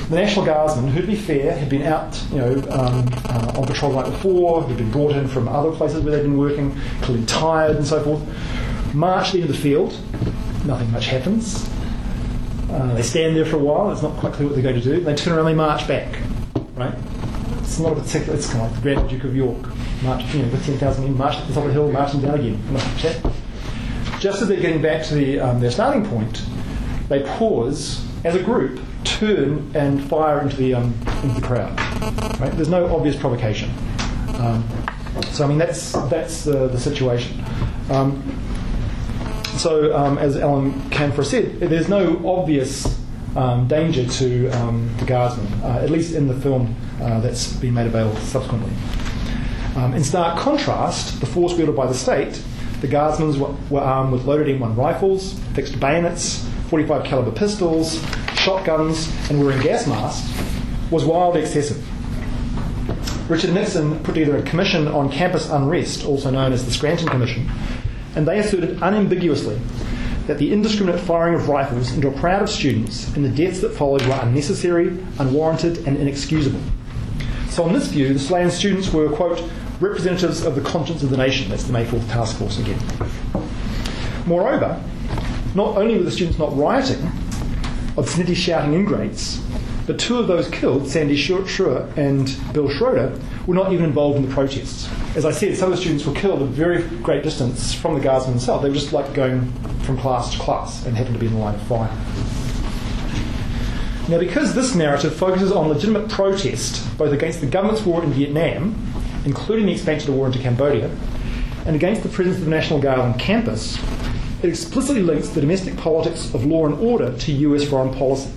the 0.09 0.17
National 0.17 0.45
Guardsmen, 0.45 0.89
who 0.89 1.01
to 1.01 1.07
be 1.07 1.17
fair, 1.17 1.57
had 1.57 1.69
been 1.69 1.83
out, 1.83 2.23
you 2.31 2.39
know, 2.39 2.53
um, 2.71 3.09
uh, 3.25 3.53
on 3.57 3.67
patrol 3.67 3.93
the 3.93 4.03
night 4.03 4.11
before, 4.11 4.65
had 4.65 4.77
been 4.77 4.91
brought 4.91 5.13
in 5.13 5.27
from 5.27 5.49
other 5.49 5.73
places 5.73 6.03
where 6.03 6.17
they'd 6.17 6.23
been 6.23 6.39
working, 6.39 6.77
clearly 7.03 7.25
tired 7.27 7.77
and 7.77 7.87
so 7.87 8.03
forth, 8.03 8.95
marched 8.95 9.35
into 9.35 9.49
the 9.49 9.55
field. 9.55 9.99
Nothing 10.65 10.91
much 10.93 11.07
happens. 11.07 11.69
Uh, 12.71 12.95
they 12.95 13.03
stand 13.03 13.37
there 13.37 13.45
for 13.45 13.57
a 13.57 13.61
while. 13.61 13.93
It's 13.93 14.03
not 14.03 14.17
quite 14.17 14.33
clear 14.33 14.49
what 14.49 14.55
they're 14.55 14.63
going 14.63 14.81
to 14.81 14.83
do. 14.83 15.01
They 15.01 15.15
turn 15.15 15.37
around. 15.37 15.47
They 15.47 15.55
march 15.55 15.87
back. 15.87 16.19
Right. 16.75 16.95
It's 17.75 17.83
not 17.83 17.99
a 17.99 18.01
particular. 18.01 18.39
It's 18.39 18.47
kind 18.47 18.63
of 18.65 18.71
like 18.71 18.81
the 18.81 18.95
Grand 18.95 19.11
Duke 19.11 19.25
of 19.25 19.35
York, 19.35 19.67
march, 20.05 20.33
you 20.33 20.43
know, 20.43 20.49
with 20.53 20.65
ten 20.65 20.79
thousand 20.79 21.07
men, 21.07 21.19
marching 21.19 21.41
to 21.41 21.49
the 21.49 21.55
top 21.55 21.65
of 21.65 21.71
the 21.71 21.73
hill, 21.73 21.91
marching 21.91 22.21
down 22.21 22.39
again. 22.39 22.63
Just 24.21 24.41
as 24.41 24.47
they're 24.47 24.61
getting 24.61 24.81
back 24.81 25.05
to 25.07 25.15
the, 25.17 25.41
um, 25.41 25.59
their 25.59 25.73
starting 25.73 26.07
point, 26.07 26.45
they 27.09 27.25
pause 27.25 28.07
as 28.23 28.37
a 28.37 28.43
group, 28.45 28.81
turn 29.03 29.73
and 29.75 30.09
fire 30.09 30.41
into 30.41 30.55
the 30.55 30.73
um, 30.73 30.95
into 31.25 31.41
the 31.41 31.45
crowd. 31.45 31.77
Right. 32.39 32.53
There's 32.53 32.69
no 32.69 32.95
obvious 32.95 33.17
provocation. 33.17 33.71
Um, 34.35 34.65
so 35.33 35.45
I 35.45 35.49
mean 35.49 35.59
that's 35.59 35.91
that's 36.09 36.45
the, 36.45 36.69
the 36.69 36.79
situation. 36.79 37.45
Um, 37.91 38.23
so, 39.57 39.97
um, 39.97 40.17
as 40.19 40.37
Alan 40.37 40.75
Canfora 40.91 41.25
said, 41.25 41.59
there's 41.59 41.89
no 41.89 42.23
obvious 42.25 43.01
um, 43.35 43.67
danger 43.67 44.07
to 44.07 44.49
um, 44.51 44.95
the 44.99 45.07
guardsmen, 45.07 45.53
uh, 45.65 45.81
at 45.83 45.91
least 45.91 46.15
in 46.15 46.29
the 46.29 46.35
film 46.35 46.77
uh, 47.01 47.21
that's 47.21 47.53
been 47.55 47.75
made 47.75 47.87
available 47.87 48.17
subsequently. 48.21 48.73
Um, 49.77 49.95
in 49.95 50.05
stark 50.05 50.39
contrast, 50.39 51.21
the 51.21 51.27
force 51.27 51.55
wielded 51.55 51.75
by 51.75 51.87
the 51.87 51.95
state, 51.95 52.43
the 52.81 52.87
guardsmen 52.87 53.39
were, 53.41 53.55
were 53.71 53.81
armed 53.81 54.13
with 54.13 54.25
loaded 54.25 54.47
M1 54.47 54.77
rifles, 54.77 55.39
fixed 55.55 55.81
bayonets, 55.81 56.47
45 56.69 57.05
caliber 57.05 57.33
pistols, 57.33 58.05
shotguns, 58.35 59.09
and 59.31 59.41
wearing 59.41 59.61
gas 59.63 59.87
masks, 59.87 60.31
was 60.91 61.05
wildly 61.05 61.41
excessive. 61.41 61.83
Richard 63.31 63.55
Nixon 63.55 63.99
put 64.01 64.15
together 64.15 64.37
a 64.37 64.43
commission 64.43 64.87
on 64.87 65.11
campus 65.11 65.49
unrest, 65.49 66.05
also 66.05 66.31
known 66.31 66.53
as 66.53 66.65
the 66.65 66.71
Scranton 66.71 67.09
Commission, 67.09 67.51
and 68.17 68.29
they 68.29 68.39
asserted 68.39 68.83
unambiguously 68.83 69.59
that 70.27 70.39
the 70.39 70.53
indiscriminate 70.53 71.01
firing 71.01 71.35
of 71.35 71.49
rifles 71.49 71.93
into 71.93 72.09
a 72.09 72.19
crowd 72.21 72.43
of 72.43 72.51
students 72.51 73.15
and 73.15 73.25
the 73.25 73.29
deaths 73.31 73.61
that 73.61 73.71
followed 73.71 74.03
were 74.07 74.19
unnecessary, 74.23 74.89
unwarranted, 75.19 75.79
and 75.87 75.97
inexcusable. 75.97 76.61
So, 77.55 77.63
on 77.63 77.73
this 77.73 77.87
view, 77.87 78.13
the 78.13 78.19
slain 78.19 78.51
students 78.51 78.93
were, 78.93 79.09
quote, 79.09 79.41
representatives 79.79 80.45
of 80.45 80.57
the 80.57 80.61
conscience 80.61 81.05
of 81.05 81.11
the 81.11 81.17
nation. 81.17 81.49
That's 81.49 81.63
the 81.63 81.73
May 81.73 81.85
4th 81.85 82.11
Task 82.11 82.37
Force 82.37 82.59
again. 82.59 82.81
Moreover, 84.27 84.83
not 85.55 85.77
only 85.77 85.97
were 85.97 86.03
the 86.03 86.11
students 86.11 86.37
not 86.37 86.57
rioting, 86.57 87.09
obscenity 87.97 88.35
shouting 88.35 88.75
ingrates, 88.75 89.41
but 89.87 90.01
two 90.01 90.19
of 90.19 90.27
those 90.27 90.51
killed, 90.51 90.89
Sandy 90.89 91.17
Scheuer 91.17 91.97
and 91.97 92.37
Bill 92.53 92.69
Schroeder, 92.69 93.17
were 93.47 93.55
not 93.55 93.73
even 93.73 93.85
involved 93.85 94.17
in 94.17 94.27
the 94.27 94.35
protests. 94.35 94.91
As 95.15 95.25
I 95.25 95.31
said, 95.31 95.57
some 95.57 95.71
of 95.71 95.77
the 95.77 95.81
students 95.81 96.05
were 96.05 96.15
killed 96.15 96.43
at 96.43 96.49
a 96.49 96.51
very 96.51 96.83
great 97.05 97.23
distance 97.23 97.73
from 97.73 97.95
the 97.95 98.01
guardsmen 98.01 98.33
themselves. 98.33 98.65
They 98.65 98.69
were 98.69 98.75
just 98.75 98.93
like 98.93 99.15
going 99.15 99.53
from 99.83 99.97
class 99.99 100.33
to 100.33 100.41
class 100.41 100.85
and 100.87 100.97
happened 100.97 101.15
to 101.15 101.21
be 101.21 101.29
in 101.29 101.35
the 101.35 101.39
line 101.39 101.55
of 101.55 101.63
fire. 101.69 102.44
Now, 104.07 104.19
because 104.19 104.55
this 104.55 104.75
narrative 104.75 105.15
focuses 105.15 105.51
on 105.51 105.69
legitimate 105.69 106.11
protest, 106.11 106.99
both 106.99 107.13
against 107.13 107.41
the 107.41 107.47
government's 107.47 107.87
war 107.87 108.05
in 108.05 108.13
Vietnam, 108.13 108.75
including 109.25 109.65
the 109.65 109.73
expansion 109.73 110.11
of 110.11 110.15
the 110.15 110.19
war 110.19 110.27
into 110.27 110.39
Cambodia, 110.39 110.91
and 111.65 111.75
against 111.75 112.03
the 112.03 112.11
presence 112.11 112.37
of 112.37 112.45
the 112.45 112.51
National 112.51 112.79
Guard 112.79 112.99
on 112.99 113.19
campus, 113.19 113.79
it 114.43 114.51
explicitly 114.51 115.01
links 115.01 115.31
the 115.31 115.41
domestic 115.41 115.79
politics 115.79 116.35
of 116.35 116.45
law 116.45 116.67
and 116.67 116.75
order 116.81 117.17
to 117.17 117.33
US 117.33 117.67
foreign 117.67 117.95
policy. 117.95 118.31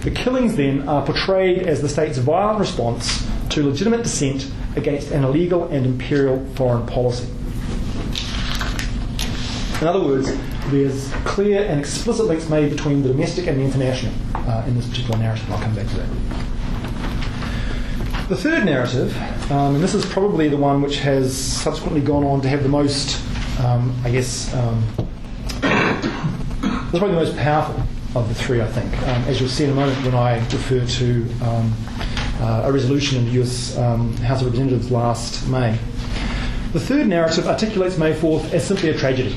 The 0.00 0.10
killings 0.10 0.56
then 0.56 0.88
are 0.88 1.04
portrayed 1.04 1.66
as 1.66 1.82
the 1.82 1.88
state's 1.88 2.16
violent 2.16 2.58
response 2.58 3.28
to 3.50 3.62
legitimate 3.62 4.02
dissent 4.02 4.50
against 4.76 5.10
an 5.10 5.24
illegal 5.24 5.64
and 5.64 5.84
imperial 5.84 6.42
foreign 6.54 6.86
policy. 6.86 7.28
In 9.82 9.86
other 9.86 10.00
words, 10.00 10.30
there's 10.70 11.12
clear 11.24 11.62
and 11.64 11.80
explicit 11.80 12.26
links 12.26 12.48
made 12.48 12.70
between 12.70 13.02
the 13.02 13.08
domestic 13.08 13.46
and 13.46 13.58
the 13.58 13.62
international 13.62 14.12
uh, 14.34 14.64
in 14.66 14.74
this 14.74 14.88
particular 14.88 15.18
narrative. 15.18 15.50
I'll 15.50 15.62
come 15.62 15.74
back 15.74 15.88
to 15.88 15.96
that. 15.96 16.08
The 18.28 18.36
third 18.36 18.64
narrative, 18.64 19.16
um, 19.50 19.74
and 19.74 19.82
this 19.82 19.94
is 19.94 20.06
probably 20.06 20.48
the 20.48 20.56
one 20.56 20.82
which 20.82 21.00
has 21.00 21.36
subsequently 21.36 22.00
gone 22.00 22.22
on 22.22 22.40
to 22.42 22.48
have 22.48 22.62
the 22.62 22.68
most, 22.68 23.20
um, 23.60 23.92
I 24.04 24.10
guess, 24.10 24.54
um, 24.54 24.84
is 24.94 25.60
probably 26.98 27.10
the 27.10 27.24
most 27.24 27.36
powerful 27.36 27.82
of 28.14 28.28
the 28.28 28.34
three, 28.34 28.60
I 28.60 28.66
think, 28.66 28.92
um, 29.02 29.24
as 29.24 29.40
you'll 29.40 29.48
see 29.48 29.64
in 29.64 29.70
a 29.70 29.74
moment 29.74 30.04
when 30.04 30.14
I 30.14 30.38
refer 30.38 30.86
to 30.86 31.32
um, 31.42 31.74
uh, 32.40 32.62
a 32.64 32.72
resolution 32.72 33.18
in 33.18 33.26
the 33.26 33.42
US 33.42 33.76
um, 33.76 34.16
House 34.18 34.40
of 34.40 34.46
Representatives 34.46 34.90
last 34.90 35.48
May. 35.48 35.76
The 36.72 36.80
third 36.80 37.08
narrative 37.08 37.48
articulates 37.48 37.98
May 37.98 38.14
4th 38.14 38.52
as 38.52 38.64
simply 38.64 38.90
a 38.90 38.94
tragedy. 38.96 39.36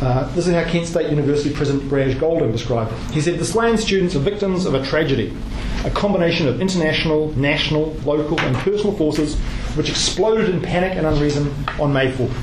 Uh, 0.00 0.26
this 0.34 0.46
is 0.46 0.54
how 0.54 0.64
Kent 0.64 0.86
State 0.86 1.10
University 1.10 1.54
President 1.54 1.86
Brage 1.90 2.18
Golding 2.18 2.50
described 2.52 2.90
it. 2.90 2.98
He 3.10 3.20
said, 3.20 3.38
The 3.38 3.44
slain 3.44 3.76
students 3.76 4.16
are 4.16 4.20
victims 4.20 4.64
of 4.64 4.72
a 4.72 4.82
tragedy, 4.82 5.36
a 5.84 5.90
combination 5.90 6.48
of 6.48 6.58
international, 6.58 7.36
national, 7.36 7.92
local, 8.06 8.40
and 8.40 8.56
personal 8.56 8.96
forces 8.96 9.38
which 9.76 9.90
exploded 9.90 10.48
in 10.48 10.62
panic 10.62 10.96
and 10.96 11.06
unreason 11.06 11.52
on 11.78 11.92
May 11.92 12.10
4th. 12.12 12.34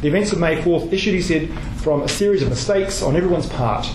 The 0.00 0.08
events 0.08 0.32
of 0.32 0.40
May 0.40 0.60
4th 0.60 0.92
issued, 0.92 1.14
he 1.14 1.22
said, 1.22 1.50
from 1.76 2.02
a 2.02 2.08
series 2.08 2.42
of 2.42 2.48
mistakes 2.48 3.00
on 3.00 3.14
everyone's 3.14 3.48
part, 3.48 3.88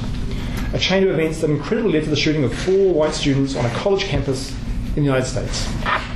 a 0.74 0.80
chain 0.80 1.04
of 1.04 1.10
events 1.10 1.42
that 1.42 1.50
incredibly 1.50 1.92
led 1.92 2.04
to 2.06 2.10
the 2.10 2.16
shooting 2.16 2.46
of 2.46 2.54
four 2.54 2.94
white 2.94 3.14
students 3.14 3.56
on 3.56 3.66
a 3.66 3.70
college 3.72 4.06
campus 4.06 4.52
in 4.96 4.96
the 4.96 5.02
United 5.02 5.26
States. 5.26 5.68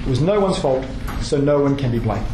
It 0.01 0.07
was 0.07 0.21
no 0.21 0.39
one's 0.39 0.57
fault, 0.57 0.85
so 1.21 1.37
no 1.37 1.59
one 1.59 1.75
can 1.75 1.91
be 1.91 1.99
blamed. 1.99 2.25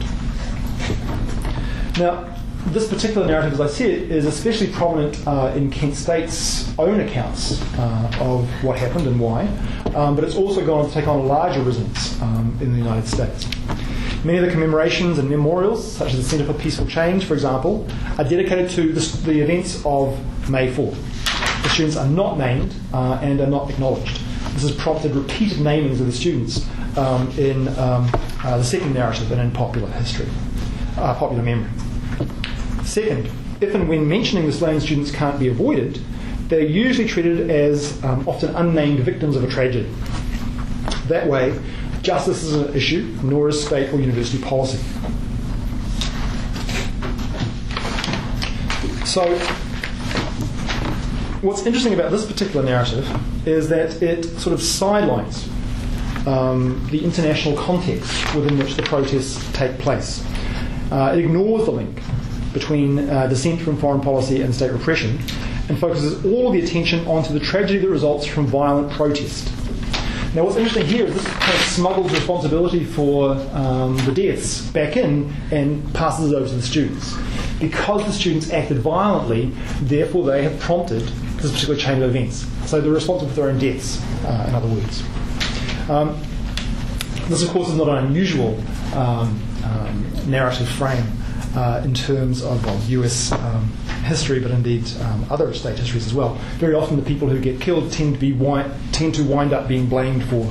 Now, 1.97 2.34
this 2.67 2.87
particular 2.89 3.27
narrative, 3.27 3.53
as 3.53 3.61
I 3.61 3.67
said, 3.67 4.11
is 4.11 4.25
especially 4.25 4.71
prominent 4.71 5.25
uh, 5.27 5.53
in 5.55 5.69
Kent 5.69 5.95
State's 5.95 6.77
own 6.79 6.99
accounts 6.99 7.61
uh, 7.77 8.11
of 8.19 8.49
what 8.63 8.77
happened 8.77 9.07
and 9.07 9.19
why, 9.19 9.45
um, 9.93 10.15
but 10.15 10.23
it's 10.23 10.35
also 10.35 10.65
gone 10.65 10.79
on 10.79 10.87
to 10.87 10.93
take 10.93 11.07
on 11.07 11.19
a 11.19 11.23
larger 11.23 11.61
resonance 11.61 12.19
um, 12.21 12.57
in 12.61 12.71
the 12.71 12.77
United 12.77 13.07
States. 13.07 13.47
Many 14.25 14.39
of 14.39 14.45
the 14.45 14.51
commemorations 14.51 15.19
and 15.19 15.29
memorials, 15.29 15.89
such 15.89 16.13
as 16.13 16.17
the 16.17 16.23
Centre 16.23 16.51
for 16.51 16.59
Peaceful 16.59 16.87
Change, 16.87 17.25
for 17.25 17.35
example, 17.35 17.87
are 18.17 18.23
dedicated 18.23 18.71
to 18.71 18.91
the, 18.91 19.17
the 19.25 19.39
events 19.41 19.85
of 19.85 20.17
May 20.49 20.71
4th. 20.71 20.95
The 21.61 21.69
students 21.69 21.95
are 21.95 22.07
not 22.07 22.39
named 22.39 22.73
uh, 22.93 23.19
and 23.21 23.39
are 23.41 23.47
not 23.47 23.69
acknowledged. 23.69 24.19
This 24.53 24.63
has 24.63 24.75
prompted 24.75 25.15
repeated 25.15 25.59
namings 25.59 25.99
of 25.99 26.07
the 26.07 26.11
students 26.11 26.67
um, 26.97 27.29
in 27.37 27.67
um, 27.77 28.09
uh, 28.43 28.57
the 28.57 28.63
second 28.63 28.93
narrative 28.93 29.31
and 29.31 29.41
in 29.41 29.51
popular 29.51 29.89
history, 29.89 30.27
uh, 30.97 31.13
popular 31.13 31.43
memory. 31.43 31.69
Second, 32.85 33.29
if 33.61 33.73
and 33.73 33.89
when 33.89 34.07
mentioning 34.07 34.45
the 34.45 34.53
slain 34.53 34.79
students 34.79 35.11
can't 35.11 35.39
be 35.39 35.47
avoided, 35.47 35.99
they're 36.47 36.61
usually 36.61 37.07
treated 37.07 37.49
as 37.49 38.01
um, 38.03 38.27
often 38.27 38.55
unnamed 38.55 38.99
victims 38.99 39.35
of 39.35 39.43
a 39.43 39.47
tragedy. 39.47 39.89
That 41.07 41.27
way, 41.27 41.59
justice 42.03 42.43
isn't 42.43 42.69
an 42.69 42.75
issue, 42.75 43.17
nor 43.23 43.49
is 43.49 43.65
state 43.65 43.91
or 43.91 43.99
university 43.99 44.41
policy. 44.41 44.77
So, 49.03 49.35
what's 51.41 51.65
interesting 51.65 51.93
about 51.93 52.11
this 52.11 52.25
particular 52.25 52.63
narrative 52.63 53.09
is 53.47 53.67
that 53.69 54.01
it 54.03 54.25
sort 54.39 54.53
of 54.53 54.61
sidelines 54.61 55.49
um, 56.27 56.87
the 56.91 57.03
international 57.03 57.57
context 57.57 58.35
within 58.35 58.57
which 58.59 58.75
the 58.75 58.83
protests 58.83 59.43
take 59.53 59.77
place. 59.79 60.23
Uh, 60.91 61.13
it 61.15 61.19
ignores 61.19 61.65
the 61.65 61.71
link 61.71 61.99
between 62.55 63.07
uh, 63.09 63.27
dissent 63.27 63.61
from 63.61 63.77
foreign 63.77 64.01
policy 64.01 64.41
and 64.41 64.55
state 64.55 64.71
repression 64.71 65.19
and 65.67 65.77
focuses 65.77 66.25
all 66.25 66.47
of 66.47 66.53
the 66.53 66.61
attention 66.61 67.05
onto 67.05 67.33
the 67.33 67.39
tragedy 67.39 67.79
that 67.79 67.89
results 67.89 68.25
from 68.25 68.47
violent 68.47 68.89
protest. 68.93 69.51
Now, 70.33 70.45
what's 70.45 70.55
interesting 70.55 70.85
here 70.85 71.05
is 71.05 71.13
this 71.13 71.27
kind 71.27 71.53
of 71.53 71.59
smuggles 71.61 72.11
responsibility 72.11 72.83
for 72.83 73.31
um, 73.51 73.97
the 74.05 74.11
deaths 74.11 74.61
back 74.71 74.95
in 74.97 75.33
and 75.51 75.93
passes 75.93 76.31
it 76.31 76.35
over 76.35 76.47
to 76.47 76.55
the 76.55 76.61
students. 76.61 77.15
Because 77.59 78.05
the 78.05 78.11
students 78.11 78.51
acted 78.51 78.79
violently, 78.79 79.51
therefore 79.81 80.25
they 80.25 80.43
have 80.43 80.57
prompted 80.59 81.01
this 81.37 81.51
particular 81.51 81.77
chain 81.77 82.01
of 82.01 82.15
events. 82.15 82.45
So 82.69 82.79
they're 82.79 82.91
responsible 82.91 83.29
for 83.29 83.41
their 83.41 83.49
own 83.49 83.59
deaths, 83.59 84.01
uh, 84.23 84.45
in 84.47 84.55
other 84.55 84.67
words. 84.67 85.03
Um, 85.89 86.19
this, 87.27 87.43
of 87.43 87.49
course, 87.49 87.69
is 87.69 87.75
not 87.75 87.89
an 87.89 88.05
unusual 88.05 88.57
um, 88.93 89.41
um 89.63 90.05
narrative 90.29 90.67
frame 90.67 91.05
uh, 91.55 91.81
in 91.83 91.93
terms 91.93 92.43
of 92.43 92.65
well, 92.65 92.79
US 92.87 93.31
um, 93.31 93.69
history, 94.03 94.39
but 94.39 94.51
indeed 94.51 94.83
um, 95.01 95.25
other 95.29 95.53
state 95.53 95.77
histories 95.77 96.05
as 96.05 96.13
well. 96.13 96.35
Very 96.57 96.73
often, 96.73 96.97
the 96.97 97.05
people 97.05 97.29
who 97.29 97.39
get 97.39 97.61
killed 97.61 97.91
tend 97.91 98.15
to 98.15 98.19
be 98.19 98.31
wi- 98.31 98.69
tend 98.91 99.15
to 99.15 99.23
wind 99.23 99.53
up 99.53 99.67
being 99.67 99.87
blamed 99.87 100.23
for 100.25 100.49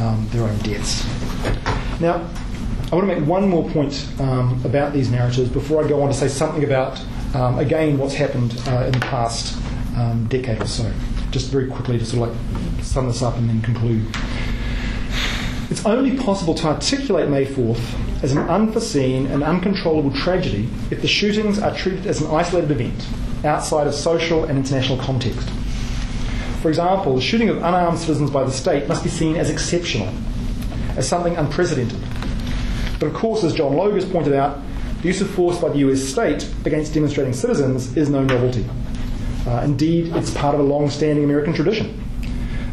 um, 0.00 0.26
their 0.30 0.44
own 0.44 0.58
deaths. 0.58 1.04
Now, 2.00 2.28
I 2.92 2.96
want 2.96 3.08
to 3.08 3.14
make 3.14 3.26
one 3.26 3.48
more 3.48 3.68
point 3.70 4.08
um, 4.20 4.60
about 4.64 4.92
these 4.92 5.10
narratives 5.10 5.48
before 5.48 5.84
I 5.84 5.88
go 5.88 6.02
on 6.02 6.08
to 6.08 6.14
say 6.14 6.28
something 6.28 6.64
about 6.64 7.00
um, 7.34 7.58
again 7.58 7.98
what's 7.98 8.14
happened 8.14 8.60
uh, 8.68 8.84
in 8.86 8.92
the 8.92 9.00
past 9.00 9.58
um, 9.96 10.26
decade 10.28 10.60
or 10.60 10.66
so. 10.66 10.92
Just 11.30 11.50
very 11.50 11.68
quickly 11.68 11.98
to 11.98 12.04
sort 12.04 12.28
of 12.28 12.36
like 12.36 12.84
sum 12.84 13.08
this 13.08 13.22
up 13.22 13.36
and 13.36 13.48
then 13.48 13.60
conclude. 13.62 14.06
It's 15.74 15.84
only 15.84 16.16
possible 16.16 16.54
to 16.54 16.68
articulate 16.68 17.28
May 17.28 17.44
4th 17.44 18.22
as 18.22 18.30
an 18.30 18.38
unforeseen 18.48 19.26
and 19.26 19.42
uncontrollable 19.42 20.12
tragedy 20.12 20.68
if 20.92 21.02
the 21.02 21.08
shootings 21.08 21.58
are 21.58 21.74
treated 21.74 22.06
as 22.06 22.20
an 22.20 22.30
isolated 22.30 22.70
event 22.70 23.04
outside 23.44 23.88
of 23.88 23.94
social 23.94 24.44
and 24.44 24.56
international 24.56 24.98
context. 24.98 25.50
For 26.62 26.68
example, 26.68 27.16
the 27.16 27.20
shooting 27.20 27.48
of 27.48 27.56
unarmed 27.56 27.98
citizens 27.98 28.30
by 28.30 28.44
the 28.44 28.52
state 28.52 28.86
must 28.86 29.02
be 29.02 29.10
seen 29.10 29.34
as 29.34 29.50
exceptional, 29.50 30.14
as 30.96 31.08
something 31.08 31.34
unprecedented. 31.34 31.98
But 33.00 33.08
of 33.08 33.14
course, 33.14 33.42
as 33.42 33.52
John 33.52 33.74
Logue 33.74 33.94
has 33.94 34.04
pointed 34.04 34.34
out, 34.34 34.60
the 35.02 35.08
use 35.08 35.22
of 35.22 35.30
force 35.30 35.58
by 35.58 35.70
the 35.70 35.78
US 35.78 36.00
state 36.00 36.48
against 36.64 36.94
demonstrating 36.94 37.32
citizens 37.32 37.96
is 37.96 38.08
no 38.08 38.22
novelty. 38.22 38.64
Uh, 39.44 39.62
indeed, 39.64 40.14
it's 40.14 40.30
part 40.30 40.54
of 40.54 40.60
a 40.60 40.64
long 40.64 40.88
standing 40.88 41.24
American 41.24 41.52
tradition. 41.52 42.03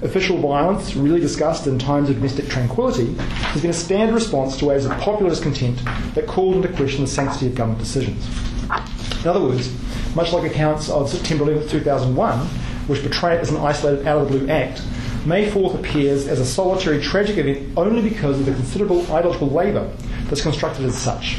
Official 0.01 0.37
violence, 0.37 0.95
really 0.95 1.19
discussed 1.19 1.67
in 1.67 1.77
times 1.77 2.09
of 2.09 2.15
domestic 2.15 2.47
tranquility, 2.47 3.13
has 3.13 3.61
been 3.61 3.69
a 3.69 3.73
standard 3.73 4.15
response 4.15 4.57
to 4.57 4.65
waves 4.65 4.85
of 4.85 4.91
popular 4.93 5.29
discontent 5.29 5.79
that 6.15 6.25
called 6.25 6.55
into 6.55 6.69
question 6.69 7.01
the 7.01 7.07
sanctity 7.07 7.47
of 7.47 7.55
government 7.55 7.79
decisions. 7.79 8.25
In 9.21 9.27
other 9.27 9.41
words, 9.41 9.71
much 10.15 10.33
like 10.33 10.49
accounts 10.49 10.89
of 10.89 11.07
September 11.07 11.43
11, 11.43 11.69
2001, 11.69 12.39
which 12.87 13.01
portray 13.01 13.35
it 13.35 13.41
as 13.41 13.51
an 13.51 13.57
isolated, 13.57 14.07
out 14.07 14.17
of 14.17 14.31
the 14.31 14.39
blue 14.39 14.49
act, 14.49 14.81
May 15.23 15.47
4th 15.51 15.75
appears 15.75 16.27
as 16.27 16.39
a 16.39 16.45
solitary, 16.45 16.99
tragic 16.99 17.37
event 17.37 17.77
only 17.77 18.01
because 18.01 18.39
of 18.39 18.47
the 18.47 18.53
considerable 18.53 19.01
ideological 19.11 19.49
labour 19.49 19.87
that's 20.23 20.41
constructed 20.41 20.83
as 20.85 20.97
such. 20.97 21.37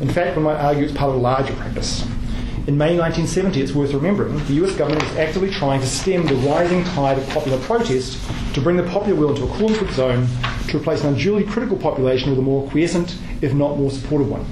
In 0.00 0.08
fact, 0.08 0.34
one 0.34 0.44
might 0.44 0.56
argue 0.56 0.84
it's 0.84 0.92
part 0.92 1.10
of 1.10 1.16
a 1.16 1.20
larger 1.20 1.54
practice. 1.54 2.04
In 2.66 2.76
May 2.76 2.98
1970, 2.98 3.60
it's 3.62 3.72
worth 3.72 3.92
remembering, 3.94 4.44
the 4.46 4.54
US 4.54 4.74
government 4.74 5.04
was 5.04 5.16
actively 5.18 5.52
trying 5.52 5.80
to 5.80 5.86
stem 5.86 6.26
the 6.26 6.34
rising 6.34 6.82
tide 6.82 7.16
of 7.16 7.28
popular 7.28 7.58
protest 7.60 8.18
to 8.54 8.60
bring 8.60 8.76
the 8.76 8.82
popular 8.82 9.14
will 9.14 9.30
into 9.30 9.46
with 9.46 9.82
its 9.82 10.00
own, 10.00 10.26
to 10.66 10.76
replace 10.76 11.04
an 11.04 11.14
unduly 11.14 11.44
critical 11.44 11.76
population 11.76 12.30
with 12.30 12.40
a 12.40 12.42
more 12.42 12.68
quiescent, 12.68 13.16
if 13.40 13.54
not 13.54 13.78
more 13.78 13.92
supportive 13.92 14.28
one. 14.28 14.44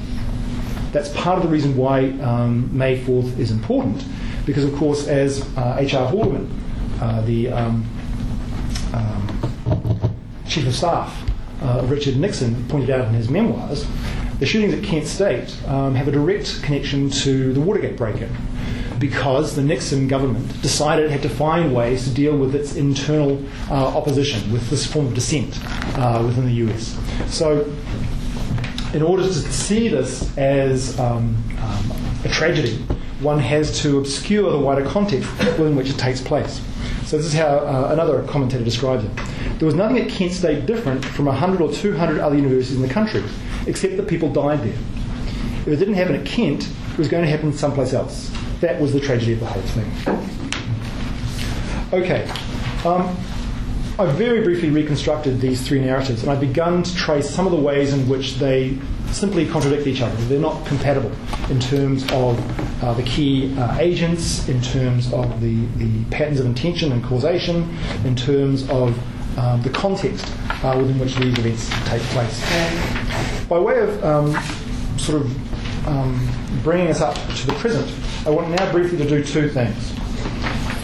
That's 0.92 1.08
part 1.08 1.38
of 1.38 1.42
the 1.42 1.48
reason 1.48 1.76
why 1.76 2.10
um, 2.20 2.70
May 2.76 3.02
4th 3.02 3.36
is 3.36 3.50
important, 3.50 4.04
because, 4.46 4.62
of 4.62 4.76
course, 4.76 5.08
as 5.08 5.40
H.R. 5.58 6.06
Uh, 6.06 6.10
Haldeman, 6.12 6.48
uh, 7.00 7.20
the 7.22 7.48
um, 7.48 7.84
um, 8.92 10.14
Chief 10.46 10.64
of 10.68 10.74
Staff 10.76 11.30
uh, 11.62 11.80
of 11.80 11.90
Richard 11.90 12.16
Nixon, 12.16 12.64
pointed 12.68 12.90
out 12.90 13.08
in 13.08 13.14
his 13.14 13.28
memoirs, 13.28 13.84
the 14.38 14.46
shootings 14.46 14.74
at 14.74 14.82
Kent 14.82 15.06
State 15.06 15.56
um, 15.66 15.94
have 15.94 16.08
a 16.08 16.12
direct 16.12 16.62
connection 16.62 17.08
to 17.10 17.52
the 17.52 17.60
Watergate 17.60 17.96
break 17.96 18.20
in 18.20 18.34
because 18.98 19.54
the 19.54 19.62
Nixon 19.62 20.08
government 20.08 20.62
decided 20.62 21.06
it 21.06 21.10
had 21.10 21.22
to 21.22 21.28
find 21.28 21.74
ways 21.74 22.04
to 22.08 22.14
deal 22.14 22.36
with 22.36 22.54
its 22.54 22.76
internal 22.76 23.42
uh, 23.70 23.74
opposition, 23.74 24.52
with 24.52 24.70
this 24.70 24.86
form 24.86 25.06
of 25.06 25.14
dissent 25.14 25.58
uh, 25.98 26.22
within 26.24 26.46
the 26.46 26.52
US. 26.68 26.98
So, 27.26 27.70
in 28.92 29.02
order 29.02 29.24
to 29.24 29.32
see 29.32 29.88
this 29.88 30.36
as 30.38 30.98
um, 30.98 31.36
um, 31.58 31.92
a 32.24 32.28
tragedy, 32.28 32.76
one 33.20 33.38
has 33.38 33.80
to 33.82 33.98
obscure 33.98 34.50
the 34.50 34.58
wider 34.58 34.84
context 34.84 35.28
within 35.38 35.76
which 35.76 35.90
it 35.90 35.98
takes 35.98 36.20
place. 36.20 36.60
So, 37.06 37.18
this 37.18 37.26
is 37.26 37.34
how 37.34 37.58
uh, 37.58 37.90
another 37.92 38.22
commentator 38.24 38.64
describes 38.64 39.04
it. 39.04 39.10
There 39.58 39.66
was 39.66 39.74
nothing 39.74 39.98
at 39.98 40.08
Kent 40.08 40.32
State 40.32 40.66
different 40.66 41.04
from 41.04 41.26
100 41.26 41.60
or 41.60 41.70
200 41.72 42.18
other 42.18 42.36
universities 42.36 42.76
in 42.76 42.82
the 42.82 42.92
country 42.92 43.22
except 43.66 43.96
that 43.96 44.08
people 44.08 44.32
died 44.32 44.60
there. 44.60 44.78
If 45.62 45.68
it 45.68 45.76
didn't 45.76 45.94
happen 45.94 46.16
at 46.16 46.26
Kent, 46.26 46.68
it 46.92 46.98
was 46.98 47.08
going 47.08 47.24
to 47.24 47.30
happen 47.30 47.52
someplace 47.52 47.92
else. 47.92 48.30
That 48.60 48.80
was 48.80 48.92
the 48.92 49.00
tragedy 49.00 49.34
of 49.34 49.40
the 49.40 49.46
whole 49.46 49.62
thing. 49.62 49.90
Okay. 51.92 52.28
Um, 52.84 53.16
I've 53.98 54.14
very 54.16 54.42
briefly 54.42 54.70
reconstructed 54.70 55.40
these 55.40 55.66
three 55.66 55.80
narratives, 55.80 56.22
and 56.22 56.30
I've 56.30 56.40
begun 56.40 56.82
to 56.82 56.94
trace 56.96 57.30
some 57.30 57.46
of 57.46 57.52
the 57.52 57.60
ways 57.60 57.92
in 57.92 58.08
which 58.08 58.36
they 58.36 58.78
simply 59.14 59.46
contradict 59.46 59.86
each 59.86 60.00
other. 60.00 60.14
They're 60.26 60.38
not 60.38 60.66
compatible 60.66 61.12
in 61.50 61.60
terms 61.60 62.02
of 62.12 62.38
uh, 62.82 62.94
the 62.94 63.02
key 63.04 63.56
uh, 63.56 63.78
agents, 63.78 64.48
in 64.48 64.60
terms 64.60 65.12
of 65.12 65.40
the, 65.40 65.64
the 65.76 66.04
patterns 66.10 66.40
of 66.40 66.46
intention 66.46 66.92
and 66.92 67.02
causation, 67.04 67.76
in 68.04 68.16
terms 68.16 68.68
of 68.68 68.98
um, 69.38 69.62
the 69.62 69.70
context 69.70 70.26
uh, 70.62 70.74
within 70.76 70.98
which 70.98 71.16
these 71.16 71.38
events 71.38 71.70
take 71.88 72.02
place. 72.12 73.48
By 73.48 73.58
way 73.58 73.78
of 73.78 74.04
um, 74.04 74.32
sort 74.98 75.22
of 75.22 75.86
um, 75.88 76.28
bringing 76.62 76.88
us 76.88 77.00
up 77.00 77.14
to 77.14 77.46
the 77.46 77.54
present, 77.54 77.92
I 78.26 78.30
want 78.30 78.48
now 78.50 78.70
briefly 78.72 78.98
to 78.98 79.08
do 79.08 79.24
two 79.24 79.48
things. 79.48 79.92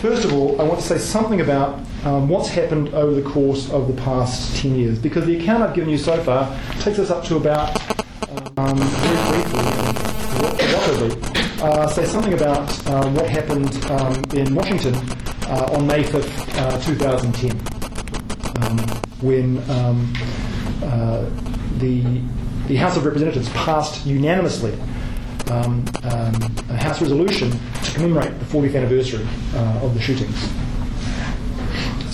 First 0.00 0.24
of 0.24 0.32
all, 0.32 0.60
I 0.60 0.64
want 0.64 0.80
to 0.80 0.86
say 0.86 0.98
something 0.98 1.40
about 1.40 1.78
um, 2.04 2.28
what's 2.28 2.48
happened 2.48 2.94
over 2.94 3.12
the 3.12 3.28
course 3.28 3.70
of 3.70 3.86
the 3.86 4.02
past 4.02 4.56
10 4.56 4.74
years, 4.74 4.98
because 4.98 5.26
the 5.26 5.38
account 5.38 5.62
I've 5.62 5.74
given 5.74 5.90
you 5.90 5.98
so 5.98 6.22
far 6.22 6.58
takes 6.80 6.98
us 6.98 7.10
up 7.10 7.24
to 7.24 7.36
about, 7.36 7.78
um, 8.60 8.76
very 8.76 9.42
briefly, 10.82 11.10
uh, 11.62 11.86
say 11.88 12.04
something 12.04 12.34
about 12.34 12.86
um, 12.88 13.14
what 13.14 13.28
happened 13.28 13.74
um, 13.86 14.22
in 14.34 14.54
Washington 14.54 14.94
uh, 15.46 15.70
on 15.72 15.86
May 15.86 16.02
5th, 16.02 16.58
uh, 16.58 16.78
2010, 16.80 17.52
um, 18.62 18.78
when 19.22 19.58
um, 19.70 20.12
uh, 20.82 21.24
the, 21.78 22.20
the 22.66 22.76
House 22.76 22.96
of 22.96 23.04
Representatives 23.06 23.48
passed 23.50 24.04
unanimously 24.04 24.72
um, 25.50 25.84
um, 26.04 26.34
a 26.68 26.76
House 26.76 27.00
resolution 27.00 27.50
to 27.82 27.92
commemorate 27.94 28.38
the 28.38 28.44
40th 28.44 28.76
anniversary 28.76 29.26
uh, 29.54 29.80
of 29.82 29.94
the 29.94 30.00
shootings. 30.00 30.38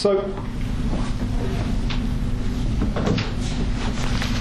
So, 0.01 0.21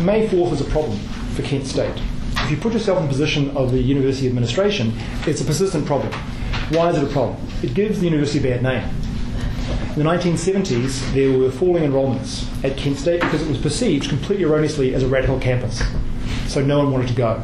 May 0.03 0.27
4th 0.27 0.53
is 0.53 0.61
a 0.61 0.65
problem 0.65 0.99
for 1.35 1.43
Kent 1.43 1.67
State. 1.67 2.01
If 2.37 2.51
you 2.51 2.57
put 2.57 2.73
yourself 2.73 2.99
in 2.99 3.05
the 3.05 3.09
position 3.09 3.55
of 3.57 3.71
the 3.71 3.79
university 3.79 4.27
administration, 4.27 4.93
it's 5.25 5.41
a 5.41 5.45
persistent 5.45 5.85
problem. 5.85 6.11
Why 6.69 6.89
is 6.89 6.97
it 6.97 7.03
a 7.03 7.07
problem? 7.07 7.37
It 7.61 7.73
gives 7.73 7.99
the 7.99 8.05
university 8.05 8.39
a 8.39 8.41
bad 8.41 8.63
name. 8.63 8.89
In 9.95 10.03
the 10.03 10.09
1970s, 10.09 11.13
there 11.13 11.37
were 11.37 11.49
falling 11.49 11.83
enrolments 11.83 12.47
at 12.63 12.77
Kent 12.77 12.97
State 12.97 13.21
because 13.21 13.41
it 13.41 13.47
was 13.47 13.57
perceived 13.57 14.09
completely 14.09 14.43
erroneously 14.45 14.93
as 14.93 15.03
a 15.03 15.07
radical 15.07 15.39
campus. 15.39 15.81
So 16.47 16.63
no 16.63 16.79
one 16.79 16.91
wanted 16.91 17.07
to 17.09 17.13
go. 17.13 17.43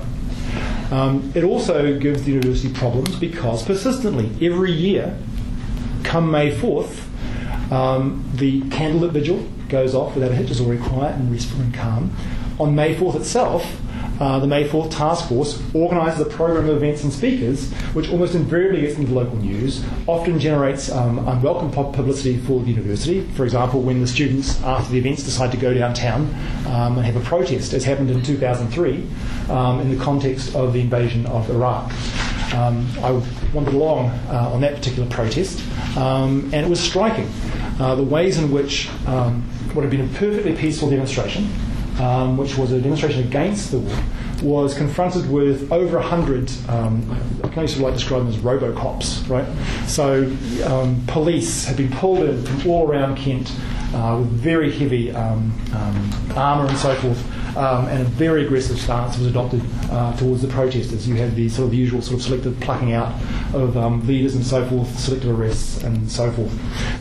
Um, 0.91 1.31
it 1.33 1.43
also 1.43 1.97
gives 1.97 2.23
the 2.23 2.31
university 2.31 2.73
problems 2.73 3.15
because 3.15 3.63
persistently, 3.63 4.29
every 4.45 4.71
year, 4.71 5.17
come 6.03 6.29
May 6.29 6.51
4th, 6.51 7.71
um, 7.71 8.29
the 8.35 8.61
candlelit 8.63 9.11
vigil 9.11 9.47
goes 9.69 9.95
off 9.95 10.13
without 10.15 10.31
a 10.31 10.35
hitch, 10.35 10.51
it's 10.51 10.59
already 10.59 10.81
quiet 10.81 11.15
and 11.15 11.31
restful 11.31 11.61
and 11.61 11.73
calm. 11.73 12.13
On 12.59 12.75
May 12.75 12.93
4th 12.93 13.15
itself, 13.15 13.80
uh, 14.22 14.38
the 14.38 14.45
May 14.45 14.69
4th 14.69 14.91
Task 14.91 15.28
Force 15.28 15.59
organises 15.74 16.22
a 16.22 16.30
program 16.30 16.69
of 16.69 16.78
events 16.78 17.03
and 17.03 17.11
speakers, 17.11 17.74
which 17.93 18.07
almost 18.11 18.36
invariably 18.36 18.82
gets 18.82 18.95
into 18.95 19.11
local 19.11 19.36
news, 19.38 19.84
often 20.05 20.39
generates 20.39 20.91
um, 20.91 21.28
unwelcome 21.28 21.72
publicity 21.72 22.38
for 22.38 22.59
the 22.59 22.69
university. 22.69 23.22
For 23.34 23.45
example, 23.45 23.82
when 23.82 23.99
the 23.99 24.05
students, 24.05 24.61
after 24.61 24.91
the 24.91 24.99
events, 24.99 25.24
decide 25.24 25.51
to 25.53 25.57
go 25.57 25.74
downtown 25.74 26.28
um, 26.67 26.97
and 26.97 27.05
have 27.05 27.15
a 27.15 27.22
protest, 27.22 27.74
as 27.74 27.84
happened 27.84 28.11
in 28.11 28.22
2003 28.22 29.07
um, 29.49 29.80
in 29.80 29.89
the 29.89 30.03
context 30.03 30.55
of 30.55 30.74
the 30.74 30.82
invasion 30.82 31.26
of 31.26 31.49
Iraq. 31.49 31.91
Um, 32.53 32.88
I 33.01 33.11
wandered 33.55 33.74
along 33.74 34.09
uh, 34.30 34.51
on 34.53 34.61
that 34.61 34.76
particular 34.76 35.09
protest, 35.09 35.59
um, 35.97 36.43
and 36.53 36.63
it 36.63 36.69
was 36.69 36.80
striking 36.80 37.28
uh, 37.80 37.95
the 37.95 38.03
ways 38.03 38.38
in 38.38 38.51
which 38.51 38.88
what 39.74 39.82
had 39.82 39.89
been 39.89 40.01
a 40.01 40.19
perfectly 40.19 40.53
peaceful 40.53 40.91
demonstration 40.91 41.49
um, 42.01 42.35
which 42.35 42.57
was 42.57 42.71
a 42.71 42.81
demonstration 42.81 43.23
against 43.23 43.71
the 43.71 43.79
war, 43.79 44.03
was 44.41 44.73
confronted 44.73 45.29
with 45.31 45.71
over 45.71 45.99
100, 45.99 46.51
um, 46.67 47.11
I 47.43 47.47
can 47.47 47.67
sort 47.67 47.77
of 47.77 47.79
like 47.81 47.93
describe 47.93 48.21
them 48.23 48.29
as 48.29 48.37
robocops, 48.37 49.29
right? 49.29 49.47
So 49.87 50.23
um, 50.65 51.03
police 51.07 51.65
had 51.65 51.77
been 51.77 51.91
pulled 51.91 52.21
in 52.21 52.43
from 52.43 52.71
all 52.71 52.89
around 52.89 53.17
Kent 53.17 53.51
uh, 53.93 54.17
with 54.19 54.29
very 54.29 54.71
heavy 54.71 55.11
um, 55.11 55.53
um, 55.73 56.11
armour 56.35 56.67
and 56.67 56.77
so 56.77 56.95
forth, 56.95 57.57
um, 57.57 57.87
and 57.87 58.01
a 58.01 58.05
very 58.05 58.45
aggressive 58.45 58.79
stance 58.79 59.17
was 59.19 59.27
adopted 59.27 59.61
uh, 59.91 60.15
towards 60.17 60.41
the 60.41 60.47
protesters. 60.47 61.07
You 61.07 61.15
had 61.15 61.35
the 61.35 61.49
sort 61.49 61.67
of 61.67 61.73
usual 61.75 62.01
sort 62.01 62.15
of 62.15 62.23
selective 62.23 62.59
plucking 62.61 62.93
out 62.93 63.13
of 63.53 63.77
um, 63.77 64.07
leaders 64.07 64.33
and 64.33 64.43
so 64.43 64.65
forth, 64.65 64.97
selective 64.97 65.37
arrests 65.37 65.83
and 65.83 66.09
so 66.09 66.31
forth. 66.31 66.51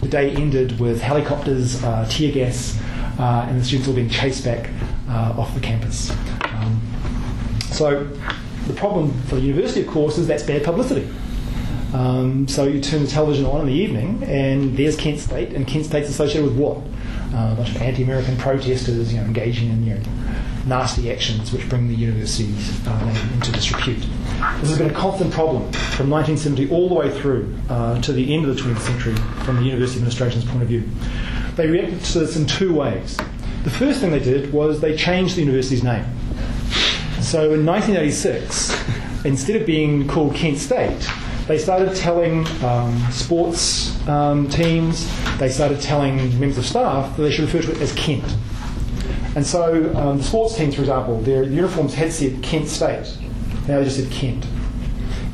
The 0.02 0.08
day 0.08 0.32
ended 0.32 0.78
with 0.78 1.00
helicopters, 1.00 1.82
uh, 1.84 2.06
tear 2.10 2.32
gas, 2.32 2.78
uh, 3.18 3.46
and 3.48 3.60
the 3.60 3.64
students 3.64 3.88
all 3.88 3.94
being 3.94 4.08
chased 4.08 4.44
back 4.44 4.70
uh, 5.10 5.34
off 5.36 5.52
the 5.54 5.60
campus. 5.60 6.10
Um, 6.44 6.80
so 7.72 8.04
the 8.66 8.74
problem 8.74 9.12
for 9.22 9.34
the 9.34 9.42
university, 9.42 9.82
of 9.82 9.88
course, 9.88 10.18
is 10.18 10.26
that's 10.26 10.42
bad 10.42 10.64
publicity. 10.64 11.08
Um, 11.92 12.46
so 12.46 12.64
you 12.64 12.80
turn 12.80 13.02
the 13.02 13.10
television 13.10 13.46
on 13.46 13.62
in 13.62 13.66
the 13.66 13.72
evening, 13.72 14.22
and 14.24 14.76
there's 14.76 14.96
Kent 14.96 15.18
State, 15.18 15.52
and 15.52 15.66
Kent 15.66 15.86
State's 15.86 16.08
associated 16.08 16.44
with 16.44 16.56
what? 16.56 16.78
Uh, 17.34 17.52
a 17.52 17.54
bunch 17.56 17.70
of 17.70 17.82
anti-American 17.82 18.36
protesters, 18.36 19.12
you 19.12 19.20
know, 19.20 19.26
engaging 19.26 19.70
in 19.70 19.84
you 19.84 19.94
know, 19.94 20.02
nasty 20.66 21.10
actions 21.12 21.52
which 21.52 21.68
bring 21.68 21.88
the 21.88 21.94
university's 21.94 22.86
uh, 22.86 23.04
name 23.04 23.32
into 23.34 23.52
disrepute. 23.52 24.00
This 24.60 24.70
has 24.70 24.78
been 24.78 24.90
a 24.90 24.94
constant 24.94 25.32
problem 25.32 25.62
from 25.72 26.10
1970 26.10 26.70
all 26.70 26.88
the 26.88 26.94
way 26.94 27.10
through 27.20 27.56
uh, 27.68 28.00
to 28.02 28.12
the 28.12 28.34
end 28.34 28.46
of 28.46 28.56
the 28.56 28.60
20th 28.60 28.80
century 28.80 29.14
from 29.44 29.56
the 29.56 29.62
university 29.62 29.98
administration's 29.98 30.44
point 30.44 30.62
of 30.62 30.68
view. 30.68 30.82
They 31.54 31.68
reacted 31.68 32.00
to 32.00 32.18
this 32.20 32.36
in 32.36 32.46
two 32.46 32.74
ways. 32.74 33.16
The 33.64 33.70
first 33.70 34.00
thing 34.00 34.10
they 34.10 34.20
did 34.20 34.52
was 34.52 34.80
they 34.80 34.96
changed 34.96 35.36
the 35.36 35.40
university's 35.40 35.82
name. 35.82 36.04
So 37.20 37.52
in 37.52 37.66
1986, 37.66 39.24
instead 39.24 39.60
of 39.60 39.66
being 39.66 40.08
called 40.08 40.34
Kent 40.34 40.58
State, 40.58 41.06
they 41.46 41.58
started 41.58 41.94
telling 41.94 42.46
um, 42.64 42.98
sports 43.10 44.06
um, 44.08 44.48
teams, 44.48 45.10
they 45.38 45.50
started 45.50 45.80
telling 45.80 46.16
members 46.40 46.58
of 46.58 46.64
staff 46.64 47.16
that 47.16 47.22
they 47.22 47.30
should 47.30 47.52
refer 47.52 47.60
to 47.60 47.72
it 47.72 47.82
as 47.82 47.92
Kent. 47.92 48.24
And 49.36 49.46
so 49.46 49.94
um, 49.96 50.18
the 50.18 50.24
sports 50.24 50.56
teams, 50.56 50.74
for 50.74 50.80
example, 50.80 51.20
their 51.20 51.42
uniforms 51.42 51.94
had 51.94 52.12
said 52.12 52.42
Kent 52.42 52.68
State. 52.68 53.16
Now 53.68 53.78
they 53.78 53.84
just 53.84 53.96
said 53.96 54.10
Kent. 54.10 54.46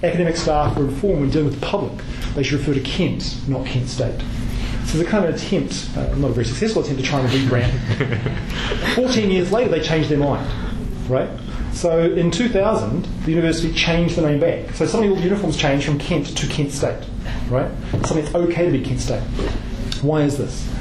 Academic 0.03 0.37
staff 0.37 0.77
were 0.77 0.85
informed 0.85 1.21
when 1.21 1.31
dealing 1.31 1.47
with 1.47 1.61
the 1.61 1.67
public 1.67 2.05
they 2.35 2.43
should 2.43 2.59
refer 2.59 2.75
to 2.75 2.81
Kent, 2.81 3.49
not 3.49 3.65
Kent 3.65 3.89
State. 3.89 4.21
So 4.87 4.99
it's 4.99 5.09
a 5.09 5.11
kind 5.11 5.25
of 5.25 5.35
attempt, 5.35 5.91
uh, 5.97 6.15
not 6.17 6.31
a 6.31 6.33
very 6.33 6.47
successful 6.47 6.83
attempt, 6.83 7.03
to 7.03 7.07
try 7.07 7.21
and 7.21 7.29
rebrand. 7.29 8.95
14 8.95 9.31
years 9.31 9.51
later, 9.51 9.71
they 9.71 9.81
changed 9.81 10.09
their 10.09 10.19
mind, 10.19 10.49
right? 11.09 11.29
So 11.73 12.13
in 12.13 12.31
2000, 12.31 13.03
the 13.25 13.31
university 13.33 13.73
changed 13.73 14.17
the 14.17 14.23
name 14.23 14.39
back. 14.39 14.75
So 14.75 14.87
suddenly 14.87 15.09
all 15.09 15.17
the 15.17 15.23
uniforms 15.23 15.57
changed 15.57 15.87
from 15.87 15.99
Kent 15.99 16.37
to 16.37 16.47
Kent 16.47 16.73
State, 16.73 17.05
right? 17.51 17.71
Suddenly 18.05 18.23
it's 18.23 18.35
okay 18.35 18.67
to 18.67 18.73
be 18.73 18.81
Kent 18.83 19.01
State. 19.01 19.23
Why 20.03 20.23
is 20.23 20.39
this? 20.39 20.73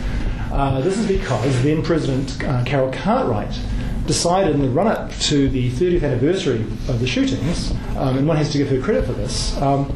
Uh, 0.51 0.81
this 0.81 0.97
is 0.97 1.07
because 1.07 1.63
then 1.63 1.81
President 1.81 2.41
uh, 2.43 2.63
Carol 2.63 2.91
Cartwright 2.91 3.59
decided 4.05 4.53
in 4.53 4.61
the 4.61 4.69
run 4.69 4.87
up 4.87 5.11
to 5.13 5.49
the 5.49 5.71
30th 5.71 6.03
anniversary 6.03 6.61
of 6.87 6.99
the 6.99 7.07
shootings, 7.07 7.71
um, 7.97 8.17
and 8.19 8.27
one 8.27 8.37
has 8.37 8.51
to 8.51 8.59
give 8.59 8.69
her 8.69 8.79
credit 8.79 9.03
for 9.05 9.13
this, 9.13 9.57
um, 9.57 9.91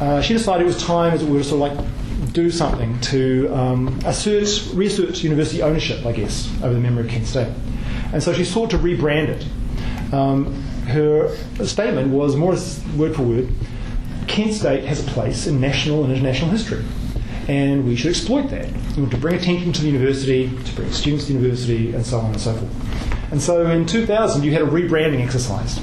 uh, 0.00 0.20
she 0.20 0.32
decided 0.32 0.62
it 0.62 0.66
was 0.66 0.82
time, 0.82 1.12
as 1.12 1.22
it 1.22 1.28
were, 1.28 1.42
sort 1.44 1.70
of 1.70 1.78
like 1.78 1.86
do 2.32 2.50
something 2.50 2.98
to 3.00 3.48
um, 3.54 4.00
assert, 4.04 4.74
reassert 4.74 5.22
university 5.22 5.62
ownership, 5.62 6.04
I 6.06 6.12
guess, 6.12 6.50
over 6.62 6.74
the 6.74 6.80
memory 6.80 7.04
of 7.04 7.10
Kent 7.10 7.26
State. 7.26 7.52
And 8.12 8.22
so 8.22 8.32
she 8.32 8.44
sought 8.44 8.70
to 8.70 8.78
rebrand 8.78 9.28
it. 9.28 10.14
Um, 10.14 10.62
her 10.86 11.34
statement 11.64 12.12
was 12.12 12.36
more 12.36 12.56
word 12.96 13.16
for 13.16 13.22
word 13.22 13.48
Kent 14.32 14.54
State 14.54 14.84
has 14.84 15.06
a 15.06 15.10
place 15.10 15.46
in 15.46 15.60
national 15.60 16.04
and 16.04 16.12
international 16.12 16.50
history, 16.50 16.82
and 17.48 17.84
we 17.84 17.96
should 17.96 18.10
exploit 18.10 18.48
that. 18.48 18.66
To 18.94 19.16
bring 19.18 19.34
attention 19.34 19.72
to 19.72 19.82
the 19.82 19.88
university, 19.88 20.48
to 20.48 20.74
bring 20.74 20.90
students 20.90 21.26
to 21.26 21.32
the 21.32 21.38
university, 21.38 21.92
and 21.92 22.04
so 22.04 22.18
on 22.18 22.32
and 22.32 22.40
so 22.40 22.54
forth. 22.54 23.32
And 23.32 23.42
so 23.42 23.66
in 23.66 23.84
2000, 23.84 24.42
you 24.42 24.52
had 24.52 24.62
a 24.62 24.66
rebranding 24.66 25.22
exercise. 25.22 25.80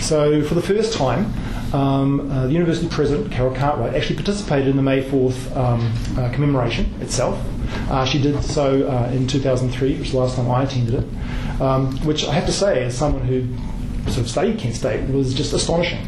So 0.00 0.42
for 0.42 0.54
the 0.54 0.62
first 0.62 0.92
time, 0.92 1.32
um, 1.72 2.30
uh, 2.30 2.46
the 2.46 2.52
university 2.52 2.88
president, 2.88 3.30
Carol 3.30 3.54
Cartwright, 3.54 3.94
actually 3.94 4.16
participated 4.16 4.68
in 4.68 4.76
the 4.76 4.82
May 4.82 5.02
4th 5.02 5.56
um, 5.56 5.92
uh, 6.18 6.30
commemoration 6.32 6.92
itself. 7.00 7.40
Uh, 7.88 8.04
she 8.04 8.20
did 8.20 8.42
so 8.42 8.88
uh, 8.88 9.10
in 9.12 9.28
2003, 9.28 9.92
which 9.92 10.00
was 10.00 10.10
the 10.10 10.18
last 10.18 10.36
time 10.36 10.50
I 10.50 10.64
attended 10.64 10.94
it, 10.94 11.60
um, 11.60 11.96
which 12.04 12.26
I 12.26 12.34
have 12.34 12.46
to 12.46 12.52
say, 12.52 12.84
as 12.84 12.96
someone 12.96 13.22
who 13.22 13.46
sort 14.10 14.18
of 14.18 14.30
studied 14.30 14.58
Kent 14.58 14.74
State, 14.74 15.08
was 15.10 15.32
just 15.32 15.52
astonishing 15.52 16.04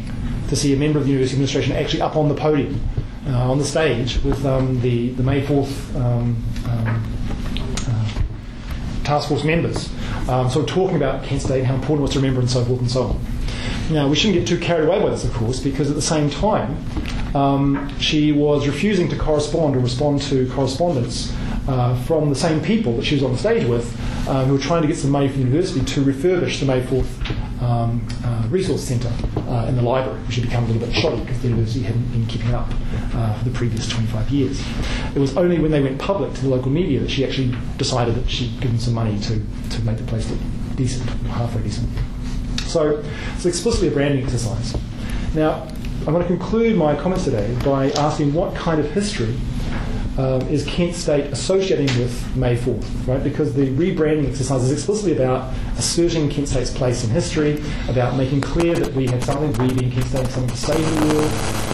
to 0.49 0.55
see 0.55 0.73
a 0.73 0.77
member 0.77 0.99
of 0.99 1.05
the 1.05 1.11
university 1.11 1.37
administration 1.37 1.73
actually 1.73 2.01
up 2.01 2.17
on 2.17 2.27
the 2.27 2.35
podium, 2.35 2.81
uh, 3.27 3.49
on 3.49 3.57
the 3.57 3.65
stage, 3.65 4.21
with 4.23 4.45
um, 4.45 4.81
the, 4.81 5.11
the 5.11 5.23
May 5.23 5.41
4th 5.41 5.95
um, 5.95 6.35
um, 6.67 7.13
uh, 7.87 9.05
task 9.05 9.29
force 9.29 9.45
members, 9.45 9.89
sort 10.25 10.57
of 10.57 10.65
talking 10.67 10.97
about 10.97 11.23
Kent 11.23 11.41
State, 11.41 11.63
how 11.63 11.75
important 11.75 11.99
it 11.99 12.01
was 12.01 12.11
to 12.11 12.19
remember, 12.19 12.41
and 12.41 12.49
so 12.49 12.65
forth 12.65 12.81
and 12.81 12.91
so 12.91 13.03
on. 13.03 13.32
Now, 13.93 14.07
we 14.07 14.15
shouldn't 14.15 14.39
get 14.39 14.47
too 14.47 14.59
carried 14.59 14.87
away 14.87 14.99
by 14.99 15.11
this, 15.11 15.23
of 15.23 15.31
course, 15.33 15.59
because 15.59 15.87
at 15.87 15.95
the 15.95 16.01
same 16.01 16.27
time, 16.27 16.83
um, 17.35 17.93
she 17.99 18.31
was 18.31 18.65
refusing 18.65 19.07
to 19.09 19.15
correspond 19.15 19.75
or 19.75 19.79
respond 19.79 20.23
to 20.23 20.49
correspondence 20.51 21.31
uh, 21.67 21.95
from 22.05 22.29
the 22.29 22.35
same 22.35 22.59
people 22.59 22.97
that 22.97 23.05
she 23.05 23.13
was 23.13 23.23
on 23.23 23.33
the 23.33 23.37
stage 23.37 23.67
with, 23.67 23.95
uh, 24.27 24.45
who 24.45 24.53
were 24.53 24.59
trying 24.59 24.81
to 24.81 24.87
get 24.87 24.97
some 24.97 25.11
money 25.11 25.27
from 25.27 25.41
the 25.41 25.45
university 25.45 25.85
to 25.85 26.03
refurbish 26.03 26.59
the 26.59 26.65
May 26.65 26.81
4th 26.81 27.61
um, 27.61 28.05
uh, 28.25 28.47
Resource 28.49 28.81
Centre 28.81 29.13
uh, 29.47 29.67
in 29.67 29.75
the 29.75 29.83
library, 29.83 30.19
which 30.21 30.37
had 30.37 30.45
become 30.45 30.63
a 30.63 30.67
little 30.67 30.87
bit 30.87 30.95
shoddy 30.95 31.19
because 31.21 31.39
the 31.43 31.49
university 31.49 31.83
hadn't 31.83 32.11
been 32.11 32.25
keeping 32.25 32.51
up 32.51 32.69
uh, 33.13 33.37
for 33.37 33.45
the 33.45 33.51
previous 33.51 33.87
25 33.87 34.29
years. 34.31 34.59
It 35.15 35.19
was 35.19 35.37
only 35.37 35.59
when 35.59 35.69
they 35.69 35.81
went 35.81 35.99
public 35.99 36.33
to 36.33 36.41
the 36.41 36.49
local 36.49 36.71
media 36.71 36.99
that 36.99 37.11
she 37.11 37.23
actually 37.23 37.55
decided 37.77 38.15
that 38.15 38.27
she'd 38.27 38.59
given 38.59 38.79
some 38.79 38.95
money 38.95 39.19
to, 39.19 39.39
to 39.69 39.81
make 39.83 39.97
the 39.97 40.03
place 40.05 40.27
look 40.31 40.39
decent, 40.75 41.07
halfway 41.27 41.61
decent. 41.61 41.89
So 42.73 43.03
it's 43.35 43.45
explicitly 43.45 43.89
a 43.89 43.91
branding 43.91 44.23
exercise. 44.23 44.75
Now, 45.35 45.67
I'm 46.07 46.13
going 46.13 46.23
to 46.23 46.27
conclude 46.27 46.75
my 46.75 46.95
comments 46.95 47.23
today 47.23 47.55
by 47.63 47.91
asking 47.91 48.33
what 48.33 48.55
kind 48.55 48.79
of 48.79 48.91
history 48.91 49.37
um, 50.17 50.41
is 50.49 50.65
Kent 50.65 50.95
State 50.95 51.25
associating 51.25 51.85
with 51.99 52.35
May 52.35 52.57
4th, 52.57 53.07
right? 53.07 53.23
Because 53.23 53.53
the 53.53 53.67
rebranding 53.67 54.27
exercise 54.27 54.63
is 54.63 54.71
explicitly 54.71 55.13
about 55.13 55.53
asserting 55.77 56.31
Kent 56.31 56.49
State's 56.49 56.71
place 56.71 57.03
in 57.03 57.11
history, 57.11 57.63
about 57.89 58.17
making 58.17 58.41
clear 58.41 58.73
that 58.73 58.91
we 58.95 59.05
have 59.05 59.23
something, 59.23 59.51
we 59.67 59.71
being 59.71 59.91
Kent 59.91 60.07
State, 60.07 60.27
something 60.29 60.49
to 60.49 60.57
say 60.57 60.75
in 60.75 61.07
the 61.07 61.13
world. 61.13 61.31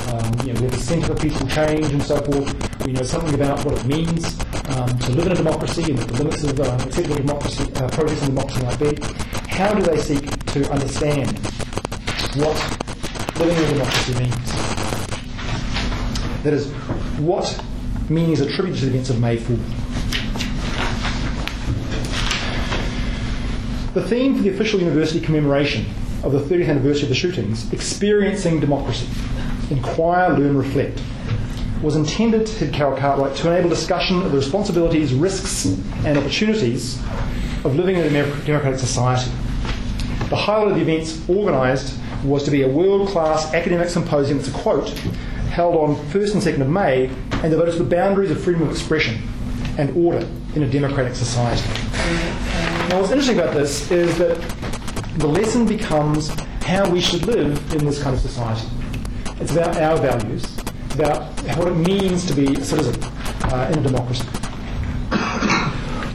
Um, 0.09 0.47
you 0.47 0.53
know, 0.53 0.61
we're 0.61 0.69
the 0.69 0.77
centre 0.79 1.15
for 1.15 1.15
peaceful 1.15 1.47
change 1.47 1.85
and 1.93 2.03
so 2.03 2.21
forth. 2.23 2.85
We 2.85 2.91
know 2.91 3.03
something 3.03 3.35
about 3.35 3.63
what 3.63 3.73
it 3.77 3.85
means 3.85 4.37
um, 4.75 4.99
to 4.99 5.11
live 5.13 5.27
in 5.27 5.31
a 5.31 5.35
democracy 5.35 5.83
and 5.83 5.97
the 5.97 6.23
limits 6.23 6.43
of 6.43 6.59
uh, 6.59 6.63
acceptable 6.85 7.15
democracy, 7.15 7.63
uh, 7.75 7.87
progress 7.87 8.21
in 8.21 8.35
democracy 8.35 8.63
might 8.65 8.79
be. 8.79 8.97
How 9.47 9.73
do 9.73 9.81
they 9.81 9.97
seek 9.97 10.38
to 10.53 10.71
understand 10.71 11.37
what 12.37 12.57
living 13.37 13.55
in 13.55 13.63
a 13.63 13.67
democracy 13.73 14.13
means. 14.19 14.51
That 16.43 16.53
is, 16.53 16.71
what 17.19 17.63
meaning 18.09 18.31
is 18.31 18.41
attributed 18.41 18.79
to 18.79 18.85
the 18.85 18.91
events 18.91 19.09
of 19.11 19.19
May 19.19 19.37
4th. 19.37 19.59
The 23.93 24.07
theme 24.07 24.35
for 24.37 24.41
the 24.41 24.49
official 24.49 24.79
university 24.79 25.19
commemoration 25.19 25.85
of 26.23 26.31
the 26.31 26.39
30th 26.39 26.69
anniversary 26.69 27.03
of 27.03 27.09
the 27.09 27.15
shootings, 27.15 27.71
Experiencing 27.71 28.59
Democracy, 28.59 29.07
Inquire, 29.69 30.29
Learn, 30.29 30.57
Reflect, 30.57 31.01
was 31.83 31.95
intended, 31.95 32.47
said 32.47 32.73
Carol 32.73 32.97
Cartwright, 32.97 33.35
to 33.37 33.51
enable 33.51 33.69
discussion 33.69 34.21
of 34.23 34.31
the 34.31 34.37
responsibilities, 34.37 35.13
risks, 35.13 35.65
and 36.05 36.17
opportunities 36.17 36.99
of 37.63 37.75
living 37.75 37.95
in 37.95 38.03
a 38.03 38.45
democratic 38.45 38.79
society. 38.79 39.31
The 40.29 40.35
highlight 40.35 40.73
of 40.73 40.75
the 40.75 40.81
events 40.81 41.27
organised 41.27 41.97
was 42.23 42.43
to 42.43 42.51
be 42.51 42.61
a 42.61 42.67
world 42.67 43.07
class 43.09 43.51
academic 43.53 43.89
symposium, 43.89 44.37
it's 44.37 44.47
a 44.47 44.51
quote, 44.51 44.89
held 45.49 45.75
on 45.75 45.95
1st 46.11 46.33
and 46.33 46.43
2nd 46.43 46.61
of 46.61 46.69
May 46.69 47.07
and 47.31 47.49
devoted 47.49 47.71
to 47.73 47.83
the 47.83 47.89
boundaries 47.89 48.29
of 48.29 48.39
freedom 48.41 48.61
of 48.61 48.69
expression 48.69 49.21
and 49.79 49.89
order 49.97 50.27
in 50.55 50.61
a 50.61 50.69
democratic 50.69 51.15
society. 51.15 51.67
Now, 52.89 52.99
what's 52.99 53.11
interesting 53.11 53.39
about 53.39 53.55
this 53.55 53.89
is 53.89 54.17
that 54.19 54.39
the 55.17 55.27
lesson 55.27 55.65
becomes 55.65 56.29
how 56.61 56.87
we 56.89 57.01
should 57.01 57.25
live 57.25 57.73
in 57.73 57.85
this 57.85 58.01
kind 58.01 58.15
of 58.15 58.21
society. 58.21 58.67
It's 59.39 59.51
about 59.51 59.77
our 59.77 59.97
values, 59.97 60.45
about 60.93 61.23
what 61.57 61.67
it 61.69 61.75
means 61.75 62.25
to 62.27 62.35
be 62.35 62.53
a 62.53 62.63
citizen 62.63 63.01
uh, 63.45 63.71
in 63.73 63.79
a 63.79 63.81
democracy. 63.81 64.27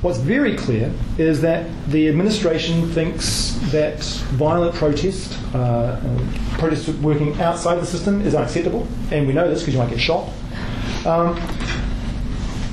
What's 0.05 0.19
very 0.19 0.55
clear 0.55 0.93
is 1.17 1.41
that 1.41 1.67
the 1.89 2.11
administration 2.11 2.91
thinks 2.91 3.59
that 3.73 4.03
violent 4.35 4.75
protest, 4.75 5.33
uh, 5.55 5.99
protest 6.59 6.91
working 6.99 7.41
outside 7.41 7.77
the 7.77 7.87
system, 7.87 8.21
is 8.21 8.35
unacceptable, 8.35 8.87
and 9.11 9.27
we 9.27 9.33
know 9.33 9.49
this 9.49 9.63
because 9.63 9.73
you 9.73 9.81
might 9.81 9.89
get 9.89 9.99
shot. 9.99 10.29
Um, 11.07 11.37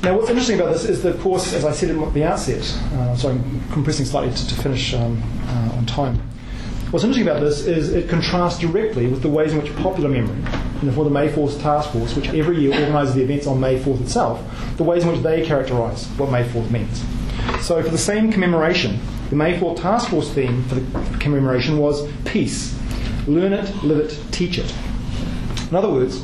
now, 0.02 0.14
what's 0.14 0.28
interesting 0.28 0.60
about 0.60 0.74
this 0.74 0.84
is 0.84 1.02
that, 1.04 1.14
of 1.14 1.22
course, 1.22 1.54
as 1.54 1.64
I 1.64 1.72
said 1.72 1.96
at 1.96 2.12
the 2.12 2.22
outset, 2.22 2.70
uh, 2.92 3.16
I'm 3.26 3.62
compressing 3.70 4.04
slightly 4.04 4.34
to, 4.34 4.48
to 4.48 4.54
finish 4.56 4.92
um, 4.92 5.22
uh, 5.46 5.76
on 5.78 5.86
time. 5.86 6.18
What's 6.90 7.02
interesting 7.02 7.26
about 7.26 7.40
this 7.40 7.64
is 7.64 7.94
it 7.94 8.10
contrasts 8.10 8.58
directly 8.58 9.06
with 9.06 9.22
the 9.22 9.30
ways 9.30 9.54
in 9.54 9.62
which 9.62 9.74
popular 9.76 10.10
memory, 10.10 10.36
in 10.82 10.86
the 10.86 10.92
form 10.92 11.06
of 11.06 11.14
the 11.14 11.18
May 11.18 11.30
4th 11.30 11.62
Task 11.62 11.92
Force, 11.92 12.14
which 12.14 12.28
every 12.34 12.58
year 12.58 12.78
organises 12.78 13.14
the 13.14 13.22
events 13.22 13.46
on 13.46 13.58
May 13.58 13.80
4th 13.80 14.02
itself, 14.02 14.76
the 14.76 14.84
ways 14.84 15.02
in 15.02 15.10
which 15.10 15.22
they 15.22 15.42
characterise 15.42 16.04
what 16.18 16.30
May 16.30 16.46
4th 16.46 16.70
means. 16.70 17.02
So, 17.60 17.82
for 17.82 17.90
the 17.90 17.98
same 17.98 18.32
commemoration, 18.32 18.98
the 19.30 19.36
May 19.36 19.58
4th 19.58 19.80
Task 19.80 20.10
Force 20.10 20.30
theme 20.30 20.64
for 20.64 20.76
the 20.76 21.18
commemoration 21.18 21.78
was 21.78 22.10
peace. 22.24 22.78
Learn 23.26 23.52
it, 23.52 23.84
live 23.84 23.98
it, 23.98 24.18
teach 24.32 24.58
it. 24.58 24.74
In 25.70 25.76
other 25.76 25.88
words, 25.88 26.22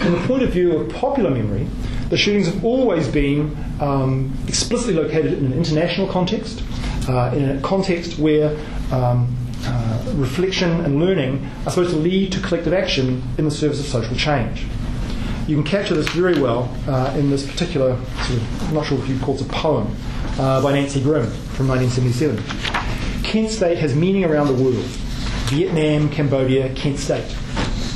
from 0.00 0.12
the 0.12 0.24
point 0.26 0.42
of 0.42 0.50
view 0.50 0.76
of 0.76 0.90
popular 0.94 1.30
memory, 1.30 1.66
the 2.08 2.16
shootings 2.16 2.46
have 2.46 2.64
always 2.64 3.08
been 3.08 3.56
um, 3.80 4.32
explicitly 4.46 4.94
located 4.94 5.34
in 5.34 5.46
an 5.46 5.52
international 5.52 6.06
context, 6.06 6.62
uh, 7.08 7.32
in 7.34 7.58
a 7.58 7.60
context 7.60 8.18
where 8.18 8.56
um, 8.92 9.36
uh, 9.64 10.12
reflection 10.14 10.80
and 10.84 11.00
learning 11.00 11.44
are 11.66 11.70
supposed 11.70 11.90
to 11.90 11.96
lead 11.96 12.32
to 12.32 12.40
collective 12.40 12.72
action 12.72 13.22
in 13.38 13.44
the 13.44 13.50
service 13.50 13.80
of 13.80 13.86
social 13.86 14.16
change. 14.16 14.64
You 15.46 15.54
can 15.54 15.64
capture 15.64 15.94
this 15.94 16.08
very 16.08 16.40
well 16.40 16.74
uh, 16.88 17.14
in 17.16 17.30
this 17.30 17.48
particular, 17.48 17.96
sort 17.96 18.40
of, 18.40 18.68
I'm 18.68 18.74
not 18.74 18.86
sure 18.86 18.98
if 18.98 19.08
you'd 19.08 19.22
call 19.22 19.36
it 19.36 19.42
a 19.42 19.44
poem, 19.44 19.94
uh, 20.38 20.60
by 20.60 20.72
Nancy 20.72 21.00
Grimm 21.00 21.30
from 21.54 21.68
1977. 21.68 23.22
Kent 23.22 23.50
State 23.50 23.78
has 23.78 23.94
meaning 23.94 24.24
around 24.24 24.48
the 24.48 24.60
world. 24.60 24.84
Vietnam, 25.46 26.08
Cambodia, 26.08 26.74
Kent 26.74 26.98
State. 26.98 27.36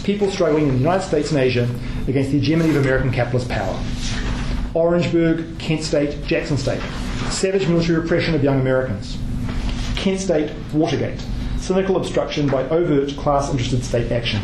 People 0.05 0.31
struggling 0.31 0.69
in 0.69 0.75
the 0.75 0.79
United 0.79 1.05
States 1.05 1.33
and 1.33 1.41
Asia 1.41 1.69
against 2.07 2.31
the 2.31 2.39
hegemony 2.39 2.71
of 2.71 2.77
American 2.77 3.11
capitalist 3.11 3.49
power. 3.49 3.77
Orangeburg, 4.75 5.59
Kent 5.59 5.83
State, 5.83 6.25
Jackson 6.27 6.57
State. 6.57 6.81
Savage 7.31 7.67
military 7.67 7.99
repression 7.99 8.37
of 8.37 8.45
young 8.45 8.61
Americans. 8.61 9.19
Kent 9.97 10.21
State, 10.21 10.53
Watergate. 10.73 11.21
Cynical 11.59 11.97
obstruction 11.97 12.47
by 12.47 12.63
overt 12.69 13.17
class 13.17 13.51
interested 13.51 13.85
state 13.85 14.11
action. 14.13 14.41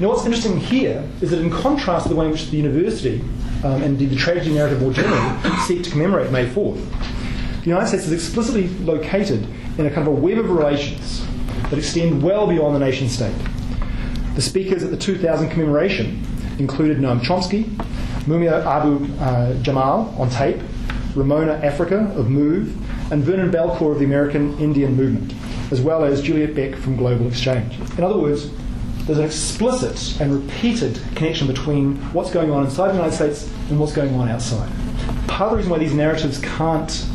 Now, 0.00 0.10
what's 0.10 0.24
interesting 0.24 0.60
here 0.60 1.04
is 1.20 1.30
that, 1.30 1.40
in 1.40 1.50
contrast 1.50 2.04
to 2.04 2.10
the 2.10 2.14
way 2.14 2.26
in 2.26 2.30
which 2.30 2.50
the 2.50 2.56
university 2.56 3.20
um, 3.64 3.82
and 3.82 3.98
the 3.98 4.14
tragedy 4.14 4.54
narrative 4.54 4.80
more 4.80 4.92
generally 4.92 5.58
seek 5.66 5.82
to 5.82 5.90
commemorate 5.90 6.30
May 6.30 6.46
4th, 6.46 6.80
the 7.62 7.66
United 7.66 7.88
States 7.88 8.06
is 8.06 8.12
explicitly 8.12 8.68
located 8.84 9.44
in 9.76 9.86
a 9.86 9.90
kind 9.90 10.06
of 10.06 10.14
a 10.14 10.16
web 10.16 10.38
of 10.38 10.50
relations 10.50 11.26
that 11.70 11.78
extend 11.78 12.22
well 12.22 12.46
beyond 12.46 12.76
the 12.76 12.78
nation 12.78 13.08
state. 13.08 13.34
The 14.36 14.40
speakers 14.40 14.84
at 14.84 14.92
the 14.92 14.96
2000 14.96 15.50
commemoration 15.50 16.24
included 16.60 16.98
Noam 16.98 17.18
Chomsky, 17.18 17.64
Mumia 18.26 18.64
Abu 18.64 19.12
uh, 19.20 19.60
Jamal 19.62 20.14
on 20.16 20.30
tape, 20.30 20.60
Ramona 21.16 21.54
Africa 21.54 22.12
of 22.14 22.30
Move, 22.30 22.72
and 23.10 23.24
Vernon 23.24 23.50
Bellecourt 23.50 23.94
of 23.94 23.98
the 23.98 24.04
American 24.04 24.56
Indian 24.60 24.94
Movement, 24.94 25.34
as 25.72 25.80
well 25.80 26.04
as 26.04 26.22
Juliet 26.22 26.54
Beck 26.54 26.76
from 26.76 26.96
Global 26.96 27.26
Exchange. 27.26 27.80
In 27.98 28.04
other 28.04 28.18
words, 28.18 28.48
there's 29.08 29.18
an 29.18 29.24
explicit 29.24 30.20
and 30.20 30.30
repeated 30.30 31.00
connection 31.14 31.46
between 31.46 31.96
what's 32.12 32.30
going 32.30 32.50
on 32.50 32.66
inside 32.66 32.88
the 32.88 32.96
United 32.96 33.16
States 33.16 33.50
and 33.70 33.80
what's 33.80 33.94
going 33.94 34.14
on 34.14 34.28
outside. 34.28 34.70
Part 35.26 35.44
of 35.44 35.50
the 35.52 35.56
reason 35.56 35.70
why 35.70 35.78
these 35.78 35.94
narratives 35.94 36.38
can't 36.40 37.06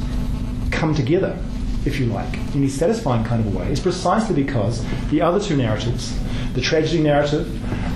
come 0.72 0.96
together, 0.96 1.38
if 1.86 2.00
you 2.00 2.08
like, 2.08 2.34
in 2.56 2.64
a 2.64 2.68
satisfying 2.68 3.24
kind 3.24 3.46
of 3.46 3.54
a 3.54 3.60
way, 3.60 3.72
is 3.72 3.80
precisely 3.80 4.34
because 4.34 4.84
the 5.12 5.22
other 5.22 5.40
two 5.40 5.56
narratives, 5.56 6.18
the 6.54 6.62
tragedy 6.62 7.00
narrative, 7.00 7.48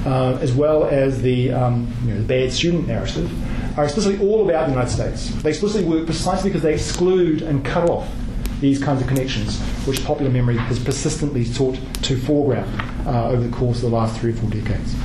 uh, 0.06 0.38
as 0.42 0.54
well 0.54 0.86
as 0.86 1.20
the, 1.24 1.52
um, 1.52 1.92
you 2.04 2.14
know, 2.14 2.22
the 2.22 2.28
bad 2.28 2.54
student 2.54 2.88
narrative, 2.88 3.32
are 3.80 3.86
explicitly 3.86 4.24
all 4.28 4.48
about 4.48 4.68
the 4.68 4.74
United 4.74 4.92
States. 4.92 5.32
They 5.42 5.50
explicitly 5.50 5.90
work 5.90 6.06
precisely 6.06 6.52
because 6.52 6.62
they 6.62 6.76
exclude 6.76 7.42
and 7.42 7.66
cut 7.66 7.90
off 7.90 8.08
these 8.60 8.82
kinds 8.82 9.02
of 9.02 9.08
connections, 9.08 9.60
which 9.86 10.04
popular 10.04 10.32
memory 10.32 10.58
has 10.58 10.80
persistently 10.80 11.46
sought 11.46 11.78
to 12.04 12.18
foreground 12.18 12.70
uh, 13.08 13.30
over 13.30 13.44
the 13.44 13.56
course 13.56 13.78
of 13.78 13.90
the 13.90 13.96
last 13.96 14.20
three 14.20 14.32
or 14.32 14.36
four 14.36 14.50
decades. 14.50 14.96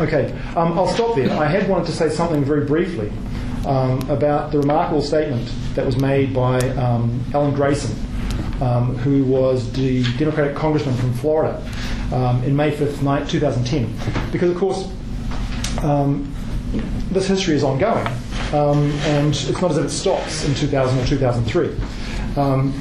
Okay, 0.00 0.32
um, 0.56 0.78
I'll 0.78 0.88
stop 0.88 1.16
there. 1.16 1.30
I 1.38 1.46
had 1.46 1.68
wanted 1.68 1.86
to 1.86 1.92
say 1.92 2.08
something 2.08 2.44
very 2.44 2.64
briefly 2.64 3.12
um, 3.66 4.00
about 4.10 4.50
the 4.50 4.58
remarkable 4.58 5.02
statement 5.02 5.50
that 5.74 5.86
was 5.86 5.96
made 5.96 6.34
by 6.34 6.58
um, 6.70 7.24
Alan 7.34 7.54
Grayson, 7.54 7.94
um, 8.60 8.96
who 8.96 9.24
was 9.24 9.70
the 9.72 10.02
Democratic 10.16 10.56
congressman 10.56 10.96
from 10.96 11.12
Florida 11.14 11.62
um, 12.12 12.42
in 12.42 12.56
May 12.56 12.72
5th, 12.72 13.28
2010. 13.28 14.32
Because, 14.32 14.50
of 14.50 14.56
course, 14.56 14.88
um, 15.82 16.34
this 17.10 17.28
history 17.28 17.54
is 17.54 17.62
ongoing, 17.62 18.06
and 18.52 19.34
it's 19.34 19.60
not 19.60 19.70
as 19.70 19.78
if 19.78 19.84
it 19.86 19.90
stops 19.90 20.44
in 20.46 20.54
2000 20.54 20.98
or 20.98 21.06
2003 21.06 21.76
um, 22.36 22.72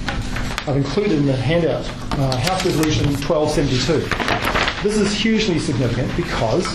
I've 0.68 0.78
included 0.78 1.14
in 1.14 1.26
the 1.26 1.36
handout 1.36 1.88
uh, 2.20 2.38
House 2.38 2.66
Resolution 2.66 3.06
1272. 3.06 4.88
This 4.88 4.98
is 4.98 5.14
hugely 5.14 5.60
significant 5.60 6.16
because 6.16 6.66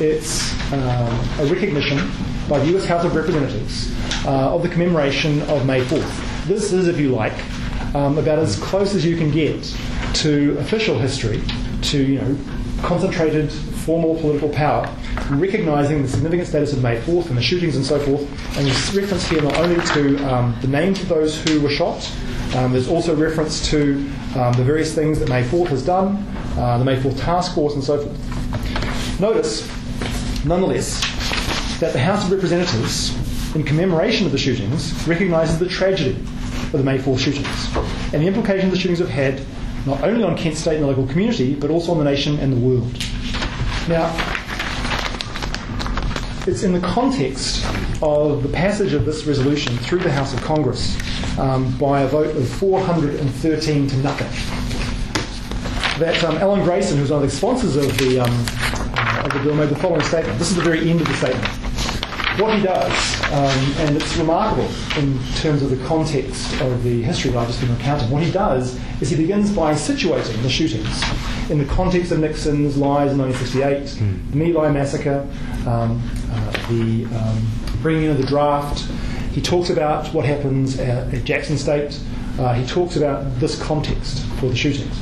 it's 0.00 0.52
um, 0.72 1.20
a 1.40 1.46
recognition 1.46 2.10
by 2.48 2.58
the 2.58 2.76
US 2.76 2.84
House 2.84 3.04
of 3.04 3.14
Representatives 3.14 3.92
uh, 4.26 4.54
of 4.54 4.62
the 4.62 4.68
commemoration 4.68 5.42
of 5.42 5.66
May 5.66 5.84
4th. 5.84 6.46
This 6.46 6.72
is, 6.72 6.88
if 6.88 6.98
you 6.98 7.10
like, 7.10 7.34
um, 7.94 8.18
about 8.18 8.38
as 8.38 8.58
close 8.58 8.94
as 8.94 9.04
you 9.04 9.16
can 9.16 9.30
get 9.30 9.62
to 10.14 10.56
official 10.58 10.98
history, 10.98 11.42
to 11.82 12.02
you 12.02 12.20
know, 12.20 12.38
concentrated 12.82 13.50
formal 13.50 14.16
political 14.20 14.48
power, 14.48 14.92
recognising 15.30 16.02
the 16.02 16.08
significant 16.08 16.48
status 16.48 16.72
of 16.72 16.82
May 16.82 17.00
4th 17.00 17.28
and 17.28 17.38
the 17.38 17.42
shootings 17.42 17.76
and 17.76 17.84
so 17.84 17.98
forth. 18.00 18.22
And 18.58 18.66
reference 18.94 19.26
here 19.28 19.42
not 19.42 19.56
only 19.58 19.80
to 19.92 20.16
um, 20.32 20.56
the 20.60 20.68
names 20.68 21.00
of 21.00 21.08
those 21.08 21.40
who 21.42 21.60
were 21.60 21.70
shot, 21.70 22.10
um, 22.56 22.72
there's 22.72 22.88
also 22.88 23.14
reference 23.14 23.68
to 23.70 23.94
um, 24.36 24.52
the 24.54 24.64
various 24.64 24.94
things 24.94 25.18
that 25.18 25.28
May 25.28 25.42
4th 25.42 25.68
has 25.68 25.84
done, 25.84 26.16
uh, 26.56 26.78
the 26.78 26.84
May 26.84 26.96
4th 26.96 27.20
Task 27.20 27.54
Force, 27.54 27.74
and 27.74 27.84
so 27.84 27.98
forth. 28.02 29.20
Notice, 29.20 29.66
nonetheless, 30.44 31.00
that 31.80 31.92
the 31.92 31.98
House 31.98 32.24
of 32.24 32.32
Representatives, 32.32 33.14
in 33.54 33.62
commemoration 33.62 34.26
of 34.26 34.32
the 34.32 34.38
shootings, 34.38 35.06
recognises 35.06 35.58
the 35.58 35.68
tragedy 35.68 36.12
of 36.12 36.72
the 36.72 36.84
May 36.84 36.98
4th 36.98 37.18
shootings 37.18 37.96
and 38.12 38.22
the 38.22 38.26
implications 38.26 38.72
the 38.72 38.78
shootings 38.78 38.98
have 38.98 39.08
had 39.08 39.42
not 39.86 40.02
only 40.02 40.24
on 40.24 40.36
Kent 40.36 40.56
State 40.56 40.76
and 40.76 40.84
the 40.84 40.88
local 40.88 41.06
community, 41.06 41.54
but 41.54 41.70
also 41.70 41.92
on 41.92 41.98
the 41.98 42.04
nation 42.04 42.38
and 42.38 42.52
the 42.52 42.56
world. 42.56 42.92
Now, 43.88 44.10
it's 46.48 46.62
in 46.62 46.72
the 46.72 46.80
context 46.80 47.64
of 48.02 48.42
the 48.42 48.48
passage 48.48 48.92
of 48.92 49.04
this 49.04 49.24
resolution 49.24 49.76
through 49.78 49.98
the 49.98 50.12
House 50.12 50.32
of 50.32 50.40
Congress 50.42 50.96
um, 51.38 51.76
by 51.78 52.02
a 52.02 52.06
vote 52.06 52.36
of 52.36 52.48
413 52.48 53.88
to 53.88 53.96
nothing 53.98 54.28
that 55.98 56.22
um, 56.24 56.36
Alan 56.36 56.62
Grayson, 56.62 56.98
who's 56.98 57.10
one 57.10 57.22
of 57.22 57.30
the 57.30 57.34
sponsors 57.34 57.76
of 57.76 57.96
the, 57.98 58.20
um, 58.20 58.30
uh, 58.30 59.22
of 59.24 59.32
the 59.32 59.40
bill, 59.42 59.54
made 59.54 59.70
the 59.70 59.76
following 59.76 60.02
statement. 60.02 60.38
This 60.38 60.50
is 60.50 60.56
the 60.56 60.62
very 60.62 60.90
end 60.90 61.00
of 61.00 61.08
the 61.08 61.14
statement. 61.14 61.46
What 62.38 62.54
he 62.54 62.62
does, 62.62 63.22
um, 63.32 63.86
and 63.86 63.96
it's 63.96 64.14
remarkable 64.18 64.68
in 64.98 65.18
terms 65.36 65.62
of 65.62 65.70
the 65.70 65.82
context 65.86 66.60
of 66.60 66.82
the 66.82 67.02
history 67.02 67.30
that 67.30 67.38
I've 67.38 67.46
just 67.46 67.60
been 67.60 67.74
recounting, 67.74 68.10
what 68.10 68.22
he 68.22 68.30
does 68.30 68.78
is 69.00 69.08
he 69.08 69.16
begins 69.16 69.50
by 69.50 69.72
situating 69.72 70.42
the 70.42 70.50
shootings 70.50 71.02
in 71.50 71.58
the 71.58 71.64
context 71.64 72.12
of 72.12 72.18
Nixon's 72.18 72.76
lies 72.76 73.12
in 73.12 73.18
1968, 73.18 74.02
mm. 74.02 74.30
the 74.32 74.36
My 74.36 74.60
Lai 74.60 74.70
massacre, 74.70 75.26
um, 75.66 76.02
the 76.68 77.06
um, 77.16 77.46
bringing 77.82 78.04
in 78.04 78.10
of 78.12 78.18
the 78.18 78.26
draft. 78.26 78.80
He 79.32 79.42
talks 79.42 79.70
about 79.70 80.12
what 80.14 80.24
happens 80.24 80.78
at, 80.78 81.12
at 81.12 81.24
Jackson 81.24 81.58
State. 81.58 82.00
Uh, 82.38 82.54
he 82.54 82.66
talks 82.66 82.96
about 82.96 83.38
this 83.38 83.60
context 83.62 84.24
for 84.40 84.46
the 84.48 84.56
shootings. 84.56 84.98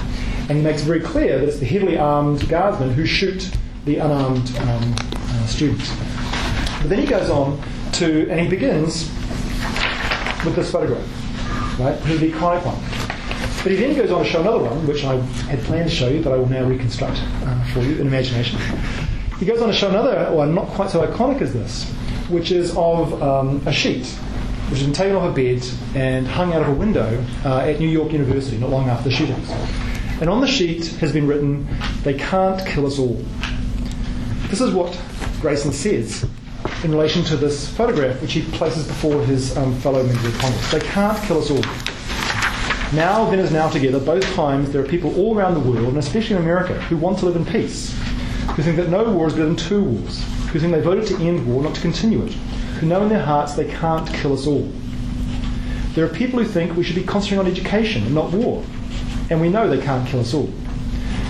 And 0.49 0.59
he 0.59 0.63
makes 0.63 0.83
very 0.83 1.01
clear 1.01 1.39
that 1.39 1.49
it's 1.49 1.59
the 1.59 1.67
heavily 1.67 1.97
armed 1.97 2.49
guardsmen 2.49 2.91
who 2.91 3.07
shoot 3.07 3.51
the 3.85 3.99
unarmed 3.99 4.57
um, 4.59 4.95
uh, 5.01 5.47
students. 5.47 5.91
But 6.81 6.91
then 6.91 6.99
he 6.99 7.07
goes 7.07 7.31
on 7.31 7.63
to, 7.95 8.29
and 8.29 8.41
he 8.41 8.49
begins 8.49 9.09
with 10.45 10.57
this 10.57 10.71
photograph, 10.71 11.79
right? 11.79 11.99
This 12.03 12.11
is 12.11 12.21
the 12.21 12.33
iconic 12.33 12.65
one. 12.65 12.77
But 13.63 13.73
he 13.73 13.79
then 13.79 13.97
goes 13.97 14.11
on 14.11 14.23
to 14.23 14.31
show 14.31 14.43
another 14.43 14.59
one, 14.59 14.87
which 14.87 15.05
I 15.05 15.17
had 15.49 15.59
planned 15.61 15.89
to 15.89 15.95
show 15.95 16.09
you, 16.09 16.23
but 16.23 16.33
I 16.33 16.37
will 16.37 16.49
now 16.49 16.65
reconstruct 16.65 17.19
uh, 17.23 17.65
for 17.73 17.81
you 17.81 17.95
in 17.99 18.07
imagination. 18.07 18.61
He 19.39 19.47
goes 19.47 19.61
on 19.61 19.69
to 19.69 19.75
show 19.75 19.89
another 19.89 20.33
one, 20.33 20.55
not 20.55 20.69
quite 20.69 20.91
so 20.91 21.07
iconic 21.07 21.41
as 21.43 21.53
this, 21.53 21.85
which 22.29 22.51
is 22.51 22.77
of 22.77 23.23
um, 23.23 23.63
a 23.67 23.73
sheet 23.73 24.07
which 24.69 24.79
has 24.79 24.87
been 24.87 24.95
taken 24.95 25.15
off 25.15 25.31
a 25.31 25.33
bed 25.33 25.63
and 25.95 26.27
hung 26.27 26.55
out 26.55 26.63
of 26.63 26.69
a 26.69 26.75
window 26.75 27.23
uh, 27.45 27.59
at 27.59 27.79
New 27.79 27.89
York 27.89 28.13
University 28.13 28.57
not 28.57 28.71
long 28.71 28.89
after 28.89 29.11
the 29.11 29.15
shootings. 29.15 29.51
And 30.21 30.31
on 30.31 30.41
the 30.41 30.47
sheet 30.47 30.87
has 31.01 31.13
been 31.13 31.27
written, 31.27 31.69
They 32.03 32.15
can't 32.15 32.67
kill 32.67 32.87
us 32.87 32.99
all. 32.99 33.23
This 34.49 34.63
is 34.63 34.73
what 34.73 34.99
Grayson 35.41 35.71
says 35.73 36.27
in 36.83 36.93
relation 36.93 37.23
to 37.25 37.37
this 37.37 37.69
photograph, 37.77 38.23
which 38.23 38.33
he 38.33 38.43
places 38.53 38.87
before 38.87 39.23
his 39.25 39.55
um, 39.57 39.75
fellow 39.81 40.03
members 40.03 40.25
of 40.25 40.39
Congress. 40.39 40.71
They 40.71 40.81
can't 40.81 41.23
kill 41.25 41.39
us 41.39 41.51
all. 41.51 41.63
Now, 42.97 43.29
then, 43.29 43.41
as 43.41 43.53
now 43.53 43.69
together, 43.69 43.99
both 43.99 44.25
times 44.35 44.71
there 44.71 44.83
are 44.83 44.87
people 44.87 45.15
all 45.17 45.37
around 45.37 45.55
the 45.55 45.61
world, 45.61 45.89
and 45.89 45.99
especially 45.99 46.37
in 46.37 46.43
America, 46.43 46.81
who 46.83 46.97
want 46.97 47.19
to 47.19 47.27
live 47.27 47.37
in 47.37 47.45
peace, 47.45 47.95
who 48.55 48.63
think 48.63 48.77
that 48.77 48.89
no 48.89 49.03
war 49.11 49.27
is 49.27 49.33
better 49.33 49.47
than 49.47 49.57
two 49.57 49.83
wars, 49.83 50.23
who 50.49 50.61
think 50.61 50.73
they 50.73 50.81
voted 50.81 51.07
to 51.09 51.17
end 51.17 51.45
war, 51.45 51.61
not 51.61 51.75
to 51.75 51.81
continue 51.81 52.23
it, 52.25 52.33
who 52.79 52.87
know 52.87 53.03
in 53.03 53.09
their 53.09 53.25
hearts 53.25 53.55
they 53.55 53.69
can't 53.69 54.09
kill 54.15 54.33
us 54.33 54.47
all. 54.47 54.71
There 55.95 56.05
are 56.05 56.09
people 56.09 56.39
who 56.39 56.45
think 56.45 56.77
we 56.77 56.85
should 56.85 56.95
be 56.95 57.03
concentrating 57.03 57.47
on 57.47 57.51
education 57.51 58.05
and 58.05 58.15
not 58.15 58.31
war, 58.31 58.65
and 59.29 59.41
we 59.41 59.49
know 59.49 59.69
they 59.69 59.83
can't 59.83 60.07
kill 60.09 60.21
us 60.21 60.35
all. 60.35 60.49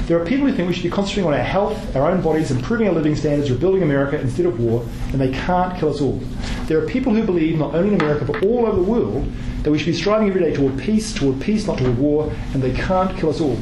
There 0.07 0.21
are 0.21 0.27
people 0.27 0.47
who 0.47 0.55
think 0.55 0.69
we 0.69 0.75
should 0.75 0.83
be 0.83 0.91
concentrating 0.91 1.33
on 1.33 1.39
our 1.39 1.45
health, 1.45 1.97
our 1.97 2.11
own 2.11 2.21
bodies, 2.21 2.51
improving 2.51 2.89
our 2.89 2.95
living 2.95 3.17
standards, 3.17 3.51
rebuilding 3.51 3.83
America 3.83 4.21
instead 4.21 4.45
of 4.45 4.61
war, 4.61 4.87
and 5.13 5.21
they 5.21 5.33
can't 5.33 5.79
kill 5.79 5.89
us 5.89 6.03
all. 6.03 6.21
There 6.67 6.79
are 6.79 6.87
people 6.87 7.15
who 7.15 7.25
believe, 7.25 7.59
not 7.59 7.75
only 7.75 7.95
in 7.95 8.01
America 8.01 8.27
but 8.27 8.43
all 8.43 8.67
over 8.67 8.77
the 8.77 8.83
world, 8.83 9.33
that 9.63 9.71
we 9.71 9.79
should 9.79 9.87
be 9.87 9.95
striving 9.95 10.29
every 10.29 10.43
day 10.43 10.53
toward 10.53 10.79
peace, 10.79 11.15
toward 11.15 11.41
peace, 11.41 11.67
not 11.67 11.79
toward 11.79 11.97
war, 11.97 12.31
and 12.53 12.63
they 12.63 12.75
can't 12.75 13.17
kill 13.17 13.31
us 13.31 13.41
all. 13.41 13.59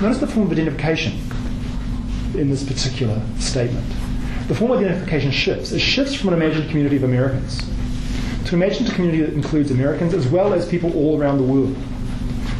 Notice 0.00 0.18
the 0.18 0.28
form 0.28 0.46
of 0.46 0.52
identification 0.52 1.18
in 2.34 2.50
this 2.50 2.64
particular 2.64 3.20
statement. 3.38 3.86
The 4.48 4.54
form 4.54 4.72
of 4.72 4.80
identification 4.80 5.30
shifts. 5.30 5.72
It 5.72 5.78
shifts 5.78 6.14
from 6.14 6.28
an 6.28 6.34
imagined 6.34 6.68
community 6.68 6.96
of 6.96 7.04
Americans 7.04 7.58
to 8.46 8.56
an 8.56 8.62
imagined 8.62 8.90
community 8.92 9.22
that 9.22 9.34
includes 9.34 9.70
Americans 9.70 10.14
as 10.14 10.26
well 10.28 10.52
as 10.52 10.68
people 10.68 10.92
all 10.94 11.20
around 11.20 11.38
the 11.38 11.44
world. 11.44 11.76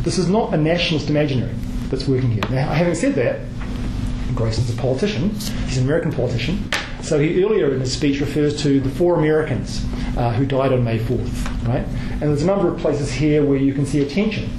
This 0.03 0.19
is 0.19 0.29
not 0.29 0.55
a 0.55 0.57
nationalist 0.57 1.11
imaginary 1.11 1.55
that's 1.91 2.07
working 2.07 2.31
here. 2.31 2.43
Now, 2.51 2.73
having 2.73 2.95
said 2.95 3.15
that, 3.17 3.41
Grayson's 4.35 4.71
a 4.71 4.81
politician, 4.81 5.31
he's 5.31 5.79
an 5.79 5.85
American 5.85 6.13
politician, 6.13 6.71
so 7.03 7.19
he 7.19 7.45
earlier 7.45 7.75
in 7.75 7.81
his 7.81 7.93
speech 7.93 8.21
refers 8.21 8.63
to 8.63 8.81
the 8.81 8.89
four 8.89 9.19
Americans 9.19 9.85
uh, 10.17 10.33
who 10.33 10.47
died 10.47 10.73
on 10.73 10.85
May 10.85 10.99
4th, 10.99 11.69
right? 11.69 11.87
And 12.13 12.23
there's 12.23 12.43
a 12.43 12.47
number 12.47 12.73
of 12.73 12.79
places 12.79 13.13
here 13.13 13.45
where 13.45 13.59
you 13.59 13.75
can 13.75 13.85
see 13.85 14.01
a 14.01 14.09
tension 14.09 14.51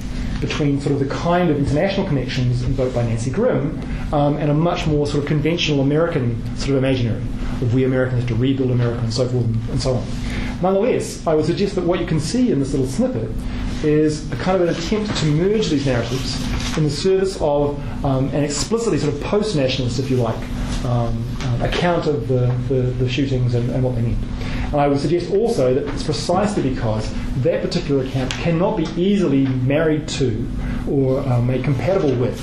between 0.46 0.80
sort 0.80 0.92
of 0.92 0.98
the 0.98 1.14
kind 1.14 1.50
of 1.50 1.58
international 1.58 2.06
connections 2.06 2.62
invoked 2.62 2.94
by 2.94 3.02
Nancy 3.02 3.30
Grimm 3.30 3.80
um, 4.12 4.36
and 4.36 4.50
a 4.50 4.54
much 4.54 4.86
more 4.86 5.06
sort 5.06 5.22
of 5.22 5.28
conventional 5.28 5.80
American 5.80 6.44
sort 6.56 6.70
of 6.70 6.76
imaginary 6.76 7.22
of 7.62 7.74
we 7.74 7.84
Americans 7.84 8.20
have 8.20 8.28
to 8.28 8.34
rebuild 8.34 8.70
America 8.70 9.00
and 9.00 9.12
so 9.12 9.26
forth 9.28 9.44
and, 9.44 9.70
and 9.70 9.80
so 9.80 9.94
on. 9.94 10.06
Nonetheless, 10.62 11.26
I 11.26 11.34
would 11.34 11.44
suggest 11.44 11.74
that 11.74 11.84
what 11.84 12.00
you 12.00 12.06
can 12.06 12.20
see 12.20 12.50
in 12.50 12.58
this 12.58 12.72
little 12.72 12.86
snippet 12.86 13.30
is 13.82 14.30
a 14.32 14.36
kind 14.36 14.60
of 14.60 14.68
an 14.68 14.74
attempt 14.74 15.16
to 15.18 15.26
merge 15.26 15.68
these 15.68 15.86
narratives 15.86 16.40
in 16.76 16.84
the 16.84 16.90
service 16.90 17.36
of 17.40 17.78
um, 18.04 18.28
an 18.30 18.44
explicitly 18.44 18.98
sort 18.98 19.14
of 19.14 19.20
post-nationalist, 19.22 19.98
if 19.98 20.10
you 20.10 20.16
like, 20.16 20.40
um, 20.84 21.24
uh, 21.40 21.66
account 21.66 22.06
of 22.06 22.28
the, 22.28 22.46
the, 22.68 22.82
the 22.98 23.08
shootings 23.08 23.54
and, 23.54 23.70
and, 23.70 23.82
what 23.82 23.94
they 23.94 24.02
mean. 24.02 24.18
And 24.66 24.76
I 24.76 24.88
would 24.88 25.00
suggest 25.00 25.30
also 25.32 25.74
that 25.74 25.86
it's 25.92 26.02
precisely 26.02 26.62
because 26.68 27.12
that 27.42 27.62
particular 27.62 28.04
account 28.04 28.30
cannot 28.32 28.76
be 28.76 28.84
easily 28.96 29.46
married 29.46 30.08
to 30.08 30.48
or 30.88 31.20
uh, 31.20 31.40
made 31.40 31.64
compatible 31.64 32.14
with 32.16 32.38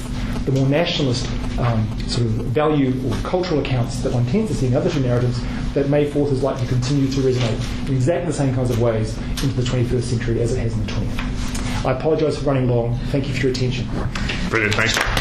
the 0.45 0.51
more 0.51 0.67
nationalist 0.67 1.27
um, 1.59 1.87
sort 2.07 2.25
of 2.25 2.31
value 2.47 2.93
or 3.07 3.15
cultural 3.21 3.59
accounts 3.59 4.01
that 4.01 4.13
one 4.13 4.25
tends 4.25 4.49
to 4.49 4.57
see 4.57 4.67
in 4.67 4.73
other 4.73 4.89
two 4.89 5.01
narratives, 5.01 5.39
that 5.73 5.89
May 5.89 6.09
4th 6.09 6.31
is 6.31 6.43
likely 6.43 6.65
to 6.65 6.73
continue 6.73 7.09
to 7.11 7.21
resonate 7.21 7.87
in 7.87 7.95
exactly 7.95 8.27
the 8.27 8.37
same 8.37 8.53
kinds 8.55 8.71
of 8.71 8.81
ways 8.81 9.17
into 9.43 9.49
the 9.49 9.61
21st 9.61 10.01
century 10.01 10.41
as 10.41 10.53
it 10.53 10.59
has 10.59 10.73
in 10.73 10.85
the 10.85 10.91
20th. 10.91 11.85
I 11.85 11.93
apologise 11.93 12.37
for 12.37 12.45
running 12.45 12.67
long. 12.67 12.97
Thank 13.07 13.27
you 13.27 13.33
for 13.33 13.41
your 13.41 13.51
attention. 13.51 13.87
Brilliant. 14.49 14.75
Thanks. 14.75 15.20